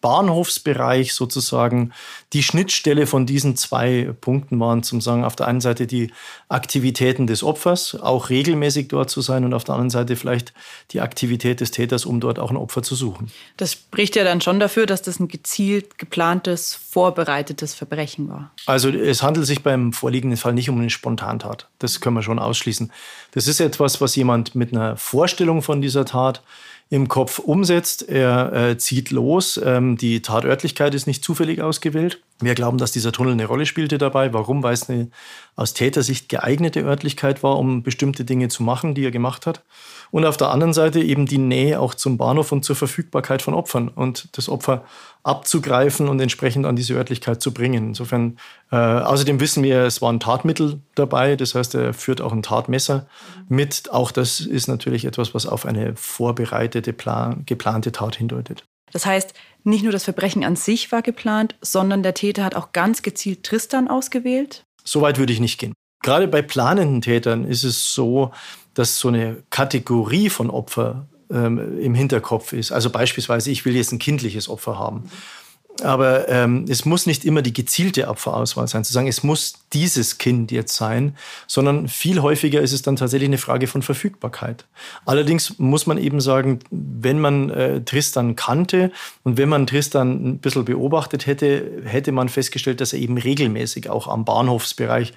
Bahnhofsbereich 0.00 1.14
sozusagen 1.14 1.92
die 2.32 2.42
Schnittstelle 2.42 3.06
von 3.06 3.26
diesen 3.26 3.56
zwei 3.56 4.14
Punkten 4.20 4.60
waren, 4.60 4.82
zum 4.82 5.00
sagen, 5.00 5.24
auf 5.24 5.36
der 5.36 5.48
einen 5.48 5.60
Seite 5.60 5.86
die 5.86 6.12
Aktivitäten 6.48 7.26
des 7.26 7.42
Opfers, 7.42 7.94
auch 8.00 8.30
regelmäßig 8.30 8.88
dort 8.88 9.10
zu 9.10 9.20
sein 9.20 9.44
und 9.44 9.54
auf 9.54 9.64
der 9.64 9.74
anderen 9.74 9.90
Seite 9.90 10.16
vielleicht 10.16 10.52
die 10.90 11.00
Aktivität 11.00 11.60
des 11.60 11.70
Täters, 11.70 12.04
um 12.06 12.20
dort 12.20 12.38
auch 12.38 12.50
ein 12.50 12.56
Opfer 12.56 12.82
zu 12.82 12.94
suchen. 12.94 13.30
Das 13.56 13.72
spricht 13.72 14.16
ja 14.16 14.24
dann 14.24 14.40
schon 14.40 14.60
dafür, 14.60 14.86
dass 14.86 15.02
das 15.02 15.18
ein 15.18 15.28
gezielt 15.28 15.98
geplantes, 15.98 16.74
vorbereitetes 16.74 17.74
Verbrechen 17.74 18.28
war. 18.28 18.50
Also 18.66 18.90
es 18.90 19.22
handelt 19.22 19.46
sich 19.46 19.62
beim 19.62 19.92
vorliegenden 19.92 20.36
Fall 20.36 20.54
nicht 20.54 20.70
um 20.70 20.78
eine 20.78 20.90
Spontantat. 20.90 21.68
Das 21.78 22.00
können 22.00 22.16
wir 22.16 22.22
schon 22.22 22.38
ausschließen. 22.38 22.92
Das 23.32 23.48
ist 23.48 23.60
etwas, 23.60 24.00
was 24.00 24.16
jemand 24.16 24.54
mit 24.54 24.72
einer 24.72 24.96
Vorstellung 24.96 25.62
von 25.62 25.80
dieser 25.80 26.04
Tat 26.04 26.42
im 26.88 27.08
Kopf 27.08 27.38
umsetzt. 27.38 28.08
Er 28.08 28.52
äh, 28.52 28.78
zieht 28.78 29.10
los. 29.10 29.60
Ähm, 29.62 29.96
die 29.96 30.22
Tatörtlichkeit 30.22 30.94
ist 30.94 31.06
nicht 31.06 31.24
zufällig 31.24 31.60
ausgewählt. 31.60 32.22
Wir 32.40 32.54
glauben, 32.54 32.78
dass 32.78 32.92
dieser 32.92 33.12
Tunnel 33.12 33.32
eine 33.32 33.46
Rolle 33.46 33.66
spielte 33.66 33.98
dabei. 33.98 34.32
Warum? 34.32 34.62
Weil 34.62 34.74
es 34.74 34.88
eine 34.88 35.08
aus 35.56 35.72
Tätersicht 35.72 36.28
geeignete 36.28 36.82
Örtlichkeit 36.82 37.42
war, 37.42 37.58
um 37.58 37.82
bestimmte 37.82 38.26
Dinge 38.26 38.48
zu 38.48 38.62
machen, 38.62 38.94
die 38.94 39.04
er 39.04 39.10
gemacht 39.10 39.46
hat. 39.46 39.62
Und 40.10 40.26
auf 40.26 40.36
der 40.36 40.50
anderen 40.50 40.74
Seite 40.74 41.00
eben 41.00 41.26
die 41.26 41.38
Nähe 41.38 41.80
auch 41.80 41.94
zum 41.94 42.18
Bahnhof 42.18 42.52
und 42.52 42.64
zur 42.64 42.76
Verfügbarkeit 42.76 43.40
von 43.40 43.54
Opfern 43.54 43.88
und 43.88 44.28
das 44.36 44.50
Opfer 44.50 44.84
abzugreifen 45.22 46.08
und 46.08 46.20
entsprechend 46.20 46.66
an 46.66 46.76
diese 46.76 46.94
Örtlichkeit 46.94 47.40
zu 47.42 47.52
bringen. 47.52 47.88
Insofern, 47.88 48.38
äh, 48.70 48.76
außerdem 48.76 49.40
wissen 49.40 49.64
wir, 49.64 49.80
es 49.80 50.02
waren 50.02 50.20
Tatmittel 50.20 50.80
dabei, 50.94 51.36
das 51.36 51.54
heißt, 51.54 51.74
er 51.74 51.94
führt 51.94 52.20
auch 52.20 52.32
ein 52.32 52.42
Tatmesser 52.42 53.06
mit. 53.48 53.90
Auch 53.90 54.12
das 54.12 54.40
ist 54.40 54.68
natürlich 54.68 55.06
etwas, 55.06 55.34
was 55.34 55.46
auf 55.46 55.64
eine 55.64 55.96
vorbereitete, 55.96 56.92
plan 56.92 57.42
geplante 57.46 57.92
Tat 57.92 58.16
hindeutet. 58.16 58.64
Das 58.92 59.06
heißt, 59.06 59.32
nicht 59.64 59.82
nur 59.82 59.92
das 59.92 60.04
Verbrechen 60.04 60.44
an 60.44 60.54
sich 60.54 60.92
war 60.92 61.02
geplant, 61.02 61.56
sondern 61.60 62.02
der 62.02 62.14
Täter 62.14 62.44
hat 62.44 62.54
auch 62.54 62.72
ganz 62.72 63.02
gezielt 63.02 63.42
Tristan 63.42 63.88
ausgewählt? 63.88 64.65
So 64.86 65.02
weit 65.02 65.18
würde 65.18 65.32
ich 65.32 65.40
nicht 65.40 65.58
gehen. 65.58 65.74
Gerade 66.02 66.28
bei 66.28 66.40
planenden 66.40 67.00
Tätern 67.00 67.44
ist 67.44 67.64
es 67.64 67.92
so, 67.92 68.30
dass 68.74 68.98
so 68.98 69.08
eine 69.08 69.42
Kategorie 69.50 70.30
von 70.30 70.50
Opfer 70.50 71.06
ähm, 71.30 71.78
im 71.80 71.94
Hinterkopf 71.94 72.52
ist. 72.52 72.72
Also 72.72 72.90
beispielsweise, 72.90 73.50
ich 73.50 73.64
will 73.64 73.74
jetzt 73.74 73.92
ein 73.92 73.98
kindliches 73.98 74.48
Opfer 74.48 74.78
haben. 74.78 75.10
Aber 75.82 76.28
ähm, 76.28 76.64
es 76.68 76.84
muss 76.84 77.06
nicht 77.06 77.24
immer 77.24 77.42
die 77.42 77.52
gezielte 77.52 78.08
Opferauswahl 78.08 78.66
sein, 78.68 78.84
zu 78.84 78.92
sagen, 78.92 79.08
es 79.08 79.22
muss 79.22 79.54
dieses 79.72 80.18
Kind 80.18 80.50
jetzt 80.50 80.74
sein, 80.74 81.16
sondern 81.46 81.88
viel 81.88 82.22
häufiger 82.22 82.60
ist 82.60 82.72
es 82.72 82.82
dann 82.82 82.96
tatsächlich 82.96 83.28
eine 83.28 83.38
Frage 83.38 83.66
von 83.66 83.82
Verfügbarkeit. 83.82 84.64
Allerdings 85.04 85.58
muss 85.58 85.86
man 85.86 85.98
eben 85.98 86.20
sagen, 86.20 86.60
wenn 86.70 87.20
man 87.20 87.50
äh, 87.50 87.82
Tristan 87.82 88.36
kannte 88.36 88.90
und 89.24 89.36
wenn 89.36 89.48
man 89.48 89.66
Tristan 89.66 90.28
ein 90.28 90.38
bisschen 90.38 90.64
beobachtet 90.64 91.26
hätte, 91.26 91.82
hätte 91.84 92.12
man 92.12 92.28
festgestellt, 92.28 92.80
dass 92.80 92.92
er 92.92 92.98
eben 92.98 93.18
regelmäßig 93.18 93.90
auch 93.90 94.08
am 94.08 94.24
Bahnhofsbereich 94.24 95.12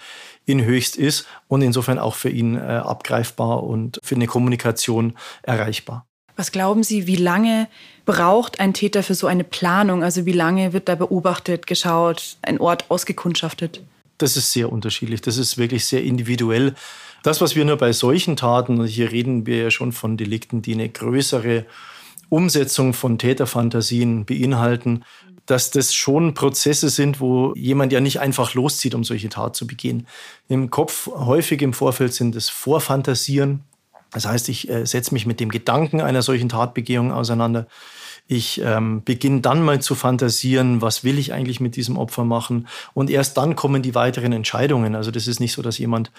in 0.46 0.64
Höchst 0.64 0.96
ist 0.96 1.28
und 1.48 1.62
insofern 1.62 2.00
auch 2.00 2.16
für 2.16 2.30
ihn 2.30 2.56
äh, 2.56 2.60
abgreifbar 2.60 3.64
und 3.64 4.00
für 4.04 4.16
eine 4.16 4.28
Kommunikation 4.28 5.14
erreichbar. 5.44 6.06
Was 6.40 6.54
glauben 6.54 6.84
Sie, 6.84 7.06
wie 7.06 7.18
lange 7.18 7.68
braucht 8.10 8.60
ein 8.60 8.74
Täter 8.74 9.04
für 9.04 9.14
so 9.14 9.28
eine 9.28 9.44
Planung? 9.44 10.04
Also 10.04 10.26
wie 10.26 10.32
lange 10.32 10.74
wird 10.74 10.90
da 10.90 10.96
beobachtet, 10.96 11.68
geschaut, 11.68 12.38
ein 12.42 12.60
Ort 12.60 12.90
ausgekundschaftet? 12.90 13.84
Das 14.18 14.36
ist 14.36 14.52
sehr 14.52 14.72
unterschiedlich. 14.72 15.22
Das 15.22 15.38
ist 15.38 15.60
wirklich 15.60 15.86
sehr 15.86 16.04
individuell. 16.04 16.74
Das, 17.22 17.40
was 17.40 17.56
wir 17.56 17.66
nur 17.66 17.78
bei 17.78 17.94
solchen 17.94 18.36
Taten, 18.36 18.80
und 18.80 18.88
hier 18.88 19.12
reden 19.12 19.46
wir 19.46 19.58
ja 19.58 19.70
schon 19.70 19.92
von 19.92 20.18
Delikten, 20.18 20.64
die 20.64 20.74
eine 20.74 20.90
größere 20.90 21.68
Umsetzung 22.30 22.94
von 22.94 23.20
Täterfantasien 23.20 24.26
beinhalten, 24.26 25.04
dass 25.46 25.70
das 25.70 25.94
schon 25.94 26.34
Prozesse 26.34 26.90
sind, 26.90 27.20
wo 27.20 27.54
jemand 27.56 27.94
ja 27.94 28.00
nicht 28.00 28.20
einfach 28.20 28.56
loszieht, 28.56 28.96
um 28.96 29.04
solche 29.04 29.30
Tat 29.30 29.56
zu 29.56 29.68
begehen. 29.68 30.08
Im 30.48 30.72
Kopf 30.72 31.06
häufig 31.06 31.62
im 31.62 31.74
Vorfeld 31.74 32.16
sind 32.16 32.36
es 32.36 32.50
Vorfantasieren, 32.50 33.66
das 34.12 34.26
heißt, 34.26 34.50
ich 34.50 34.70
äh, 34.70 34.86
setze 34.86 35.14
mich 35.14 35.26
mit 35.26 35.40
dem 35.40 35.50
Gedanken 35.50 36.02
einer 36.02 36.22
solchen 36.22 36.50
Tatbegehung 36.50 37.12
auseinander. 37.12 37.68
Ich 38.32 38.62
ähm, 38.64 39.02
beginne 39.04 39.42
dann 39.42 39.64
mal 39.64 39.82
zu 39.82 39.96
fantasieren, 39.96 40.84
was 40.84 41.04
will 41.04 41.18
ich 41.18 41.34
eigentlich 41.34 41.60
mit 41.60 41.76
diesem 41.76 41.98
Opfer 41.98 42.26
machen. 42.26 42.68
Und 42.94 43.10
erst 43.10 43.36
dann 43.38 43.56
kommen 43.56 43.82
die 43.82 43.96
weiteren 43.96 44.34
Entscheidungen. 44.34 44.94
Also 44.94 45.10
das 45.10 45.26
ist 45.26 45.40
nicht 45.40 45.54
so, 45.54 45.64
dass 45.64 45.80
jemand 45.80 46.12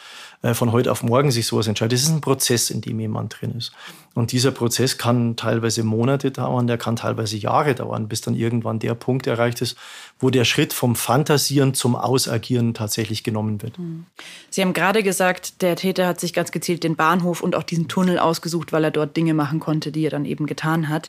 äh, 0.43 0.53
von 0.53 0.73
heute 0.73 0.91
auf 0.91 1.05
morgen 1.05 1.31
sich 1.31 1.47
sowas 1.47 1.69
entscheidet. 1.69 1.93
Das 1.93 2.03
ist 2.03 2.09
ein 2.11 2.21
Prozess, 2.21 2.71
in 2.71 2.81
dem 2.81 2.99
jemand 2.99 3.41
drin 3.41 3.55
ist. 3.57 3.71
Und 4.15 4.33
dieser 4.33 4.51
Prozess 4.51 4.99
kann 4.99 5.37
teilweise 5.37 5.85
Monate 5.85 6.33
dauern, 6.33 6.67
der 6.67 6.79
kann 6.79 6.97
teilweise 6.97 7.37
Jahre 7.37 7.77
dauern, 7.77 8.09
bis 8.09 8.23
dann 8.23 8.35
irgendwann 8.35 8.81
der 8.81 8.95
Punkt 8.95 9.29
erreicht 9.29 9.61
ist, 9.61 9.77
wo 10.19 10.31
der 10.31 10.45
Schritt 10.45 10.73
vom 10.73 10.97
Fantasieren 10.97 11.75
zum 11.75 11.95
Ausagieren 11.95 12.75
tatsächlich 12.75 13.23
genommen 13.23 13.63
wird. 13.63 13.79
Hm. 13.79 14.07
Sie 14.51 14.63
haben 14.63 14.73
gerade 14.73 15.05
gesagt, 15.05 15.63
der 15.63 15.77
Täter 15.77 16.09
hat 16.09 16.19
sich 16.19 16.33
ganz 16.33 16.51
gezielt 16.51 16.83
den 16.83 16.97
Bahnhof 16.97 17.41
und 17.41 17.55
auch 17.55 17.63
diesen 17.63 17.87
Tunnel 17.87 18.19
ausgesucht, 18.19 18.73
weil 18.73 18.83
er 18.83 18.91
dort 18.91 19.17
Dinge 19.17 19.33
machen 19.33 19.61
konnte, 19.61 19.93
die 19.93 20.05
er 20.05 20.11
dann 20.11 20.25
eben 20.25 20.47
getan 20.47 20.89
hat. 20.89 21.09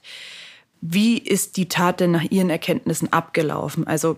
Wie 0.81 1.17
ist 1.17 1.57
die 1.57 1.69
Tat 1.69 1.99
denn 1.99 2.11
nach 2.11 2.23
Ihren 2.29 2.49
Erkenntnissen 2.49 3.13
abgelaufen? 3.13 3.85
Also 3.85 4.17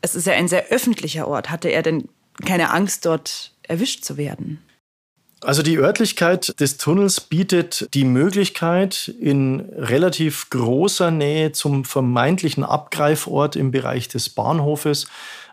es 0.00 0.14
ist 0.14 0.26
ja 0.26 0.32
ein 0.32 0.48
sehr 0.48 0.68
öffentlicher 0.68 1.28
Ort. 1.28 1.50
Hatte 1.50 1.68
er 1.68 1.82
denn 1.82 2.08
keine 2.44 2.70
Angst, 2.70 3.04
dort 3.04 3.52
erwischt 3.62 4.04
zu 4.04 4.16
werden? 4.16 4.58
Also 5.42 5.62
die 5.62 5.76
Örtlichkeit 5.76 6.58
des 6.60 6.76
Tunnels 6.76 7.20
bietet 7.20 7.88
die 7.94 8.04
Möglichkeit, 8.04 9.08
in 9.08 9.60
relativ 9.76 10.50
großer 10.50 11.10
Nähe 11.10 11.50
zum 11.50 11.84
vermeintlichen 11.84 12.62
Abgreifort 12.62 13.56
im 13.56 13.72
Bereich 13.72 14.06
des 14.06 14.28
Bahnhofes 14.28 15.08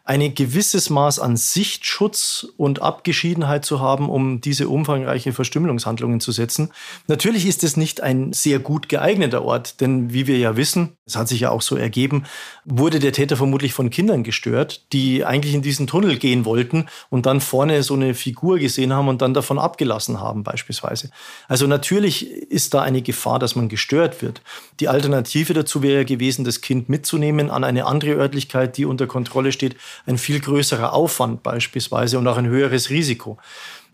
ein 0.06 0.34
gewisses 0.34 0.90
Maß 0.90 1.20
an 1.20 1.38
Sichtschutz 1.38 2.48
und 2.58 2.82
Abgeschiedenheit 2.82 3.66
zu 3.66 3.80
haben, 3.80 4.10
um 4.10 4.42
diese 4.42 4.70
umfangreiche 4.70 5.34
Verstümmelungshandlungen 5.34 6.20
zu 6.20 6.32
setzen. 6.32 6.72
Natürlich 7.08 7.46
ist 7.46 7.64
es 7.64 7.78
nicht 7.78 8.02
ein 8.02 8.34
sehr 8.34 8.60
gut 8.60 8.90
geeigneter 8.90 9.44
Ort, 9.44 9.82
denn 9.82 10.14
wie 10.14 10.28
wir 10.28 10.38
ja 10.38 10.56
wissen, 10.56 10.98
es 11.06 11.16
hat 11.16 11.28
sich 11.28 11.42
ja 11.42 11.50
auch 11.50 11.62
so 11.62 11.76
ergeben, 11.76 12.24
wurde 12.66 13.00
der 13.00 13.14
Täter 13.14 13.36
vermutlich 13.36 13.74
von 13.74 13.90
Kindern 13.90 14.24
gestört, 14.24 14.94
die 14.94 15.26
eigentlich 15.26 15.54
in 15.54 15.62
diesen 15.62 15.88
Tunnel 15.88 16.18
gehen 16.18 16.46
wollten 16.46 16.86
und 17.10 17.26
dann 17.26 17.42
vorne 17.42 17.84
so 17.84 17.96
eine 17.96 18.14
Figur 18.14 18.60
gesehen 18.60 18.94
haben 18.94 19.08
und 19.08 19.22
dann 19.22 19.34
davon 19.34 19.60
abgelassen 19.60 20.20
haben 20.20 20.44
beispielsweise. 20.44 21.10
Also 21.48 21.68
natürlich 21.68 22.30
ist 22.30 22.74
da 22.74 22.82
eine 22.82 23.02
Gefahr, 23.02 23.40
dass 23.40 23.56
man 23.56 23.70
gestört 23.70 24.22
wird. 24.22 24.42
Die 24.80 24.88
Alternative 24.88 25.54
dazu 25.54 25.82
wäre 25.82 26.06
gewesen, 26.06 26.46
das 26.46 26.62
Kind 26.62 26.90
mitzunehmen 26.90 27.50
an 27.50 27.64
eine 27.64 27.86
andere 27.86 28.12
Örtlichkeit, 28.12 28.78
die 28.78 28.86
unter 28.86 29.08
Kontrolle 29.08 29.52
steht, 29.52 29.76
ein 30.06 30.18
viel 30.18 30.40
größerer 30.40 30.94
Aufwand 30.94 31.44
beispielsweise 31.44 32.18
und 32.18 32.28
auch 32.28 32.38
ein 32.38 32.48
höheres 32.48 32.90
Risiko. 32.90 33.38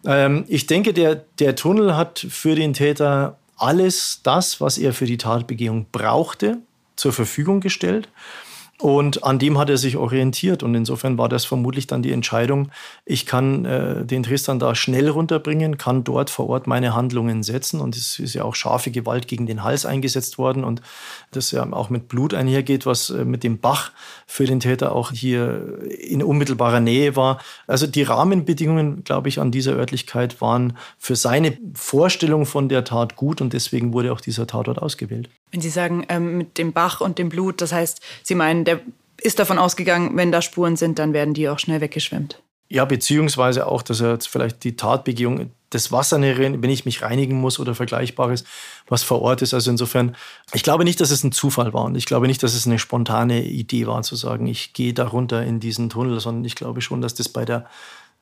Ähm, 0.05 0.45
ich 0.47 0.67
denke, 0.67 0.93
der, 0.93 1.15
der 1.15 1.55
Tunnel 1.55 1.95
hat 1.95 2.25
für 2.29 2.55
den 2.55 2.73
Täter 2.73 3.37
alles 3.57 4.21
das, 4.23 4.61
was 4.61 4.77
er 4.77 4.93
für 4.93 5.05
die 5.05 5.17
Tatbegehung 5.17 5.87
brauchte, 5.91 6.59
zur 6.95 7.13
Verfügung 7.13 7.59
gestellt. 7.61 8.09
Und 8.81 9.23
an 9.23 9.39
dem 9.39 9.57
hat 9.57 9.69
er 9.69 9.77
sich 9.77 9.95
orientiert. 9.95 10.61
Und 10.61 10.75
insofern 10.75 11.17
war 11.17 11.29
das 11.29 11.45
vermutlich 11.45 11.87
dann 11.87 12.01
die 12.01 12.11
Entscheidung, 12.11 12.71
ich 13.05 13.25
kann 13.25 13.63
äh, 13.63 14.05
den 14.05 14.23
Tristan 14.23 14.59
da 14.59 14.75
schnell 14.75 15.07
runterbringen, 15.09 15.77
kann 15.77 16.03
dort 16.03 16.29
vor 16.29 16.49
Ort 16.49 16.67
meine 16.67 16.93
Handlungen 16.93 17.41
setzen. 17.41 17.79
Und 17.79 17.95
es 17.95 18.19
ist 18.19 18.33
ja 18.33 18.43
auch 18.43 18.55
scharfe 18.55 18.91
Gewalt 18.91 19.29
gegen 19.29 19.45
den 19.45 19.63
Hals 19.63 19.85
eingesetzt 19.85 20.37
worden. 20.37 20.65
Und 20.65 20.81
das 21.31 21.51
ja 21.51 21.65
auch 21.71 21.89
mit 21.89 22.09
Blut 22.09 22.33
einhergeht, 22.33 22.85
was 22.85 23.09
äh, 23.11 23.23
mit 23.23 23.45
dem 23.45 23.59
Bach 23.59 23.91
für 24.27 24.45
den 24.45 24.59
Täter 24.59 24.91
auch 24.91 25.11
hier 25.11 25.79
in 25.97 26.21
unmittelbarer 26.21 26.81
Nähe 26.81 27.15
war. 27.15 27.39
Also 27.67 27.87
die 27.87 28.03
Rahmenbedingungen, 28.03 29.05
glaube 29.05 29.29
ich, 29.29 29.39
an 29.39 29.51
dieser 29.51 29.73
Örtlichkeit 29.73 30.41
waren 30.41 30.77
für 30.97 31.15
seine 31.15 31.57
Vorstellung 31.73 32.45
von 32.45 32.67
der 32.67 32.83
Tat 32.83 33.15
gut. 33.15 33.39
Und 33.39 33.53
deswegen 33.53 33.93
wurde 33.93 34.11
auch 34.11 34.19
dieser 34.19 34.47
Tatort 34.47 34.81
ausgewählt. 34.81 35.29
Wenn 35.55 35.61
Sie 35.61 35.69
sagen, 35.69 36.05
ähm, 36.09 36.37
mit 36.37 36.57
dem 36.57 36.73
Bach 36.73 36.99
und 36.99 37.17
dem 37.17 37.29
Blut, 37.29 37.61
das 37.61 37.71
heißt, 37.71 38.01
Sie 38.23 38.35
meinen, 38.35 38.65
der 38.65 38.81
ist 39.21 39.39
davon 39.39 39.57
ausgegangen, 39.57 40.17
wenn 40.17 40.29
da 40.29 40.41
Spuren 40.41 40.75
sind, 40.75 40.99
dann 40.99 41.13
werden 41.13 41.33
die 41.33 41.47
auch 41.47 41.59
schnell 41.59 41.79
weggeschwemmt. 41.79 42.43
Ja, 42.67 42.83
beziehungsweise 42.83 43.67
auch, 43.67 43.81
dass 43.81 44.01
er 44.01 44.11
jetzt 44.11 44.27
vielleicht 44.27 44.65
die 44.65 44.75
Tatbegehung, 44.75 45.51
das 45.69 45.93
Wasser, 45.93 46.19
wenn 46.19 46.69
ich 46.69 46.83
mich 46.83 47.03
reinigen 47.03 47.39
muss 47.39 47.57
oder 47.57 47.73
Vergleichbares, 47.73 48.43
was 48.89 49.03
vor 49.03 49.21
Ort 49.21 49.41
ist. 49.43 49.53
Also 49.53 49.71
insofern, 49.71 50.17
ich 50.51 50.63
glaube 50.63 50.83
nicht, 50.83 50.99
dass 50.99 51.11
es 51.11 51.23
ein 51.23 51.31
Zufall 51.31 51.73
war 51.73 51.85
und 51.85 51.95
ich 51.95 52.05
glaube 52.05 52.27
nicht, 52.27 52.43
dass 52.43 52.53
es 52.53 52.67
eine 52.67 52.77
spontane 52.77 53.45
Idee 53.45 53.87
war, 53.87 54.03
zu 54.03 54.17
sagen, 54.17 54.47
ich 54.47 54.73
gehe 54.73 54.93
da 54.93 55.07
runter 55.07 55.41
in 55.45 55.61
diesen 55.61 55.89
Tunnel, 55.89 56.19
sondern 56.19 56.43
ich 56.43 56.55
glaube 56.55 56.81
schon, 56.81 56.99
dass 56.99 57.13
das 57.13 57.29
bei 57.29 57.45
der 57.45 57.65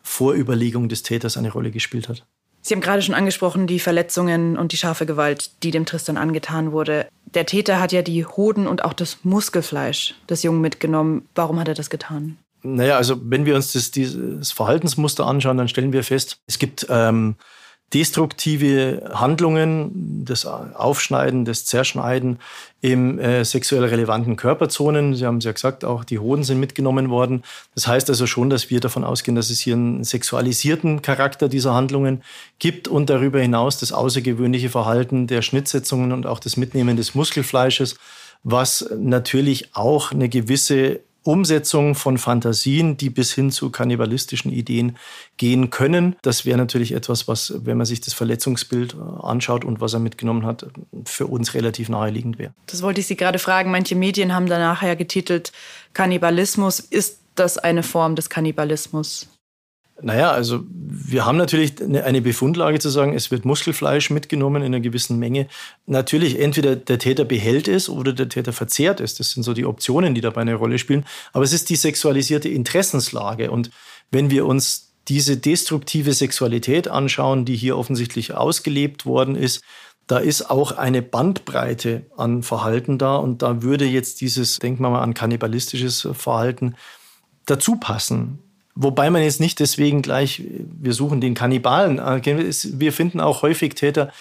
Vorüberlegung 0.03 0.87
des 0.87 1.01
Täters 1.01 1.35
eine 1.35 1.51
Rolle 1.51 1.71
gespielt 1.71 2.09
hat. 2.09 2.27
Sie 2.65 2.73
haben 2.73 2.81
gerade 2.81 3.01
schon 3.01 3.13
angesprochen, 3.13 3.67
die 3.67 3.79
Verletzungen 3.79 4.57
und 4.57 4.71
die 4.71 4.77
scharfe 4.77 5.05
Gewalt, 5.05 5.51
die 5.63 5.71
dem 5.71 5.85
Tristan 5.85 6.15
angetan 6.15 6.71
wurde. 6.71 7.07
Der 7.25 7.45
Täter 7.45 7.81
hat 7.81 7.91
ja 7.91 8.01
die 8.01 8.25
Hoden 8.25 8.67
und 8.67 8.85
auch 8.85 8.93
das 8.93 9.17
Muskelfleisch 9.23 10.15
des 10.29 10.43
Jungen 10.43 10.61
mitgenommen. 10.61 11.27
Warum 11.35 11.59
hat 11.59 11.67
er 11.67 11.73
das 11.73 11.89
getan? 11.89 12.37
Naja, 12.61 12.95
also 12.95 13.19
wenn 13.21 13.45
wir 13.45 13.55
uns 13.55 13.73
das, 13.73 13.91
dieses 13.91 14.53
Verhaltensmuster 14.53 15.27
anschauen, 15.27 15.57
dann 15.57 15.67
stellen 15.67 15.91
wir 15.91 16.05
fest, 16.05 16.37
es 16.47 16.57
gibt 16.57 16.87
ähm, 16.89 17.35
destruktive 17.93 19.11
Handlungen, 19.13 20.23
das 20.25 20.45
Aufschneiden, 20.45 21.45
das 21.45 21.65
Zerschneiden 21.65 22.39
im 22.81 23.19
äh, 23.19 23.45
sexuell 23.45 23.85
relevanten 23.85 24.35
Körperzonen. 24.35 25.15
Sie 25.15 25.25
haben 25.25 25.37
es 25.37 25.45
ja 25.45 25.51
gesagt, 25.51 25.85
auch 25.85 26.03
die 26.03 26.19
Hoden 26.19 26.43
sind 26.43 26.59
mitgenommen 26.59 27.09
worden. 27.09 27.43
Das 27.75 27.87
heißt 27.87 28.09
also 28.09 28.25
schon, 28.25 28.49
dass 28.49 28.69
wir 28.69 28.79
davon 28.79 29.03
ausgehen, 29.03 29.35
dass 29.35 29.49
es 29.49 29.59
hier 29.59 29.75
einen 29.75 30.03
sexualisierten 30.03 31.01
Charakter 31.01 31.47
dieser 31.47 31.73
Handlungen 31.73 32.23
gibt 32.59 32.87
und 32.87 33.09
darüber 33.09 33.39
hinaus 33.39 33.77
das 33.77 33.91
außergewöhnliche 33.91 34.69
Verhalten 34.69 35.27
der 35.27 35.41
Schnittsetzungen 35.41 36.11
und 36.11 36.25
auch 36.25 36.39
das 36.39 36.57
Mitnehmen 36.57 36.97
des 36.97 37.15
Muskelfleisches, 37.15 37.97
was 38.43 38.89
natürlich 38.97 39.75
auch 39.75 40.11
eine 40.11 40.29
gewisse 40.29 40.99
Umsetzung 41.23 41.95
von 41.95 42.17
Fantasien, 42.17 42.97
die 42.97 43.09
bis 43.09 43.33
hin 43.33 43.51
zu 43.51 43.69
kannibalistischen 43.69 44.51
Ideen 44.51 44.97
gehen 45.37 45.69
können. 45.69 46.15
Das 46.21 46.45
wäre 46.45 46.57
natürlich 46.57 46.91
etwas, 46.91 47.27
was, 47.27 47.53
wenn 47.65 47.77
man 47.77 47.85
sich 47.85 48.01
das 48.01 48.13
Verletzungsbild 48.13 48.93
äh, 48.93 49.25
anschaut 49.25 49.65
und 49.65 49.81
was 49.81 49.93
er 49.93 49.99
mitgenommen 49.99 50.45
hat, 50.45 50.67
für 51.05 51.27
uns 51.27 51.53
relativ 51.53 51.89
naheliegend 51.89 52.39
wäre. 52.39 52.53
Das 52.67 52.81
wollte 52.81 52.99
ich 52.99 53.07
Sie 53.07 53.15
gerade 53.15 53.39
fragen. 53.39 53.71
Manche 53.71 53.95
Medien 53.95 54.33
haben 54.33 54.47
danach 54.47 54.83
ja 54.83 54.95
getitelt, 54.95 55.51
Kannibalismus. 55.93 56.79
Ist 56.79 57.19
das 57.35 57.57
eine 57.57 57.83
Form 57.83 58.15
des 58.15 58.29
Kannibalismus? 58.29 59.27
Naja, 60.01 60.31
also 60.31 60.63
wir 60.69 61.25
haben 61.25 61.37
natürlich 61.37 61.75
eine 61.81 62.21
Befundlage 62.21 62.79
zu 62.79 62.89
sagen, 62.89 63.13
es 63.13 63.29
wird 63.29 63.45
Muskelfleisch 63.45 64.09
mitgenommen 64.09 64.63
in 64.63 64.67
einer 64.67 64.79
gewissen 64.79 65.19
Menge. 65.19 65.47
Natürlich, 65.85 66.39
entweder 66.39 66.75
der 66.75 66.99
Täter 66.99 67.25
behält 67.25 67.67
es 67.67 67.89
oder 67.89 68.11
der 68.11 68.27
Täter 68.27 68.53
verzehrt 68.53 68.99
es. 68.99 69.15
Das 69.15 69.31
sind 69.31 69.43
so 69.43 69.53
die 69.53 69.65
Optionen, 69.65 70.15
die 70.15 70.21
dabei 70.21 70.41
eine 70.41 70.55
Rolle 70.55 70.79
spielen. 70.79 71.05
Aber 71.31 71.43
es 71.43 71.53
ist 71.53 71.69
die 71.69 71.75
sexualisierte 71.75 72.49
Interessenslage. 72.49 73.51
Und 73.51 73.69
wenn 74.09 74.31
wir 74.31 74.45
uns 74.45 74.93
diese 75.07 75.37
destruktive 75.37 76.13
Sexualität 76.13 76.87
anschauen, 76.87 77.45
die 77.45 77.55
hier 77.55 77.77
offensichtlich 77.77 78.33
ausgelebt 78.33 79.05
worden 79.05 79.35
ist, 79.35 79.63
da 80.07 80.17
ist 80.17 80.49
auch 80.49 80.73
eine 80.73 81.01
Bandbreite 81.01 82.05
an 82.17 82.43
Verhalten 82.43 82.97
da. 82.97 83.15
Und 83.17 83.41
da 83.41 83.61
würde 83.61 83.85
jetzt 83.85 84.21
dieses, 84.21 84.59
denken 84.59 84.81
wir 84.83 84.89
mal 84.89 85.01
an 85.01 85.13
kannibalistisches 85.13 86.07
Verhalten, 86.13 86.75
dazu 87.45 87.75
passen. 87.75 88.39
Wobei 88.75 89.09
man 89.09 89.21
jetzt 89.21 89.39
nicht 89.39 89.59
deswegen 89.59 90.01
gleich, 90.01 90.41
wir 90.47 90.93
suchen 90.93 91.21
den 91.21 91.35
Kannibalen. 91.35 91.97
Wir 91.99 92.93
finden 92.93 93.19
auch 93.19 93.41
häufig 93.43 93.75
Täter, 93.75 94.11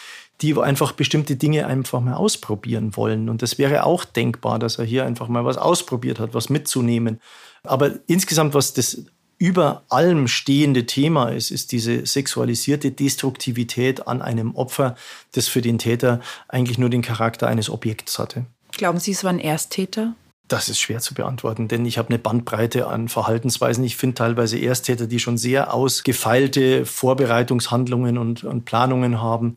die 0.40 0.58
einfach 0.58 0.92
bestimmte 0.92 1.36
Dinge 1.36 1.66
einfach 1.66 2.00
mal 2.00 2.14
ausprobieren 2.14 2.96
wollen. 2.96 3.28
Und 3.28 3.42
das 3.42 3.58
wäre 3.58 3.84
auch 3.84 4.04
denkbar, 4.04 4.58
dass 4.58 4.78
er 4.78 4.84
hier 4.84 5.06
einfach 5.06 5.28
mal 5.28 5.44
was 5.44 5.56
ausprobiert 5.56 6.18
hat, 6.18 6.34
was 6.34 6.50
mitzunehmen. 6.50 7.20
Aber 7.62 7.92
insgesamt, 8.08 8.54
was 8.54 8.74
das 8.74 9.04
über 9.38 9.84
allem 9.88 10.28
stehende 10.28 10.86
Thema 10.86 11.28
ist, 11.30 11.50
ist 11.50 11.72
diese 11.72 12.06
sexualisierte 12.06 12.90
Destruktivität 12.90 14.06
an 14.06 14.22
einem 14.22 14.54
Opfer, 14.54 14.96
das 15.32 15.48
für 15.48 15.62
den 15.62 15.78
Täter 15.78 16.20
eigentlich 16.48 16.78
nur 16.78 16.90
den 16.90 17.02
Charakter 17.02 17.48
eines 17.48 17.70
Objekts 17.70 18.18
hatte. 18.18 18.44
Glauben 18.72 19.00
Sie, 19.00 19.12
es 19.12 19.24
war 19.24 19.30
ein 19.30 19.40
Ersttäter? 19.40 20.14
Das 20.52 20.68
ist 20.68 20.80
schwer 20.80 21.00
zu 21.00 21.14
beantworten, 21.14 21.66
denn 21.66 21.86
ich 21.86 21.96
habe 21.96 22.10
eine 22.10 22.18
Bandbreite 22.18 22.86
an 22.86 23.08
Verhaltensweisen. 23.08 23.82
Ich 23.84 23.96
finde 23.96 24.16
teilweise 24.16 24.58
Ersttäter, 24.58 25.06
die 25.06 25.18
schon 25.18 25.38
sehr 25.38 25.72
ausgefeilte 25.72 26.84
Vorbereitungshandlungen 26.84 28.18
und, 28.18 28.44
und 28.44 28.66
Planungen 28.66 29.22
haben. 29.22 29.56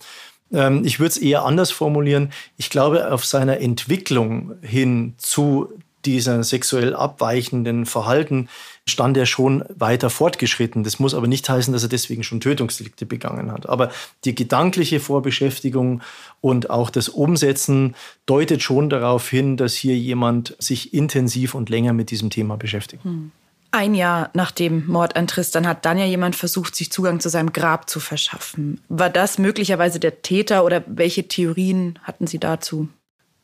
Ähm, 0.54 0.86
ich 0.86 1.02
würde 1.02 1.10
es 1.10 1.18
eher 1.18 1.44
anders 1.44 1.72
formulieren. 1.72 2.32
Ich 2.56 2.70
glaube, 2.70 3.12
auf 3.12 3.26
seiner 3.26 3.60
Entwicklung 3.60 4.54
hin 4.62 5.16
zu 5.18 5.68
dieser 6.06 6.44
sexuell 6.44 6.96
abweichenden 6.96 7.86
Verhalten 7.86 8.50
stand 8.88 9.18
er 9.18 9.26
schon 9.26 9.64
weiter 9.76 10.10
fortgeschritten. 10.10 10.84
Das 10.84 11.00
muss 11.00 11.14
aber 11.14 11.28
nicht 11.28 11.50
heißen, 11.50 11.74
dass 11.74 11.84
er 11.84 11.90
deswegen 11.90 12.24
schon 12.24 12.40
Tötungsdelikte 12.40 13.06
begangen 13.06 13.52
hat. 13.52 13.68
Aber 13.68 13.92
die 14.24 14.36
gedankliche 14.36 15.00
Vorbeschäftigung 15.00 16.02
und 16.42 16.70
auch 16.70 16.90
das 16.90 17.10
Umsetzen 17.10 17.96
deutet 18.26 18.62
schon 18.62 18.90
darauf 18.90 19.28
hin, 19.30 19.58
dass 19.58 19.74
hier 19.74 19.98
jemand 19.98 20.56
sich 20.60 20.94
intensiv 20.94 21.56
und 21.56 21.70
länger 21.70 21.94
mit 21.94 22.12
diesem 22.12 22.30
Thema 22.30 22.58
beschäftigt. 22.58 23.04
Hm. 23.04 23.32
Ein 23.72 23.94
Jahr 23.94 24.30
nach 24.34 24.52
dem 24.52 24.88
Mord 24.88 25.18
an 25.18 25.28
Tristan 25.28 25.68
hat 25.68 25.84
dann 25.84 25.98
ja 25.98 26.06
jemand 26.06 26.38
versucht, 26.38 26.78
sich 26.78 26.94
Zugang 26.94 27.20
zu 27.20 27.28
seinem 27.28 27.52
Grab 27.52 27.90
zu 27.90 28.00
verschaffen. 28.00 28.80
War 28.88 29.10
das 29.10 29.38
möglicherweise 29.38 30.00
der 30.00 30.22
Täter 30.22 30.64
oder 30.64 30.82
welche 30.88 31.28
Theorien 31.28 32.00
hatten 32.04 32.26
Sie 32.26 32.40
dazu? 32.40 32.88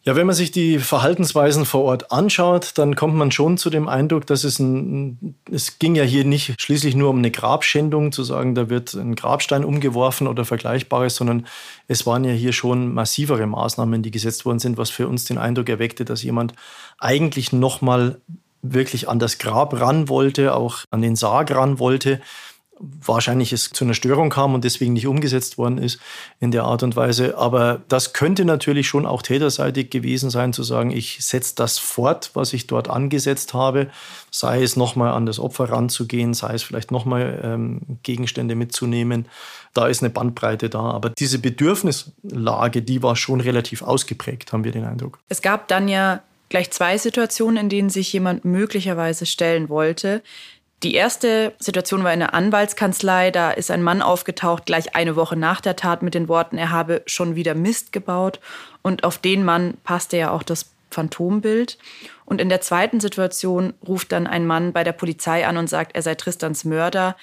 Ja, 0.04 0.16
wenn 0.16 0.26
man 0.26 0.36
sich 0.36 0.52
die 0.52 0.80
Verhaltensweisen 0.80 1.64
vor 1.64 1.84
Ort 1.84 2.12
anschaut, 2.12 2.72
dann 2.80 2.96
kommt 2.96 3.14
man 3.14 3.32
schon 3.32 3.60
zu 3.60 3.70
dem 3.70 3.88
Eindruck, 3.88 4.26
dass 4.26 4.44
es 4.44 4.58
ein, 4.58 5.36
es 5.52 5.78
ging 5.78 5.94
ja 5.94 6.04
hier 6.04 6.26
nicht 6.26 6.60
schließlich 6.60 6.96
nur 6.96 7.12
um 7.12 7.20
eine 7.20 7.30
Grabschändung, 7.30 8.12
zu 8.12 8.24
sagen, 8.24 8.56
da 8.56 8.68
wird 8.68 8.96
ein 8.96 9.14
Grabstein 9.14 9.64
umgeworfen 9.64 10.28
oder 10.28 10.44
Vergleichbares, 10.44 11.16
sondern 11.16 11.46
es 11.88 12.08
waren 12.08 12.24
ja 12.24 12.32
hier 12.32 12.52
schon 12.52 12.92
massivere 12.96 13.46
Maßnahmen, 13.46 14.02
die 14.02 14.10
gesetzt 14.10 14.44
worden 14.44 14.58
sind, 14.58 14.78
was 14.80 14.90
für 14.90 15.08
uns 15.08 15.26
den 15.26 15.38
Eindruck 15.38 15.70
erweckte, 15.70 16.04
dass 16.04 16.24
jemand 16.24 16.56
eigentlich 16.98 17.54
nochmal 17.54 18.20
wirklich 18.64 19.08
an 19.08 19.20
das 19.20 19.38
Grab 19.38 19.80
ran 19.80 20.10
wollte, 20.10 20.56
auch 20.56 20.80
an 20.90 21.04
den 21.04 21.16
Sarg 21.16 21.52
ran 21.52 21.78
wollte 21.78 22.22
wahrscheinlich 22.82 23.54
es 23.54 23.70
zu 23.70 23.86
einer 23.86 23.94
Störung 23.94 24.30
kam 24.30 24.54
und 24.54 24.64
deswegen 24.64 24.94
nicht 24.94 25.08
umgesetzt 25.08 25.58
worden 25.58 25.78
ist 25.78 26.00
in 26.40 26.52
der 26.52 26.64
Art 26.64 26.84
und 26.84 26.96
Weise. 26.96 27.38
Aber 27.38 27.82
das 27.88 28.14
könnte 28.14 28.46
natürlich 28.46 28.88
schon 28.88 29.06
auch 29.06 29.22
täterseitig 29.22 29.90
gewesen 29.90 30.30
sein, 30.30 30.54
zu 30.54 30.64
sagen, 30.64 30.92
ich 30.92 31.24
setze 31.26 31.56
das 31.56 31.78
fort, 31.78 32.32
was 32.34 32.54
ich 32.54 32.68
dort 32.68 32.90
angesetzt 32.90 33.54
habe, 33.54 33.90
sei 34.32 34.62
es 34.64 34.76
nochmal 34.76 35.12
an 35.12 35.26
das 35.26 35.40
Opfer 35.40 35.70
ranzugehen, 35.70 36.34
sei 36.34 36.54
es 36.54 36.64
vielleicht 36.64 36.92
nochmal 36.92 37.40
ähm, 37.44 37.82
Gegenstände 38.04 38.56
mitzunehmen. 38.56 39.28
Da 39.74 39.88
ist 39.88 40.02
eine 40.02 40.10
Bandbreite 40.10 40.70
da. 40.70 40.82
Aber 40.82 41.10
diese 41.10 41.40
Bedürfnislage, 41.40 42.82
die 42.82 43.04
war 43.04 43.16
schon 43.16 43.42
relativ 43.42 43.82
ausgeprägt, 43.82 44.54
haben 44.54 44.64
wir 44.64 44.72
den 44.72 44.86
Eindruck. 44.86 45.20
Es 45.30 45.42
gab 45.42 45.68
dann 45.68 45.88
ja 45.88 46.22
gleich 46.50 46.70
zwei 46.70 46.98
Situationen, 46.98 47.58
in 47.58 47.70
denen 47.70 47.90
sich 47.90 48.14
jemand 48.14 48.46
möglicherweise 48.46 49.26
stellen 49.26 49.70
wollte. 49.70 50.22
Die 50.84 50.96
erste 50.96 51.54
Situation 51.60 52.04
war 52.04 52.12
in 52.12 52.22
der 52.22 52.34
Anwaltskanzlei. 52.34 53.30
Da 53.30 53.52
ist 53.52 53.70
ein 53.70 53.84
Mann 53.84 54.02
aufgetaucht, 54.02 54.66
gleich 54.66 54.96
eine 54.96 55.16
Woche 55.16 55.36
nach 55.36 55.62
der 55.62 55.76
Tat 55.76 56.02
mit 56.02 56.16
den 56.16 56.28
Worten, 56.28 56.58
er 56.58 56.72
habe 56.72 57.04
schon 57.06 57.36
wieder 57.36 57.54
Mist 57.54 57.92
gebaut. 57.92 58.40
Und 58.82 59.04
auf 59.04 59.20
den 59.20 59.44
Mann 59.44 59.78
passte 59.84 60.18
ja 60.18 60.32
auch 60.32 60.42
das 60.42 60.72
Phantombild. 60.90 61.78
Und 62.26 62.42
in 62.42 62.50
der 62.50 62.62
zweiten 62.62 63.00
Situation 63.00 63.74
ruft 63.88 64.12
dann 64.12 64.26
ein 64.26 64.48
Mann 64.48 64.74
bei 64.74 64.84
der 64.84 64.94
Polizei 64.94 65.46
an 65.46 65.58
und 65.58 65.70
sagt, 65.70 65.96
er 65.96 66.02
sei 66.02 66.16
Tristans 66.16 66.66
Mörder. 66.66 67.16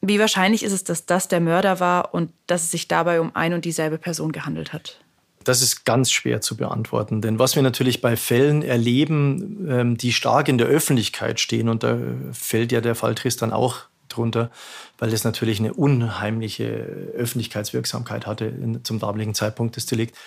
Wie 0.00 0.20
wahrscheinlich 0.20 0.62
ist 0.62 0.72
es, 0.72 0.84
dass 0.84 1.06
das 1.06 1.26
der 1.26 1.40
Mörder 1.40 1.80
war 1.80 2.14
und 2.14 2.32
dass 2.46 2.62
es 2.62 2.70
sich 2.70 2.86
dabei 2.86 3.20
um 3.20 3.34
ein 3.34 3.52
und 3.52 3.64
dieselbe 3.64 3.98
Person 3.98 4.30
gehandelt 4.30 4.72
hat? 4.72 5.00
Das 5.44 5.62
ist 5.62 5.86
ganz 5.86 6.10
schwer 6.10 6.40
zu 6.40 6.56
beantworten. 6.56 7.22
Denn 7.22 7.38
was 7.38 7.56
wir 7.56 7.62
natürlich 7.62 8.00
bei 8.00 8.16
Fällen 8.16 8.62
erleben, 8.62 9.66
ähm, 9.70 9.96
die 9.96 10.12
stark 10.12 10.48
in 10.48 10.58
der 10.58 10.66
Öffentlichkeit 10.66 11.40
stehen, 11.40 11.68
und 11.68 11.82
da 11.82 11.98
fällt 12.32 12.72
ja 12.72 12.80
der 12.80 12.94
Fall 12.94 13.14
Tristan 13.14 13.52
auch 13.52 13.80
drunter, 14.08 14.50
weil 14.98 15.12
es 15.12 15.24
natürlich 15.24 15.60
eine 15.60 15.72
unheimliche 15.72 16.66
Öffentlichkeitswirksamkeit 17.14 18.26
hatte 18.26 18.52
zum 18.82 18.98
damaligen 18.98 19.34
Zeitpunkt 19.34 19.76
des 19.76 19.86
Delikts. 19.86 20.18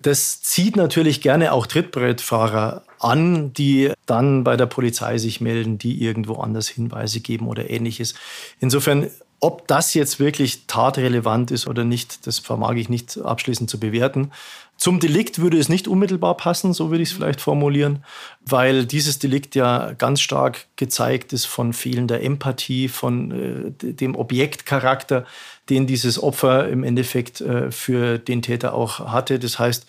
Das 0.00 0.42
zieht 0.42 0.76
natürlich 0.76 1.20
gerne 1.20 1.52
auch 1.52 1.66
Trittbrettfahrer 1.66 2.84
an, 3.00 3.52
die 3.52 3.92
dann 4.06 4.44
bei 4.44 4.56
der 4.56 4.66
Polizei 4.66 5.18
sich 5.18 5.40
melden, 5.40 5.78
die 5.78 6.02
irgendwo 6.02 6.34
anders 6.34 6.68
Hinweise 6.68 7.20
geben 7.20 7.48
oder 7.48 7.68
ähnliches. 7.68 8.14
Insofern 8.60 9.10
ob 9.40 9.68
das 9.68 9.94
jetzt 9.94 10.18
wirklich 10.18 10.66
tatrelevant 10.66 11.50
ist 11.50 11.66
oder 11.66 11.84
nicht, 11.84 12.26
das 12.26 12.38
vermag 12.38 12.74
ich 12.74 12.88
nicht 12.88 13.18
abschließend 13.18 13.70
zu 13.70 13.78
bewerten. 13.78 14.32
Zum 14.76 15.00
Delikt 15.00 15.40
würde 15.40 15.58
es 15.58 15.68
nicht 15.68 15.88
unmittelbar 15.88 16.36
passen, 16.36 16.72
so 16.72 16.90
würde 16.90 17.02
ich 17.02 17.10
es 17.10 17.14
vielleicht 17.16 17.40
formulieren, 17.40 18.04
weil 18.44 18.84
dieses 18.84 19.18
Delikt 19.18 19.56
ja 19.56 19.92
ganz 19.92 20.20
stark 20.20 20.66
gezeigt 20.76 21.32
ist 21.32 21.46
von 21.46 21.72
fehlender 21.72 22.20
Empathie, 22.20 22.88
von 22.88 23.74
äh, 23.82 23.92
dem 23.92 24.14
Objektcharakter, 24.14 25.24
den 25.68 25.88
dieses 25.88 26.22
Opfer 26.22 26.68
im 26.68 26.84
Endeffekt 26.84 27.40
äh, 27.40 27.72
für 27.72 28.18
den 28.18 28.40
Täter 28.40 28.72
auch 28.72 29.00
hatte. 29.00 29.40
Das 29.40 29.58
heißt, 29.58 29.86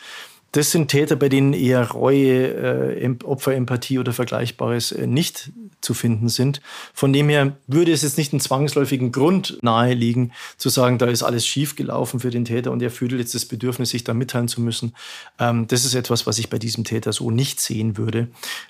das 0.52 0.72
sind 0.72 0.88
Täter, 0.90 1.16
bei 1.16 1.30
denen 1.30 1.54
eher 1.54 1.92
Reue, 1.92 2.48
äh, 2.48 3.16
Opferempathie 3.24 4.00
oder 4.00 4.14
Vergleichbares 4.14 4.92
äh, 4.92 5.06
nicht 5.06 5.52
zu 5.82 5.94
finden 5.94 6.30
sind. 6.30 6.62
Von 6.94 7.14
dem 7.14 7.30
her 7.30 7.58
würde 7.68 7.92
es 7.92 8.02
jetzt 8.02 8.18
nicht 8.18 8.34
einen 8.34 8.40
zwangsläufigen 8.40 9.12
Grund 9.12 9.60
naheliegen, 9.62 10.34
zu 10.58 10.70
sagen, 10.70 10.98
da 10.98 11.06
ist 11.06 11.24
alles 11.24 11.46
schief 11.46 11.76
gelaufen 11.76 12.20
für 12.20 12.32
den 12.32 12.46
Täter 12.46 12.72
und 12.72 12.82
er 12.82 12.92
fühlt 12.92 13.12
jetzt 13.12 13.36
das 13.36 13.46
Bedürfnis, 13.46 13.90
sich 13.92 14.04
da 14.04 14.14
mitteilen 14.14 14.48
zu 14.48 14.62
müssen. 14.62 14.94
Ähm, 15.40 15.68
das 15.68 15.86
ist 15.86 15.94
etwas, 15.94 16.26
was 16.26 16.40
ich 16.40 16.50
bei 16.50 16.58
diesem 16.58 16.84
Täter 16.84 17.14
so 17.14 17.32
nicht 17.32 17.60
sehen 17.60 17.98
würde. 17.98 18.28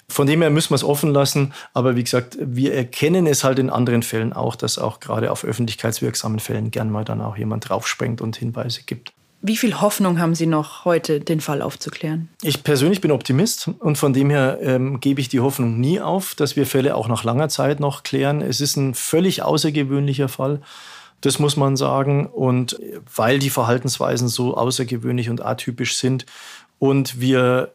Von 0.10 0.28
dem 0.28 0.42
her 0.42 0.50
müssen 0.50 0.72
wir 0.72 0.76
es 0.76 0.84
offen 0.84 1.14
lassen. 1.14 1.54
Aber 1.74 1.96
wie 1.96 2.04
gesagt, 2.04 2.38
wir 2.42 2.74
erkennen 2.74 3.26
es 3.26 3.44
halt 3.44 3.60
in 3.60 3.70
anderen 3.70 4.04
Fällen 4.04 4.34
auch, 4.34 4.56
dass 4.56 4.78
auch 4.78 5.00
gerade 5.00 5.32
auf 5.32 5.44
öffentlichkeitswirksamen 5.44 6.40
Fällen 6.40 6.72
gern 6.72 6.92
mal 6.92 7.06
dann 7.06 7.22
auch 7.22 7.38
jemand 7.38 7.70
draufsprengt 7.70 8.22
und 8.22 8.36
Hinweise 8.36 8.82
gibt. 8.86 9.14
Wie 9.42 9.56
viel 9.56 9.80
Hoffnung 9.80 10.20
haben 10.20 10.36
Sie 10.36 10.48
noch, 10.48 10.84
heute 10.84 11.22
den 11.22 11.40
Fall 11.40 11.62
aufzuklären? 11.62 12.28
Ich 12.42 12.64
persönlich 12.64 13.00
bin 13.00 13.12
Optimist 13.12 13.70
und 13.80 13.98
von 13.98 14.12
dem 14.12 14.30
her 14.30 14.60
ähm, 14.62 15.00
gebe 15.00 15.22
ich 15.22 15.30
die 15.30 15.40
Hoffnung 15.40 15.80
nie 15.80 16.02
auf, 16.02 16.36
dass 16.36 16.58
wir 16.58 16.66
Fälle 16.66 16.96
auch 16.96 17.08
nach 17.08 17.24
langer 17.24 17.48
Zeit 17.48 17.80
noch 17.80 18.04
klären. 18.04 18.42
Es 18.42 18.60
ist 18.60 18.76
ein 18.76 18.94
völlig 18.94 19.42
außergewöhnlicher 19.42 20.28
Fall. 20.28 20.62
Das 21.22 21.40
muss 21.40 21.56
man 21.56 21.78
sagen. 21.78 22.28
Und 22.28 22.80
weil 23.16 23.40
die 23.40 23.50
Verhaltensweisen 23.50 24.28
so 24.28 24.58
außergewöhnlich 24.58 25.30
und 25.30 25.46
atypisch 25.46 25.98
sind 25.98 26.26
und 26.78 27.22
wir 27.22 27.74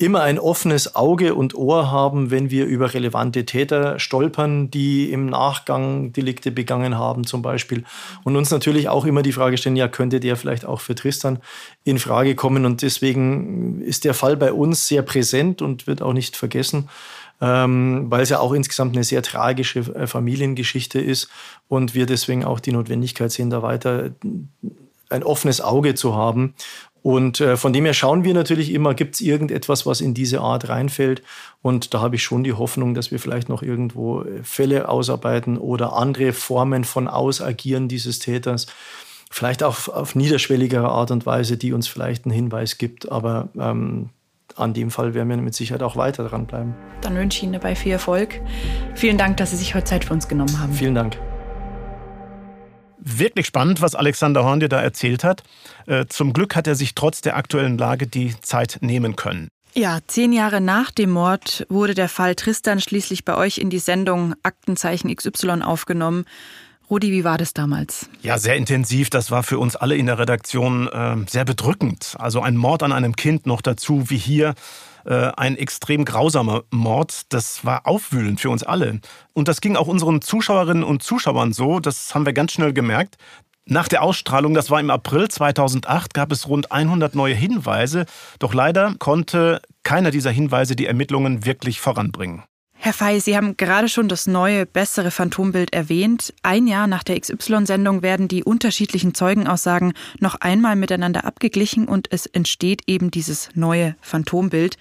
immer 0.00 0.22
ein 0.22 0.38
offenes 0.38 0.94
Auge 0.94 1.34
und 1.34 1.54
Ohr 1.54 1.90
haben, 1.90 2.30
wenn 2.30 2.50
wir 2.50 2.64
über 2.64 2.94
relevante 2.94 3.44
Täter 3.44 3.98
stolpern, 3.98 4.70
die 4.70 5.12
im 5.12 5.26
Nachgang 5.26 6.14
Delikte 6.14 6.50
begangen 6.50 6.96
haben 6.96 7.26
zum 7.26 7.42
Beispiel. 7.42 7.84
Und 8.24 8.34
uns 8.34 8.50
natürlich 8.50 8.88
auch 8.88 9.04
immer 9.04 9.20
die 9.20 9.32
Frage 9.32 9.58
stellen, 9.58 9.76
ja, 9.76 9.88
könnte 9.88 10.18
der 10.18 10.36
vielleicht 10.36 10.64
auch 10.64 10.80
für 10.80 10.94
Tristan 10.94 11.38
in 11.84 11.98
Frage 11.98 12.34
kommen? 12.34 12.64
Und 12.64 12.80
deswegen 12.80 13.82
ist 13.82 14.04
der 14.04 14.14
Fall 14.14 14.38
bei 14.38 14.54
uns 14.54 14.88
sehr 14.88 15.02
präsent 15.02 15.60
und 15.60 15.86
wird 15.86 16.00
auch 16.00 16.14
nicht 16.14 16.34
vergessen. 16.34 16.88
Ähm, 17.42 18.06
weil 18.08 18.22
es 18.22 18.30
ja 18.30 18.38
auch 18.38 18.52
insgesamt 18.52 18.94
eine 18.96 19.04
sehr 19.04 19.22
tragische 19.22 19.80
äh, 19.80 20.06
Familiengeschichte 20.06 21.00
ist 21.00 21.28
und 21.68 21.94
wir 21.94 22.04
deswegen 22.04 22.44
auch 22.44 22.60
die 22.60 22.72
Notwendigkeit 22.72 23.32
sehen, 23.32 23.48
da 23.48 23.62
weiter 23.62 24.10
ein 25.10 25.22
offenes 25.24 25.60
Auge 25.60 25.94
zu 25.94 26.14
haben 26.14 26.54
und 27.02 27.40
äh, 27.40 27.56
von 27.56 27.72
dem 27.72 27.84
her 27.84 27.94
schauen 27.94 28.24
wir 28.24 28.34
natürlich 28.34 28.72
immer, 28.72 28.94
gibt 28.94 29.14
es 29.14 29.20
irgendetwas, 29.20 29.86
was 29.86 30.00
in 30.00 30.12
diese 30.12 30.40
Art 30.40 30.68
reinfällt. 30.68 31.22
Und 31.62 31.94
da 31.94 32.00
habe 32.00 32.16
ich 32.16 32.22
schon 32.22 32.44
die 32.44 32.52
Hoffnung, 32.52 32.94
dass 32.94 33.10
wir 33.10 33.18
vielleicht 33.18 33.48
noch 33.48 33.62
irgendwo 33.62 34.22
äh, 34.22 34.42
Fälle 34.42 34.88
ausarbeiten 34.88 35.56
oder 35.56 35.94
andere 35.94 36.32
Formen 36.32 36.84
von 36.84 37.08
Ausagieren 37.08 37.88
dieses 37.88 38.18
Täters. 38.18 38.66
Vielleicht 39.30 39.62
auch 39.62 39.88
auf 39.88 40.14
niederschwelligere 40.14 40.88
Art 40.88 41.10
und 41.10 41.24
Weise, 41.24 41.56
die 41.56 41.72
uns 41.72 41.88
vielleicht 41.88 42.26
einen 42.26 42.34
Hinweis 42.34 42.76
gibt. 42.76 43.10
Aber 43.10 43.48
ähm, 43.58 44.10
an 44.56 44.74
dem 44.74 44.90
Fall 44.90 45.14
werden 45.14 45.28
wir 45.28 45.36
mit 45.36 45.54
Sicherheit 45.54 45.82
auch 45.82 45.96
weiter 45.96 46.28
dranbleiben. 46.28 46.74
Dann 47.00 47.16
wünsche 47.16 47.38
ich 47.38 47.42
Ihnen 47.44 47.54
dabei 47.54 47.76
viel 47.76 47.92
Erfolg. 47.92 48.40
Vielen 48.94 49.16
Dank, 49.16 49.38
dass 49.38 49.52
Sie 49.52 49.56
sich 49.56 49.74
heute 49.74 49.84
Zeit 49.84 50.04
für 50.04 50.12
uns 50.12 50.28
genommen 50.28 50.60
haben. 50.60 50.72
Vielen 50.74 50.94
Dank. 50.94 51.18
Wirklich 53.02 53.46
spannend, 53.46 53.80
was 53.80 53.94
Alexander 53.94 54.44
Horn 54.44 54.60
dir 54.60 54.68
da 54.68 54.80
erzählt 54.80 55.24
hat. 55.24 55.42
Äh, 55.86 56.06
zum 56.06 56.32
Glück 56.32 56.54
hat 56.56 56.66
er 56.66 56.74
sich 56.74 56.94
trotz 56.94 57.20
der 57.20 57.36
aktuellen 57.36 57.78
Lage 57.78 58.06
die 58.06 58.34
Zeit 58.40 58.78
nehmen 58.80 59.16
können. 59.16 59.48
Ja, 59.74 60.00
zehn 60.06 60.32
Jahre 60.32 60.60
nach 60.60 60.90
dem 60.90 61.10
Mord 61.10 61.64
wurde 61.68 61.94
der 61.94 62.08
Fall 62.08 62.34
Tristan 62.34 62.80
schließlich 62.80 63.24
bei 63.24 63.36
euch 63.36 63.58
in 63.58 63.70
die 63.70 63.78
Sendung 63.78 64.34
Aktenzeichen 64.42 65.14
XY 65.14 65.62
aufgenommen. 65.62 66.24
Rudi, 66.90 67.12
wie 67.12 67.22
war 67.22 67.38
das 67.38 67.54
damals? 67.54 68.10
Ja, 68.20 68.36
sehr 68.38 68.56
intensiv. 68.56 69.10
Das 69.10 69.30
war 69.30 69.44
für 69.44 69.60
uns 69.60 69.76
alle 69.76 69.94
in 69.94 70.06
der 70.06 70.18
Redaktion 70.18 70.88
äh, 70.88 71.16
sehr 71.28 71.44
bedrückend. 71.44 72.16
Also 72.18 72.40
ein 72.40 72.56
Mord 72.56 72.82
an 72.82 72.90
einem 72.90 73.14
Kind 73.14 73.46
noch 73.46 73.62
dazu, 73.62 74.10
wie 74.10 74.18
hier. 74.18 74.54
Äh, 75.04 75.32
ein 75.36 75.56
extrem 75.56 76.04
grausamer 76.04 76.64
Mord. 76.70 77.32
Das 77.32 77.64
war 77.64 77.86
aufwühlend 77.86 78.40
für 78.40 78.50
uns 78.50 78.62
alle. 78.62 79.00
Und 79.32 79.48
das 79.48 79.60
ging 79.60 79.76
auch 79.76 79.86
unseren 79.86 80.20
Zuschauerinnen 80.20 80.84
und 80.84 81.02
Zuschauern 81.02 81.52
so. 81.52 81.80
Das 81.80 82.14
haben 82.14 82.26
wir 82.26 82.32
ganz 82.32 82.52
schnell 82.52 82.72
gemerkt. 82.72 83.16
Nach 83.66 83.88
der 83.88 84.02
Ausstrahlung, 84.02 84.54
das 84.54 84.70
war 84.70 84.80
im 84.80 84.90
April 84.90 85.28
2008, 85.28 86.12
gab 86.12 86.32
es 86.32 86.48
rund 86.48 86.72
100 86.72 87.14
neue 87.14 87.34
Hinweise. 87.34 88.06
Doch 88.38 88.52
leider 88.52 88.94
konnte 88.98 89.62
keiner 89.84 90.10
dieser 90.10 90.30
Hinweise 90.30 90.74
die 90.74 90.86
Ermittlungen 90.86 91.44
wirklich 91.44 91.80
voranbringen. 91.80 92.42
Herr 92.82 92.94
Fey, 92.94 93.20
Sie 93.20 93.36
haben 93.36 93.58
gerade 93.58 93.90
schon 93.90 94.08
das 94.08 94.26
neue, 94.26 94.64
bessere 94.64 95.10
Phantombild 95.10 95.74
erwähnt. 95.74 96.32
Ein 96.42 96.66
Jahr 96.66 96.86
nach 96.86 97.02
der 97.02 97.20
XY-Sendung 97.20 98.00
werden 98.00 98.26
die 98.26 98.42
unterschiedlichen 98.42 99.12
Zeugenaussagen 99.12 99.92
noch 100.18 100.36
einmal 100.36 100.76
miteinander 100.76 101.26
abgeglichen 101.26 101.88
und 101.88 102.10
es 102.10 102.24
entsteht 102.24 102.84
eben 102.86 103.10
dieses 103.10 103.50
neue 103.52 103.96
Phantombild. 104.00 104.78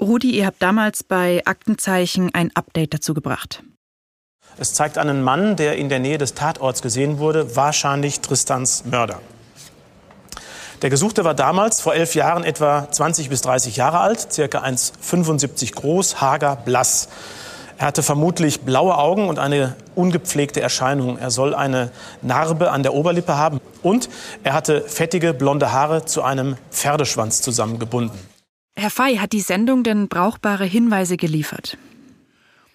Rudi, 0.00 0.32
ihr 0.32 0.44
habt 0.44 0.60
damals 0.60 1.04
bei 1.04 1.40
Aktenzeichen 1.44 2.34
ein 2.34 2.50
Update 2.56 2.94
dazu 2.94 3.14
gebracht. 3.14 3.62
Es 4.58 4.74
zeigt 4.74 4.98
einen 4.98 5.22
Mann, 5.22 5.54
der 5.54 5.76
in 5.76 5.88
der 5.88 6.00
Nähe 6.00 6.18
des 6.18 6.34
Tatorts 6.34 6.82
gesehen 6.82 7.18
wurde, 7.18 7.54
wahrscheinlich 7.54 8.18
Tristans 8.18 8.84
Mörder. 8.86 9.20
Der 10.82 10.88
Gesuchte 10.88 11.24
war 11.24 11.34
damals, 11.34 11.82
vor 11.82 11.94
elf 11.94 12.14
Jahren, 12.14 12.42
etwa 12.42 12.90
20 12.90 13.28
bis 13.28 13.42
30 13.42 13.76
Jahre 13.76 14.00
alt, 14.00 14.32
circa 14.32 14.62
1,75 14.62 15.74
groß, 15.74 16.22
hager, 16.22 16.56
blass. 16.56 17.08
Er 17.76 17.86
hatte 17.86 18.02
vermutlich 18.02 18.60
blaue 18.60 18.96
Augen 18.96 19.28
und 19.28 19.38
eine 19.38 19.76
ungepflegte 19.94 20.62
Erscheinung. 20.62 21.18
Er 21.18 21.30
soll 21.30 21.54
eine 21.54 21.90
Narbe 22.22 22.70
an 22.70 22.82
der 22.82 22.94
Oberlippe 22.94 23.36
haben 23.36 23.60
und 23.82 24.08
er 24.42 24.54
hatte 24.54 24.80
fettige 24.82 25.34
blonde 25.34 25.70
Haare 25.72 26.06
zu 26.06 26.22
einem 26.22 26.56
Pferdeschwanz 26.70 27.42
zusammengebunden. 27.42 28.18
Herr 28.74 28.90
Fey, 28.90 29.16
hat 29.16 29.32
die 29.32 29.40
Sendung 29.40 29.82
denn 29.82 30.08
brauchbare 30.08 30.64
Hinweise 30.64 31.18
geliefert? 31.18 31.76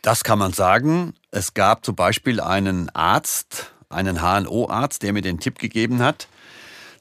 Das 0.04 0.24
kann 0.24 0.38
man 0.38 0.54
sagen. 0.54 1.16
Es 1.32 1.56
gab 1.56 1.84
zum 1.84 1.96
Beispiel 1.96 2.40
einen 2.40 2.90
Arzt, 2.94 3.74
einen 3.90 4.22
HNO-Arzt, 4.22 5.02
der 5.02 5.14
mir 5.14 5.24
den 5.24 5.40
Tipp 5.40 5.58
gegeben 5.58 6.04
hat, 6.04 6.28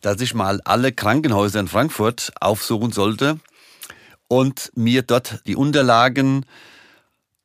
dass 0.04 0.20
ich 0.20 0.34
mal 0.34 0.60
alle 0.64 0.92
Krankenhäuser 0.92 1.60
in 1.60 1.68
Frankfurt 1.68 2.32
aufsuchen 2.38 2.92
sollte 2.92 3.40
und 4.28 4.70
mir 4.74 5.02
dort 5.02 5.40
die 5.46 5.56
Unterlagen 5.56 6.44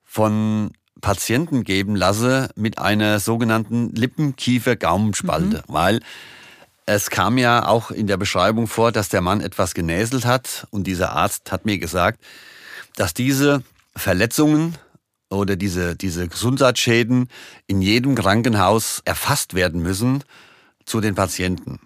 von 0.04 0.72
Patienten 1.00 1.64
geben 1.64 1.96
lasse 1.96 2.50
mit 2.56 2.78
einer 2.78 3.20
sogenannten 3.20 3.96
Lippenkiefer-Gaumenspalte, 3.96 5.58
mhm. 5.58 5.74
weil 5.74 6.00
es 6.86 7.10
kam 7.10 7.38
ja 7.38 7.66
auch 7.66 7.92
in 7.92 8.08
der 8.08 8.18
Beschreibung 8.18 8.68
vor, 8.68 8.92
dass 8.92 9.08
der 9.08 9.22
Mann 9.22 9.40
etwas 9.40 9.74
genäselt 9.74 10.26
hat 10.26 10.68
und 10.70 10.86
dieser 10.86 11.14
Arzt 11.14 11.54
hat 11.54 11.66
mir 11.66 11.78
gesagt, 11.78 12.20
dass 12.98 13.14
diese 13.14 13.64
Verletzungen 13.96 14.78
oder 15.30 15.56
diese, 15.56 15.96
diese 15.96 16.28
Gesundheitsschäden 16.28 17.30
in 17.68 17.82
jedem 17.82 18.16
Krankenhaus 18.16 19.02
erfasst 19.06 19.54
werden 19.54 19.82
müssen 19.82 20.26
zu 20.84 21.00
den 21.00 21.16
Patienten. 21.16 21.80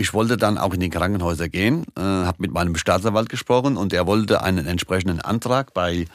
Ich 0.00 0.14
wollte 0.14 0.38
dann 0.38 0.56
auch 0.56 0.72
in 0.72 0.80
die 0.80 0.88
Krankenhäuser 0.88 1.50
gehen, 1.50 1.84
äh, 1.94 2.00
habe 2.00 2.38
mit 2.38 2.52
meinem 2.52 2.74
Staatsanwalt 2.74 3.28
gesprochen 3.28 3.76
und 3.76 3.92
er 3.92 4.06
wollte 4.06 4.42
einen 4.42 4.66
entsprechenden 4.66 5.20
Antrag 5.20 5.74
bei 5.74 6.06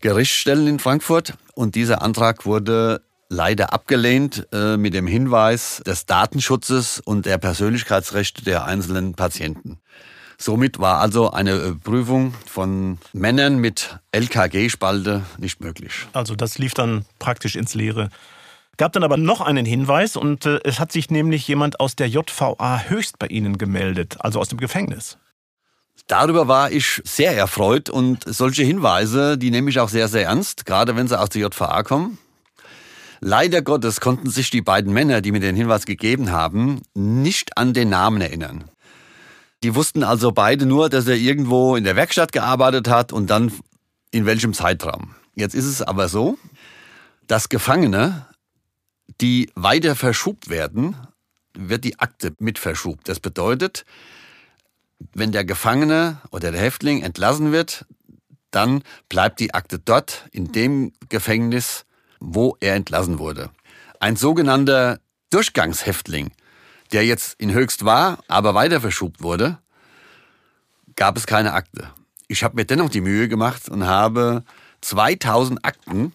Gericht 0.00 0.32
stellen 0.32 0.66
in 0.66 0.78
Frankfurt 0.78 1.34
und 1.54 1.74
dieser 1.74 2.00
Antrag 2.00 2.46
wurde 2.46 3.02
leider 3.28 3.74
abgelehnt 3.74 4.46
äh, 4.52 4.78
mit 4.78 4.94
dem 4.94 5.06
Hinweis 5.06 5.82
des 5.84 6.06
Datenschutzes 6.06 7.02
und 7.04 7.26
der 7.26 7.36
Persönlichkeitsrechte 7.36 8.44
der 8.44 8.64
einzelnen 8.64 9.12
Patienten. 9.12 9.78
Somit 10.38 10.78
war 10.78 11.00
also 11.00 11.32
eine 11.32 11.74
Prüfung 11.74 12.32
von 12.46 12.96
Männern 13.12 13.58
mit 13.58 13.98
LKG-Spalte 14.12 15.26
nicht 15.36 15.60
möglich. 15.60 16.06
Also 16.14 16.34
das 16.34 16.56
lief 16.56 16.72
dann 16.72 17.04
praktisch 17.18 17.56
ins 17.56 17.74
Leere. 17.74 18.08
Gab 18.76 18.92
dann 18.92 19.04
aber 19.04 19.16
noch 19.16 19.40
einen 19.40 19.66
Hinweis 19.66 20.16
und 20.16 20.46
äh, 20.46 20.60
es 20.64 20.78
hat 20.78 20.92
sich 20.92 21.10
nämlich 21.10 21.46
jemand 21.46 21.80
aus 21.80 21.96
der 21.96 22.08
JVA 22.08 22.84
Höchst 22.88 23.18
bei 23.18 23.26
Ihnen 23.26 23.58
gemeldet, 23.58 24.16
also 24.20 24.40
aus 24.40 24.48
dem 24.48 24.58
Gefängnis. 24.58 25.18
Darüber 26.06 26.48
war 26.48 26.72
ich 26.72 27.00
sehr 27.04 27.36
erfreut 27.36 27.90
und 27.90 28.24
solche 28.26 28.64
Hinweise, 28.64 29.38
die 29.38 29.50
nehme 29.50 29.70
ich 29.70 29.78
auch 29.78 29.88
sehr, 29.88 30.08
sehr 30.08 30.24
ernst, 30.24 30.66
gerade 30.66 30.96
wenn 30.96 31.06
sie 31.06 31.18
aus 31.18 31.28
der 31.28 31.42
JVA 31.42 31.82
kommen. 31.82 32.18
Leider 33.20 33.60
Gottes 33.60 34.00
konnten 34.00 34.30
sich 34.30 34.50
die 34.50 34.62
beiden 34.62 34.92
Männer, 34.92 35.20
die 35.20 35.30
mir 35.30 35.40
den 35.40 35.54
Hinweis 35.54 35.84
gegeben 35.84 36.32
haben, 36.32 36.80
nicht 36.94 37.58
an 37.58 37.74
den 37.74 37.90
Namen 37.90 38.20
erinnern. 38.22 38.64
Die 39.62 39.74
wussten 39.74 40.02
also 40.02 40.32
beide 40.32 40.64
nur, 40.64 40.88
dass 40.88 41.06
er 41.06 41.16
irgendwo 41.16 41.76
in 41.76 41.84
der 41.84 41.96
Werkstatt 41.96 42.32
gearbeitet 42.32 42.88
hat 42.88 43.12
und 43.12 43.28
dann 43.28 43.52
in 44.10 44.24
welchem 44.24 44.54
Zeitraum. 44.54 45.14
Jetzt 45.34 45.54
ist 45.54 45.66
es 45.66 45.82
aber 45.82 46.08
so, 46.08 46.38
dass 47.26 47.50
Gefangene 47.50 48.26
die 49.20 49.50
weiter 49.54 49.96
verschubt 49.96 50.48
werden, 50.48 50.96
wird 51.54 51.84
die 51.84 51.98
Akte 51.98 52.34
mit 52.38 52.58
verschubt. 52.58 53.08
Das 53.08 53.20
bedeutet, 53.20 53.84
wenn 55.14 55.32
der 55.32 55.44
Gefangene 55.44 56.20
oder 56.30 56.52
der 56.52 56.60
Häftling 56.60 57.02
entlassen 57.02 57.52
wird, 57.52 57.86
dann 58.50 58.82
bleibt 59.08 59.40
die 59.40 59.54
Akte 59.54 59.78
dort 59.78 60.26
in 60.32 60.52
dem 60.52 60.92
Gefängnis, 61.08 61.84
wo 62.18 62.56
er 62.60 62.74
entlassen 62.74 63.18
wurde. 63.18 63.50
Ein 64.00 64.16
sogenannter 64.16 65.00
Durchgangshäftling, 65.30 66.32
der 66.92 67.04
jetzt 67.06 67.40
in 67.40 67.52
Höchst 67.52 67.84
war, 67.84 68.18
aber 68.28 68.54
weiter 68.54 68.80
verschubt 68.80 69.22
wurde, 69.22 69.58
gab 70.96 71.16
es 71.16 71.26
keine 71.26 71.52
Akte. 71.52 71.90
Ich 72.28 72.42
habe 72.42 72.56
mir 72.56 72.64
dennoch 72.64 72.90
die 72.90 73.00
Mühe 73.00 73.28
gemacht 73.28 73.68
und 73.68 73.86
habe 73.86 74.44
2000 74.80 75.64
Akten 75.64 76.12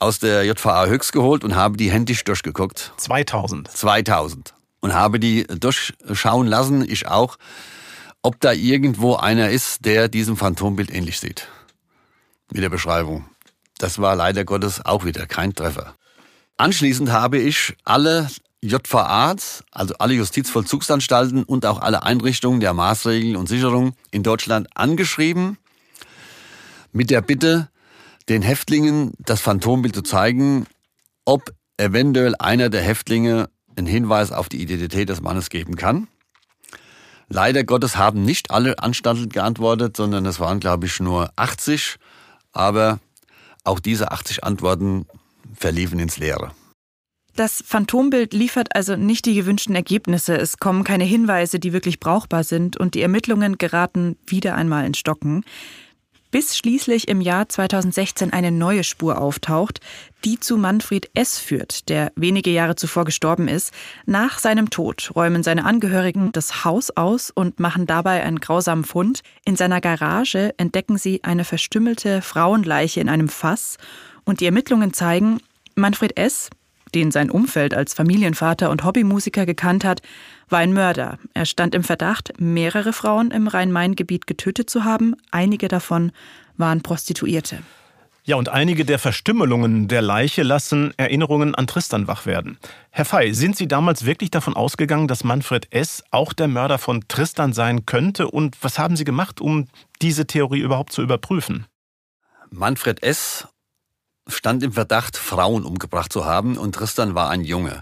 aus 0.00 0.18
der 0.18 0.44
JVA 0.44 0.86
Höchst 0.86 1.12
geholt 1.12 1.44
und 1.44 1.54
habe 1.54 1.76
die 1.76 1.90
händisch 1.90 2.24
durchgeguckt. 2.24 2.92
2000? 2.96 3.70
2000. 3.70 4.54
Und 4.80 4.94
habe 4.94 5.20
die 5.20 5.44
durchschauen 5.44 6.46
lassen, 6.46 6.82
ich 6.88 7.06
auch, 7.06 7.36
ob 8.22 8.40
da 8.40 8.52
irgendwo 8.52 9.14
einer 9.14 9.50
ist, 9.50 9.84
der 9.84 10.08
diesem 10.08 10.36
Phantombild 10.36 10.90
ähnlich 10.92 11.20
sieht. 11.20 11.48
Mit 12.52 12.62
der 12.62 12.70
Beschreibung. 12.70 13.26
Das 13.78 13.98
war 13.98 14.16
leider 14.16 14.44
Gottes 14.44 14.84
auch 14.84 15.04
wieder 15.04 15.26
kein 15.26 15.54
Treffer. 15.54 15.94
Anschließend 16.56 17.10
habe 17.10 17.38
ich 17.38 17.76
alle 17.84 18.28
JVAs, 18.62 19.64
also 19.70 19.94
alle 19.98 20.14
Justizvollzugsanstalten 20.14 21.44
und 21.44 21.64
auch 21.64 21.80
alle 21.80 22.02
Einrichtungen 22.02 22.60
der 22.60 22.74
Maßregeln 22.74 23.36
und 23.36 23.48
Sicherung 23.48 23.94
in 24.10 24.22
Deutschland 24.22 24.68
angeschrieben 24.74 25.56
mit 26.92 27.10
der 27.10 27.22
Bitte, 27.22 27.70
den 28.30 28.42
Häftlingen 28.42 29.12
das 29.18 29.40
Phantombild 29.40 29.94
zu 29.94 30.02
zeigen, 30.02 30.66
ob 31.24 31.52
eventuell 31.76 32.34
einer 32.38 32.70
der 32.70 32.80
Häftlinge 32.80 33.50
einen 33.76 33.86
Hinweis 33.86 34.30
auf 34.30 34.48
die 34.48 34.62
Identität 34.62 35.08
des 35.08 35.20
Mannes 35.20 35.50
geben 35.50 35.74
kann. 35.74 36.06
Leider 37.28 37.64
Gottes 37.64 37.96
haben 37.96 38.24
nicht 38.24 38.50
alle 38.50 38.78
Anstalten 38.78 39.28
geantwortet, 39.28 39.96
sondern 39.96 40.26
es 40.26 40.40
waren, 40.40 40.60
glaube 40.60 40.86
ich, 40.86 41.00
nur 41.00 41.30
80. 41.36 41.96
Aber 42.52 43.00
auch 43.64 43.80
diese 43.80 44.10
80 44.10 44.44
Antworten 44.44 45.06
verliefen 45.54 45.98
ins 45.98 46.16
Leere. 46.16 46.52
Das 47.36 47.62
Phantombild 47.66 48.34
liefert 48.34 48.74
also 48.74 48.96
nicht 48.96 49.24
die 49.26 49.34
gewünschten 49.34 49.74
Ergebnisse. 49.74 50.36
Es 50.36 50.58
kommen 50.58 50.82
keine 50.82 51.04
Hinweise, 51.04 51.60
die 51.60 51.72
wirklich 51.72 52.00
brauchbar 52.00 52.44
sind 52.44 52.76
und 52.76 52.94
die 52.94 53.02
Ermittlungen 53.02 53.58
geraten 53.58 54.16
wieder 54.26 54.56
einmal 54.56 54.84
in 54.84 54.94
Stocken 54.94 55.44
bis 56.30 56.56
schließlich 56.56 57.08
im 57.08 57.20
Jahr 57.20 57.48
2016 57.48 58.32
eine 58.32 58.50
neue 58.50 58.84
Spur 58.84 59.20
auftaucht, 59.20 59.80
die 60.24 60.38
zu 60.38 60.56
Manfred 60.56 61.10
S. 61.14 61.38
führt, 61.38 61.88
der 61.88 62.12
wenige 62.16 62.50
Jahre 62.50 62.76
zuvor 62.76 63.04
gestorben 63.04 63.48
ist. 63.48 63.72
Nach 64.06 64.38
seinem 64.38 64.70
Tod 64.70 65.10
räumen 65.14 65.42
seine 65.42 65.64
Angehörigen 65.64 66.32
das 66.32 66.64
Haus 66.64 66.90
aus 66.90 67.30
und 67.30 67.58
machen 67.58 67.86
dabei 67.86 68.22
einen 68.22 68.40
grausamen 68.40 68.84
Fund. 68.84 69.20
In 69.44 69.56
seiner 69.56 69.80
Garage 69.80 70.54
entdecken 70.58 70.98
sie 70.98 71.24
eine 71.24 71.44
verstümmelte 71.44 72.22
Frauenleiche 72.22 73.00
in 73.00 73.08
einem 73.08 73.28
Fass 73.28 73.76
und 74.24 74.40
die 74.40 74.46
Ermittlungen 74.46 74.92
zeigen, 74.92 75.40
Manfred 75.74 76.16
S., 76.16 76.50
den 76.94 77.10
sein 77.10 77.30
Umfeld 77.30 77.74
als 77.74 77.94
Familienvater 77.94 78.70
und 78.70 78.84
Hobbymusiker 78.84 79.46
gekannt 79.46 79.84
hat, 79.84 80.02
war 80.50 80.58
ein 80.58 80.72
Mörder. 80.72 81.18
Er 81.34 81.46
stand 81.46 81.74
im 81.74 81.84
Verdacht, 81.84 82.32
mehrere 82.38 82.92
Frauen 82.92 83.30
im 83.30 83.48
Rhein-Main-Gebiet 83.48 84.26
getötet 84.26 84.70
zu 84.70 84.84
haben. 84.84 85.14
Einige 85.30 85.68
davon 85.68 86.12
waren 86.56 86.82
Prostituierte. 86.82 87.62
Ja, 88.24 88.36
und 88.36 88.50
einige 88.50 88.84
der 88.84 88.98
Verstümmelungen 88.98 89.88
der 89.88 90.02
Leiche 90.02 90.42
lassen 90.42 90.92
Erinnerungen 90.98 91.54
an 91.54 91.66
Tristan 91.66 92.06
wach 92.06 92.26
werden. 92.26 92.58
Herr 92.90 93.04
Fey, 93.04 93.32
sind 93.32 93.56
Sie 93.56 93.66
damals 93.66 94.04
wirklich 94.04 94.30
davon 94.30 94.54
ausgegangen, 94.54 95.08
dass 95.08 95.24
Manfred 95.24 95.72
S. 95.72 96.04
auch 96.10 96.32
der 96.32 96.46
Mörder 96.46 96.78
von 96.78 97.08
Tristan 97.08 97.52
sein 97.52 97.86
könnte? 97.86 98.28
Und 98.28 98.56
was 98.62 98.78
haben 98.78 98.96
Sie 98.96 99.04
gemacht, 99.04 99.40
um 99.40 99.68
diese 100.02 100.26
Theorie 100.26 100.60
überhaupt 100.60 100.92
zu 100.92 101.02
überprüfen? 101.02 101.66
Manfred 102.50 103.02
S 103.02 103.48
stand 104.28 104.62
im 104.62 104.72
Verdacht, 104.72 105.16
Frauen 105.16 105.64
umgebracht 105.64 106.12
zu 106.12 106.24
haben 106.24 106.58
und 106.58 106.74
Tristan 106.74 107.14
war 107.14 107.30
ein 107.30 107.42
Junge. 107.42 107.80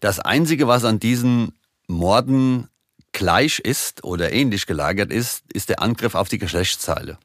Das 0.00 0.20
Einzige, 0.20 0.68
was 0.68 0.84
an 0.84 1.00
diesen 1.00 1.52
Morden 1.86 2.68
gleich 3.12 3.60
ist 3.60 4.04
oder 4.04 4.32
ähnlich 4.32 4.66
gelagert 4.66 5.12
ist, 5.12 5.44
ist 5.52 5.68
der 5.68 5.80
Angriff 5.80 6.14
auf 6.14 6.28
die 6.28 6.38
Geschlechtsteile. 6.38 7.18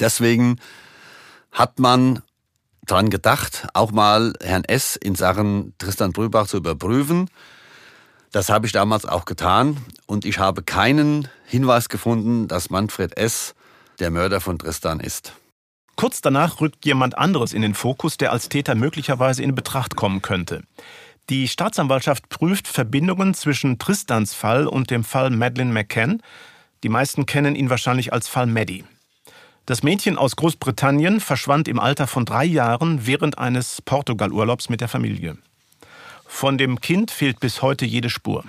Deswegen 0.00 0.60
hat 1.52 1.78
man 1.78 2.22
daran 2.86 3.10
gedacht, 3.10 3.66
auch 3.74 3.92
mal 3.92 4.32
Herrn 4.42 4.64
S. 4.64 4.96
in 4.96 5.14
Sachen 5.14 5.74
Tristan 5.78 6.12
Brübach 6.12 6.46
zu 6.46 6.58
überprüfen. 6.58 7.28
Das 8.32 8.48
habe 8.48 8.66
ich 8.66 8.72
damals 8.72 9.06
auch 9.06 9.24
getan 9.24 9.78
und 10.06 10.24
ich 10.24 10.38
habe 10.38 10.62
keinen 10.62 11.28
Hinweis 11.44 11.88
gefunden, 11.88 12.48
dass 12.48 12.70
Manfred 12.70 13.16
S. 13.16 13.54
der 14.00 14.10
Mörder 14.10 14.40
von 14.40 14.58
Tristan 14.58 15.00
ist. 15.00 15.32
Kurz 15.96 16.20
danach 16.20 16.60
rückt 16.60 16.84
jemand 16.84 17.16
anderes 17.16 17.52
in 17.52 17.62
den 17.62 17.74
Fokus, 17.74 18.16
der 18.16 18.32
als 18.32 18.48
Täter 18.48 18.74
möglicherweise 18.74 19.42
in 19.42 19.54
Betracht 19.54 19.94
kommen 19.94 20.22
könnte. 20.22 20.62
Die 21.30 21.48
Staatsanwaltschaft 21.48 22.28
prüft 22.28 22.68
Verbindungen 22.68 23.32
zwischen 23.32 23.78
Tristans 23.78 24.34
Fall 24.34 24.66
und 24.66 24.90
dem 24.90 25.04
Fall 25.04 25.30
Madeleine 25.30 25.72
McCann. 25.72 26.20
Die 26.82 26.90
meisten 26.90 27.24
kennen 27.24 27.56
ihn 27.56 27.70
wahrscheinlich 27.70 28.12
als 28.12 28.28
Fall 28.28 28.46
Maddie. 28.46 28.84
Das 29.64 29.82
Mädchen 29.82 30.18
aus 30.18 30.36
Großbritannien 30.36 31.20
verschwand 31.20 31.66
im 31.66 31.80
Alter 31.80 32.06
von 32.06 32.26
drei 32.26 32.44
Jahren 32.44 33.06
während 33.06 33.38
eines 33.38 33.80
Portugal-Urlaubs 33.80 34.68
mit 34.68 34.82
der 34.82 34.88
Familie. 34.88 35.38
Von 36.26 36.58
dem 36.58 36.82
Kind 36.82 37.10
fehlt 37.10 37.40
bis 37.40 37.62
heute 37.62 37.86
jede 37.86 38.10
Spur. 38.10 38.44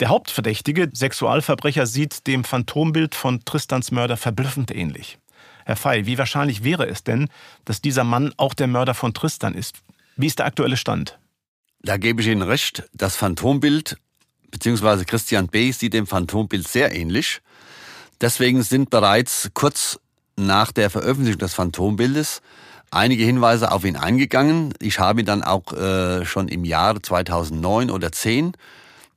Der 0.00 0.08
Hauptverdächtige, 0.08 0.90
Sexualverbrecher, 0.92 1.86
sieht 1.86 2.26
dem 2.26 2.44
Phantombild 2.44 3.14
von 3.14 3.46
Tristans 3.46 3.92
Mörder 3.92 4.18
verblüffend 4.18 4.70
ähnlich. 4.74 5.18
Herr 5.64 5.76
Fey, 5.76 6.04
wie 6.04 6.18
wahrscheinlich 6.18 6.64
wäre 6.64 6.86
es 6.86 7.02
denn, 7.02 7.28
dass 7.64 7.80
dieser 7.80 8.04
Mann 8.04 8.34
auch 8.36 8.52
der 8.52 8.66
Mörder 8.66 8.92
von 8.92 9.14
Tristan 9.14 9.54
ist? 9.54 9.76
Wie 10.16 10.26
ist 10.26 10.40
der 10.40 10.46
aktuelle 10.46 10.76
Stand? 10.76 11.18
Da 11.84 11.98
gebe 11.98 12.22
ich 12.22 12.28
Ihnen 12.28 12.42
recht. 12.42 12.88
Das 12.94 13.14
Phantombild, 13.14 13.98
beziehungsweise 14.50 15.04
Christian 15.04 15.48
B. 15.48 15.70
sieht 15.70 15.92
dem 15.92 16.06
Phantombild 16.06 16.66
sehr 16.66 16.96
ähnlich. 16.96 17.42
Deswegen 18.22 18.62
sind 18.62 18.88
bereits 18.88 19.50
kurz 19.52 20.00
nach 20.36 20.72
der 20.72 20.88
Veröffentlichung 20.88 21.38
des 21.38 21.52
Phantombildes 21.52 22.40
einige 22.90 23.24
Hinweise 23.24 23.70
auf 23.70 23.84
ihn 23.84 23.96
eingegangen. 23.96 24.72
Ich 24.80 24.98
habe 24.98 25.20
ihn 25.20 25.26
dann 25.26 25.42
auch 25.42 25.72
äh, 25.74 26.24
schon 26.24 26.48
im 26.48 26.64
Jahr 26.64 27.02
2009 27.02 27.90
oder 27.90 28.12
10 28.12 28.52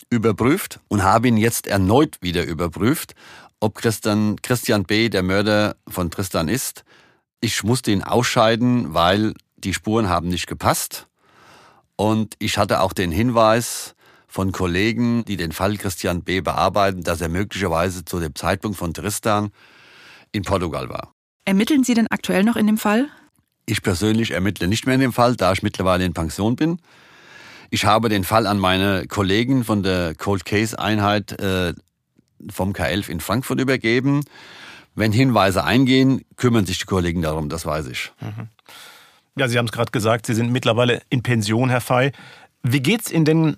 überprüft 0.10 0.82
und 0.90 1.04
habe 1.04 1.30
ihn 1.30 1.38
jetzt 1.38 1.68
erneut 1.68 2.18
wieder 2.22 2.44
überprüft, 2.44 3.14
ob 3.62 3.76
Christian, 3.76 4.36
Christian 4.42 4.84
B. 4.84 5.08
der 5.08 5.24
Mörder 5.24 5.78
von 5.88 6.12
Tristan 6.12 6.50
ist. 6.50 6.84
Ich 7.40 7.64
musste 7.64 7.92
ihn 7.92 8.04
ausscheiden, 8.04 8.94
weil 8.94 9.34
die 9.56 9.74
Spuren 9.74 10.10
haben 10.10 10.28
nicht 10.28 10.48
gepasst. 10.48 11.07
Und 11.98 12.36
ich 12.40 12.58
hatte 12.58 12.82
auch 12.82 12.94
den 12.94 13.12
Hinweis 13.12 13.96
von 14.28 14.52
Kollegen, 14.52 15.26
die 15.26 15.36
den 15.36 15.52
Fall 15.52 15.78
Christian 15.78 16.24
B. 16.24 16.42
bearbeiten, 16.42 17.04
dass 17.04 17.22
er 17.22 17.28
möglicherweise 17.28 18.06
zu 18.06 18.20
dem 18.20 18.36
Zeitpunkt 18.36 18.78
von 18.78 18.94
Tristan 18.94 19.50
in 20.32 20.44
Portugal 20.44 20.90
war. 20.90 21.12
Ermitteln 21.44 21.84
Sie 21.84 21.96
denn 21.96 22.08
aktuell 22.08 22.44
noch 22.44 22.56
in 22.56 22.68
dem 22.68 22.78
Fall? 22.78 23.08
Ich 23.66 23.82
persönlich 23.82 24.32
ermittle 24.32 24.68
nicht 24.68 24.86
mehr 24.86 24.96
in 24.96 25.02
dem 25.02 25.14
Fall, 25.14 25.36
da 25.36 25.52
ich 25.52 25.64
mittlerweile 25.64 26.06
in 26.06 26.14
Pension 26.14 26.56
bin. 26.56 26.80
Ich 27.70 27.86
habe 27.86 28.10
den 28.10 28.24
Fall 28.24 28.48
an 28.48 28.60
meine 28.60 29.08
Kollegen 29.08 29.64
von 29.64 29.84
der 29.84 30.14
Cold 30.16 30.46
Case 30.46 30.78
Einheit 30.78 31.34
äh, 31.42 31.74
vom 32.50 32.74
K11 32.74 33.10
in 33.10 33.20
Frankfurt 33.20 33.60
übergeben. 33.60 34.24
Wenn 34.96 35.12
Hinweise 35.12 35.64
eingehen, 35.64 36.24
kümmern 36.38 36.66
sich 36.66 36.80
die 36.80 36.86
Kollegen 36.86 37.22
darum, 37.22 37.50
das 37.50 37.66
weiß 37.66 37.88
ich. 37.88 38.12
Mhm. 38.22 38.50
Ja, 39.38 39.48
Sie 39.48 39.58
haben 39.58 39.66
es 39.66 39.72
gerade 39.72 39.92
gesagt, 39.92 40.26
Sie 40.26 40.34
sind 40.34 40.52
mittlerweile 40.52 41.02
in 41.10 41.24
Pension, 41.24 41.70
Herr 41.70 41.82
Fey. 41.82 42.12
Wie 42.64 42.82
geht's 42.82 43.12
Ihnen 43.12 43.26
denn 43.26 43.58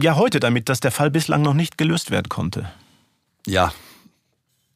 ja 0.00 0.16
heute 0.16 0.38
damit, 0.38 0.68
dass 0.68 0.80
der 0.80 0.90
Fall 0.90 1.10
bislang 1.10 1.42
noch 1.42 1.54
nicht 1.54 1.78
gelöst 1.78 2.10
werden 2.10 2.28
konnte? 2.28 2.70
Ja, 3.46 3.72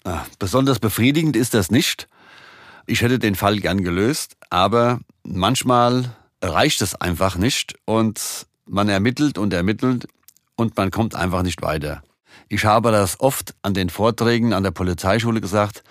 Ah, 0.08 0.24
besonders 0.38 0.78
befriedigend 0.78 1.36
ist 1.36 1.52
das 1.52 1.70
nicht. 1.70 2.08
Ich 2.86 3.02
hätte 3.02 3.18
den 3.18 3.34
Fall 3.34 3.58
gern 3.58 3.82
gelöst, 3.82 4.36
aber 4.48 5.00
manchmal 5.22 6.16
reicht 6.42 6.80
es 6.80 6.94
einfach 6.94 7.36
nicht 7.36 7.74
und 7.84 8.46
man 8.64 8.88
ermittelt 8.88 9.36
und 9.36 9.52
ermittelt 9.52 10.08
und 10.56 10.78
man 10.78 10.90
kommt 10.90 11.14
einfach 11.14 11.42
nicht 11.42 11.60
weiter. 11.60 12.02
Ich 12.48 12.64
habe 12.64 12.90
das 12.90 13.20
oft 13.20 13.54
an 13.60 13.74
den 13.74 13.90
Vorträgen 13.90 14.54
an 14.54 14.62
der 14.62 14.70
Polizeischule 14.70 15.42
gesagt. 15.42 15.84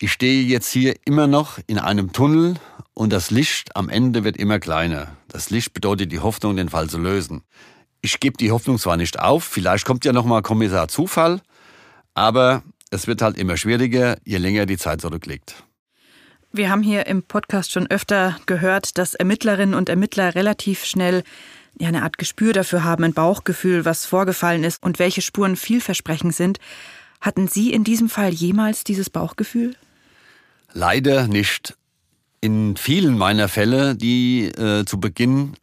Ich 0.00 0.12
stehe 0.12 0.44
jetzt 0.44 0.70
hier 0.70 0.94
immer 1.04 1.26
noch 1.26 1.58
in 1.66 1.76
einem 1.76 2.12
Tunnel 2.12 2.54
und 2.94 3.12
das 3.12 3.32
Licht 3.32 3.74
am 3.74 3.88
Ende 3.88 4.22
wird 4.22 4.36
immer 4.36 4.60
kleiner. 4.60 5.16
Das 5.26 5.50
Licht 5.50 5.74
bedeutet 5.74 6.12
die 6.12 6.20
Hoffnung, 6.20 6.56
den 6.56 6.68
Fall 6.68 6.88
zu 6.88 6.98
lösen. 6.98 7.42
Ich 8.00 8.20
gebe 8.20 8.36
die 8.36 8.52
Hoffnung 8.52 8.78
zwar 8.78 8.96
nicht 8.96 9.18
auf, 9.18 9.42
vielleicht 9.42 9.84
kommt 9.84 10.04
ja 10.04 10.12
nochmal 10.12 10.42
Kommissar 10.42 10.86
Zufall, 10.86 11.40
aber 12.14 12.62
es 12.90 13.08
wird 13.08 13.22
halt 13.22 13.36
immer 13.38 13.56
schwieriger, 13.56 14.18
je 14.24 14.36
länger 14.36 14.66
die 14.66 14.78
Zeit 14.78 15.00
zurückliegt. 15.00 15.64
Wir 16.52 16.70
haben 16.70 16.82
hier 16.82 17.06
im 17.06 17.24
Podcast 17.24 17.72
schon 17.72 17.90
öfter 17.90 18.38
gehört, 18.46 18.98
dass 18.98 19.16
Ermittlerinnen 19.16 19.74
und 19.74 19.88
Ermittler 19.88 20.36
relativ 20.36 20.84
schnell 20.84 21.24
ja, 21.76 21.88
eine 21.88 22.04
Art 22.04 22.18
Gespür 22.18 22.52
dafür 22.52 22.84
haben, 22.84 23.02
ein 23.02 23.14
Bauchgefühl, 23.14 23.84
was 23.84 24.06
vorgefallen 24.06 24.62
ist 24.62 24.80
und 24.80 25.00
welche 25.00 25.22
Spuren 25.22 25.56
vielversprechend 25.56 26.36
sind. 26.36 26.58
Hatten 27.20 27.48
Sie 27.48 27.72
in 27.72 27.82
diesem 27.82 28.08
Fall 28.08 28.30
jemals 28.32 28.84
dieses 28.84 29.10
Bauchgefühl? 29.10 29.74
Leider 30.72 31.26
nicht. 31.28 31.76
In 32.40 32.76
vielen 32.76 33.18
meiner 33.18 33.48
Fälle, 33.48 33.96
die 33.96 34.44
äh, 34.46 34.84
zu 34.84 35.00
Beginn 35.00 35.54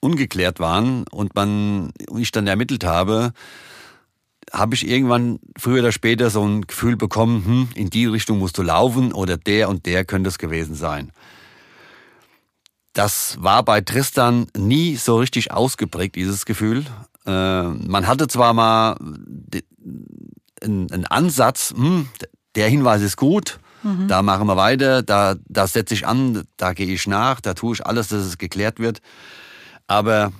ungeklärt 0.00 0.60
waren 0.60 1.04
und 1.10 1.34
man 1.34 1.92
ich 2.16 2.30
dann 2.30 2.46
ermittelt 2.46 2.84
habe, 2.84 3.32
habe 4.52 4.74
ich 4.74 4.88
irgendwann 4.88 5.38
früher 5.58 5.80
oder 5.80 5.92
später 5.92 6.30
so 6.30 6.44
ein 6.44 6.66
Gefühl 6.66 6.96
bekommen, 6.96 7.44
hm, 7.44 7.68
in 7.74 7.90
die 7.90 8.06
Richtung 8.06 8.38
musst 8.38 8.58
du 8.58 8.62
laufen 8.62 9.12
oder 9.12 9.36
der 9.36 9.68
und 9.68 9.86
der 9.86 10.04
könnte 10.04 10.28
es 10.28 10.38
gewesen 10.38 10.74
sein. 10.74 11.12
Das 12.92 13.36
war 13.40 13.62
bei 13.62 13.80
Tristan 13.80 14.48
nie 14.56 14.96
so 14.96 15.18
richtig 15.18 15.52
ausgeprägt, 15.52 16.16
dieses 16.16 16.44
Gefühl. 16.44 16.84
Äh, 17.24 17.62
man 17.62 18.06
hatte 18.06 18.26
zwar 18.26 18.52
mal 18.52 18.96
einen 20.62 21.06
Ansatz, 21.06 21.72
hm, 21.76 22.08
der 22.56 22.68
Hinweis 22.68 23.02
ist 23.02 23.16
gut, 23.16 23.59
da 23.82 24.22
machen 24.22 24.46
wir 24.46 24.56
weiter, 24.56 25.02
da, 25.02 25.36
da 25.48 25.66
setze 25.66 25.94
ich 25.94 26.06
an, 26.06 26.44
da 26.56 26.72
gehe 26.72 26.92
ich 26.92 27.06
nach, 27.06 27.40
da 27.40 27.54
tue 27.54 27.74
ich 27.74 27.86
alles, 27.86 28.08
dass 28.08 28.24
es 28.24 28.38
geklärt 28.38 28.78
wird. 28.78 29.00
Aber 29.86 30.32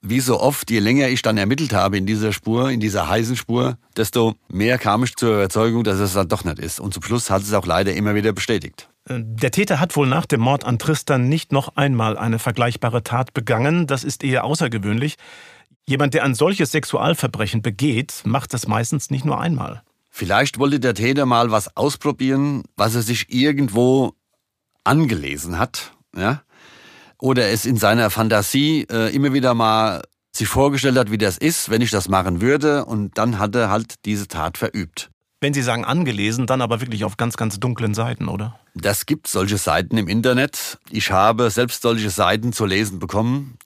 wie 0.00 0.20
so 0.20 0.40
oft, 0.40 0.70
je 0.70 0.78
länger 0.78 1.08
ich 1.08 1.22
dann 1.22 1.38
ermittelt 1.38 1.72
habe 1.72 1.98
in 1.98 2.06
dieser 2.06 2.32
Spur, 2.32 2.70
in 2.70 2.80
dieser 2.80 3.08
heißen 3.08 3.36
Spur, 3.36 3.76
desto 3.96 4.34
mehr 4.48 4.78
kam 4.78 5.04
ich 5.04 5.16
zur 5.16 5.34
Überzeugung, 5.34 5.84
dass 5.84 5.98
es 5.98 6.12
dann 6.12 6.28
doch 6.28 6.44
nicht 6.44 6.58
ist. 6.58 6.80
Und 6.80 6.94
zum 6.94 7.02
Schluss 7.02 7.30
hat 7.30 7.42
es 7.42 7.52
auch 7.52 7.66
leider 7.66 7.92
immer 7.94 8.14
wieder 8.14 8.32
bestätigt. 8.32 8.88
Der 9.08 9.50
Täter 9.50 9.80
hat 9.80 9.96
wohl 9.96 10.06
nach 10.06 10.26
dem 10.26 10.40
Mord 10.40 10.64
an 10.64 10.78
Tristan 10.78 11.28
nicht 11.28 11.50
noch 11.50 11.76
einmal 11.76 12.18
eine 12.18 12.38
vergleichbare 12.38 13.02
Tat 13.02 13.32
begangen. 13.32 13.86
Das 13.86 14.04
ist 14.04 14.22
eher 14.22 14.44
außergewöhnlich. 14.44 15.16
Jemand, 15.86 16.12
der 16.12 16.24
ein 16.24 16.34
solches 16.34 16.72
Sexualverbrechen 16.72 17.62
begeht, 17.62 18.22
macht 18.24 18.52
das 18.52 18.68
meistens 18.68 19.10
nicht 19.10 19.24
nur 19.24 19.40
einmal. 19.40 19.82
Vielleicht 20.18 20.58
wollte 20.58 20.80
der 20.80 20.94
Täter 20.94 21.26
mal 21.26 21.50
was 21.50 21.76
ausprobieren, 21.76 22.64
was 22.76 22.94
er 22.94 23.02
sich 23.02 23.32
irgendwo 23.32 24.14
angelesen 24.84 25.58
hat. 25.58 25.92
Ja? 26.16 26.42
oder 27.20 27.48
es 27.48 27.66
in 27.66 27.76
seiner 27.76 28.10
Fantasie 28.10 28.86
äh, 28.90 29.14
immer 29.14 29.32
wieder 29.32 29.54
mal 29.54 30.02
sich 30.32 30.48
vorgestellt 30.48 30.96
hat, 30.96 31.10
wie 31.10 31.18
das 31.18 31.36
ist, 31.36 31.68
wenn 31.68 31.82
ich 31.82 31.90
das 31.90 32.08
machen 32.08 32.40
würde. 32.40 32.84
Und 32.84 33.18
dann 33.18 33.38
hat 33.38 33.54
er 33.56 33.70
halt 33.70 34.04
diese 34.04 34.28
Tat 34.28 34.56
verübt. 34.56 35.10
Wenn 35.40 35.54
Sie 35.54 35.62
sagen 35.62 35.84
angelesen, 35.84 36.46
dann 36.46 36.62
aber 36.62 36.80
wirklich 36.80 37.04
auf 37.04 37.16
ganz, 37.16 37.36
ganz 37.36 37.60
dunklen 37.60 37.94
Seiten, 37.94 38.28
oder? 38.28 38.58
Das 38.74 39.06
gibt 39.06 39.28
solche 39.28 39.56
Seiten 39.56 39.96
im 39.96 40.08
Internet. 40.08 40.78
Ich 40.90 41.10
habe 41.10 41.50
selbst 41.50 41.82
solche 41.82 42.10
Seiten 42.10 42.52
zu 42.52 42.66
lesen 42.66 42.98
bekommen. 42.98 43.56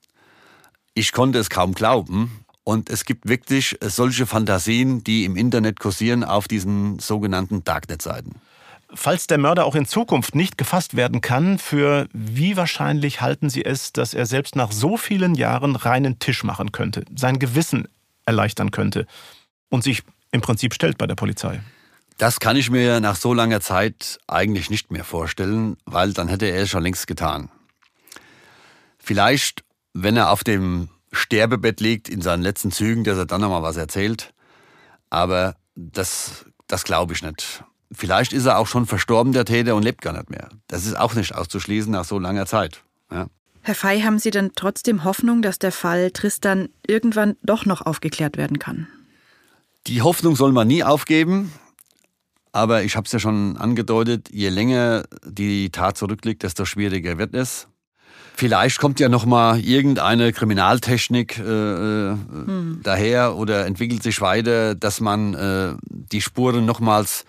Ich 0.93 1.11
konnte 1.11 1.39
es 1.39 1.49
kaum 1.49 1.73
glauben. 1.73 2.42
Und 2.63 2.89
es 2.89 3.05
gibt 3.05 3.27
wirklich 3.27 3.77
solche 3.81 4.25
Fantasien, 4.25 5.03
die 5.03 5.25
im 5.25 5.35
Internet 5.35 5.79
kursieren 5.79 6.23
auf 6.23 6.47
diesen 6.47 6.99
sogenannten 6.99 7.63
Darknet-Seiten. 7.63 8.35
Falls 8.95 9.27
der 9.27 9.39
Mörder 9.39 9.65
auch 9.65 9.75
in 9.75 9.85
Zukunft 9.85 10.35
nicht 10.35 10.57
gefasst 10.57 10.95
werden 10.95 11.19
kann, 11.19 11.57
für 11.57 12.07
wie 12.13 12.55
wahrscheinlich 12.55 13.21
halten 13.21 13.49
Sie 13.49 13.65
es, 13.65 13.91
dass 13.91 14.13
er 14.13 14.27
selbst 14.27 14.55
nach 14.55 14.71
so 14.71 14.97
vielen 14.97 15.33
Jahren 15.33 15.75
reinen 15.75 16.19
Tisch 16.19 16.43
machen 16.43 16.71
könnte, 16.71 17.03
sein 17.15 17.39
Gewissen 17.39 17.87
erleichtern 18.25 18.71
könnte 18.71 19.07
und 19.69 19.83
sich 19.83 20.03
im 20.31 20.41
Prinzip 20.41 20.73
stellt 20.73 20.97
bei 20.97 21.07
der 21.07 21.15
Polizei? 21.15 21.61
Das 22.19 22.39
kann 22.39 22.55
ich 22.55 22.69
mir 22.69 22.99
nach 22.99 23.15
so 23.15 23.33
langer 23.33 23.59
Zeit 23.59 24.19
eigentlich 24.27 24.69
nicht 24.69 24.91
mehr 24.91 25.03
vorstellen, 25.03 25.77
weil 25.85 26.13
dann 26.13 26.27
hätte 26.27 26.45
er 26.45 26.61
es 26.61 26.69
schon 26.69 26.83
längst 26.83 27.07
getan. 27.07 27.49
Vielleicht, 28.99 29.63
wenn 29.93 30.15
er 30.15 30.29
auf 30.29 30.43
dem 30.43 30.89
Sterbebett 31.13 31.79
liegt, 31.79 32.09
in 32.09 32.21
seinen 32.21 32.43
letzten 32.43 32.71
Zügen, 32.71 33.03
dass 33.03 33.17
er 33.17 33.25
dann 33.25 33.41
nochmal 33.41 33.63
was 33.63 33.77
erzählt. 33.77 34.33
Aber 35.09 35.55
das, 35.75 36.45
das 36.67 36.83
glaube 36.83 37.13
ich 37.13 37.21
nicht. 37.21 37.63
Vielleicht 37.91 38.33
ist 38.33 38.45
er 38.45 38.57
auch 38.57 38.67
schon 38.67 38.87
verstorben, 38.87 39.31
der 39.31 39.45
Täter, 39.45 39.75
und 39.75 39.83
lebt 39.83 40.01
gar 40.01 40.13
nicht 40.13 40.29
mehr. 40.29 40.49
Das 40.67 40.85
ist 40.85 40.97
auch 40.97 41.13
nicht 41.13 41.35
auszuschließen 41.35 41.91
nach 41.91 42.05
so 42.05 42.17
langer 42.17 42.47
Zeit. 42.47 42.83
Ja. 43.11 43.27
Herr 43.61 43.75
Fey, 43.75 44.01
haben 44.01 44.19
Sie 44.19 44.31
denn 44.31 44.51
trotzdem 44.55 45.03
Hoffnung, 45.03 45.41
dass 45.41 45.59
der 45.59 45.71
Fall 45.71 46.11
Tristan 46.11 46.69
irgendwann 46.85 47.37
doch 47.43 47.65
noch 47.65 47.81
aufgeklärt 47.81 48.35
werden 48.35 48.59
kann? 48.59 48.87
Die 49.87 50.01
Hoffnung 50.01 50.35
soll 50.35 50.51
man 50.51 50.67
nie 50.67 50.83
aufgeben. 50.83 51.53
Aber 52.51 52.83
ich 52.83 52.95
habe 52.95 53.05
es 53.05 53.11
ja 53.11 53.19
schon 53.19 53.57
angedeutet, 53.57 54.29
je 54.31 54.49
länger 54.49 55.05
die 55.25 55.71
Tat 55.71 55.97
zurückliegt, 55.97 56.43
desto 56.43 56.65
schwieriger 56.65 57.17
wird 57.17 57.33
es. 57.33 57.67
Vielleicht 58.35 58.79
kommt 58.79 58.99
ja 58.99 59.09
noch 59.09 59.25
mal 59.25 59.59
irgendeine 59.59 60.33
Kriminaltechnik 60.33 61.37
äh, 61.37 61.43
hm. 61.43 62.79
daher 62.83 63.35
oder 63.35 63.65
entwickelt 63.65 64.01
sich 64.01 64.21
weiter, 64.21 64.73
dass 64.75 64.99
man 64.99 65.33
äh, 65.35 65.73
die 65.89 66.21
Spuren 66.21 66.65
nochmals 66.65 67.25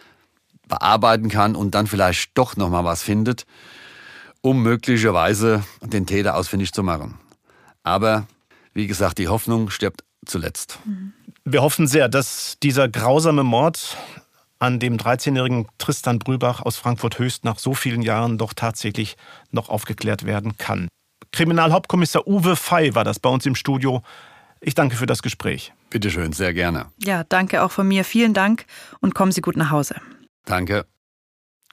bearbeiten 0.67 1.29
kann 1.29 1.57
und 1.57 1.75
dann 1.75 1.87
vielleicht 1.87 2.31
doch 2.35 2.57
noch 2.57 2.71
mal 2.71 2.85
was 2.85 3.03
findet, 3.03 3.45
um 4.41 4.63
möglicherweise 4.63 5.63
den 5.83 6.07
Täter 6.07 6.37
ausfindig 6.37 6.73
zu 6.73 6.83
machen. 6.83 7.19
Aber 7.83 8.27
wie 8.73 8.87
gesagt, 8.87 9.19
die 9.19 9.29
Hoffnung 9.29 9.71
stirbt 9.71 10.05
zuletzt. 10.25 10.79
Wir 11.45 11.63
hoffen 11.63 11.87
sehr, 11.87 12.09
dass 12.09 12.57
dieser 12.63 12.89
grausame 12.89 13.45
Mord 13.45 13.99
an 14.65 14.81
dem 14.81 14.97
13-jährigen 14.97 15.69
Tristan 15.77 16.19
Brübach 16.19 16.63
aus 16.63 16.77
Frankfurt-Höchst 16.77 17.45
nach 17.45 17.59
so 17.59 17.75
vielen 17.75 18.01
Jahren 18.01 18.39
doch 18.39 18.55
tatsächlich 18.55 19.17
noch 19.51 19.69
aufgeklärt 19.69 20.25
werden 20.25 20.57
kann. 20.57 20.89
Kriminalhauptkommissar 21.33 22.27
Uwe 22.27 22.57
Fey 22.57 22.95
war 22.95 23.05
das 23.05 23.21
bei 23.21 23.29
uns 23.29 23.45
im 23.45 23.55
Studio. 23.55 24.03
Ich 24.61 24.75
danke 24.75 24.97
für 24.97 25.07
das 25.07 25.23
Gespräch. 25.23 25.75
Bitte 25.91 26.11
schön, 26.11 26.33
sehr 26.33 26.55
gerne. 26.55 26.87
Ja, 27.05 27.25
danke 27.25 27.63
auch 27.63 27.71
von 27.71 27.87
mir. 27.87 28.05
Vielen 28.05 28.33
Dank 28.33 28.65
und 29.01 29.15
kommen 29.15 29.33
Sie 29.33 29.43
gut 29.43 29.57
nach 29.57 29.71
Hause. 29.71 29.97
Danke. 30.47 30.87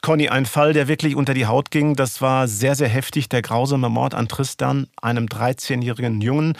Conny, 0.01 0.27
ein 0.29 0.45
Fall, 0.45 0.73
der 0.73 0.87
wirklich 0.87 1.15
unter 1.15 1.33
die 1.33 1.45
Haut 1.45 1.71
ging. 1.71 1.95
Das 1.95 2.21
war 2.21 2.47
sehr, 2.47 2.75
sehr 2.75 2.89
heftig. 2.89 3.29
Der 3.29 3.41
grausame 3.41 3.87
Mord 3.87 4.15
an 4.15 4.27
Tristan, 4.27 4.87
einem 5.01 5.27
13-jährigen 5.27 6.19
Jungen, 6.19 6.57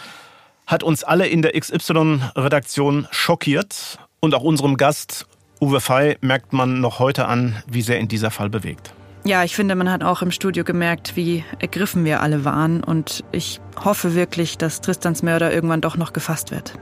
hat 0.68 0.84
uns 0.84 1.04
alle 1.04 1.28
in 1.28 1.42
der 1.42 1.60
XY-Redaktion 1.60 3.08
schockiert. 3.12 4.00
Und 4.20 4.36
auch 4.36 4.44
unserem 4.44 4.78
Gast 4.78 5.26
Uwe 5.62 5.80
Fey 5.80 6.18
merkt 6.22 6.54
man 6.54 6.82
noch 6.82 6.98
heute 6.98 7.28
an, 7.28 7.56
wie 7.68 7.84
sehr 7.84 8.00
ihn 8.00 8.08
dieser 8.08 8.32
Fall 8.32 8.50
bewegt. 8.50 8.96
Ja, 9.26 9.44
ich 9.44 9.56
finde, 9.56 9.76
man 9.76 9.92
hat 9.92 10.04
auch 10.04 10.24
im 10.24 10.32
Studio 10.32 10.64
gemerkt, 10.64 11.16
wie 11.16 11.44
ergriffen 11.60 12.04
wir 12.04 12.24
alle 12.24 12.44
waren. 12.44 12.84
Und 12.84 13.24
ich 13.32 13.62
hoffe 13.86 14.16
wirklich, 14.16 14.58
dass 14.58 14.82
Tristans 14.82 15.22
Mörder 15.22 15.54
irgendwann 15.54 15.80
doch 15.80 15.98
noch 15.98 16.14
gefasst 16.14 16.50
wird. 16.50 16.74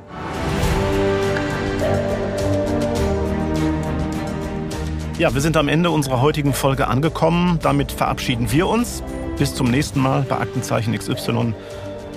Ja, 5.17 5.33
wir 5.33 5.41
sind 5.41 5.57
am 5.57 5.67
Ende 5.67 5.89
unserer 5.89 6.21
heutigen 6.21 6.53
Folge 6.53 6.87
angekommen. 6.87 7.59
Damit 7.61 7.91
verabschieden 7.91 8.49
wir 8.53 8.67
uns. 8.67 9.03
Bis 9.37 9.53
zum 9.53 9.69
nächsten 9.69 9.99
Mal 9.99 10.21
bei 10.21 10.37
Aktenzeichen 10.37 10.97
XY 10.97 11.53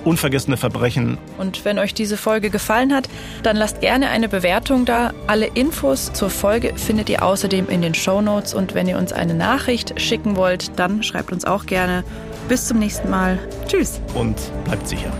unvergessene 0.04 0.56
Verbrechen. 0.56 1.18
Und 1.38 1.64
wenn 1.64 1.78
euch 1.78 1.94
diese 1.94 2.16
Folge 2.16 2.50
gefallen 2.50 2.94
hat, 2.94 3.08
dann 3.42 3.56
lasst 3.56 3.80
gerne 3.80 4.08
eine 4.08 4.28
Bewertung 4.28 4.84
da. 4.84 5.12
Alle 5.26 5.46
Infos 5.46 6.12
zur 6.12 6.30
Folge 6.30 6.74
findet 6.76 7.08
ihr 7.08 7.22
außerdem 7.22 7.68
in 7.68 7.82
den 7.82 7.94
Show 7.94 8.20
Notes. 8.20 8.54
Und 8.54 8.74
wenn 8.74 8.88
ihr 8.88 8.98
uns 8.98 9.12
eine 9.12 9.34
Nachricht 9.34 10.00
schicken 10.00 10.36
wollt, 10.36 10.78
dann 10.78 11.02
schreibt 11.02 11.32
uns 11.32 11.44
auch 11.44 11.66
gerne. 11.66 12.04
Bis 12.48 12.66
zum 12.66 12.78
nächsten 12.78 13.08
Mal. 13.08 13.38
Tschüss. 13.68 14.00
Und 14.14 14.36
bleibt 14.64 14.86
sicher. 14.88 15.12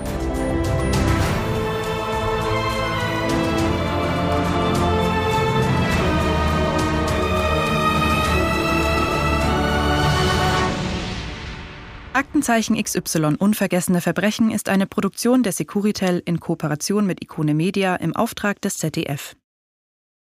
Aktenzeichen 12.14 12.76
XY 12.76 13.36
Unvergessene 13.38 14.02
Verbrechen 14.02 14.50
ist 14.50 14.68
eine 14.68 14.86
Produktion 14.86 15.42
der 15.42 15.52
Securitel 15.52 16.22
in 16.24 16.40
Kooperation 16.40 17.06
mit 17.06 17.22
Ikone 17.22 17.54
Media 17.54 17.96
im 17.96 18.14
Auftrag 18.14 18.60
des 18.60 18.76
ZDF. 18.76 19.34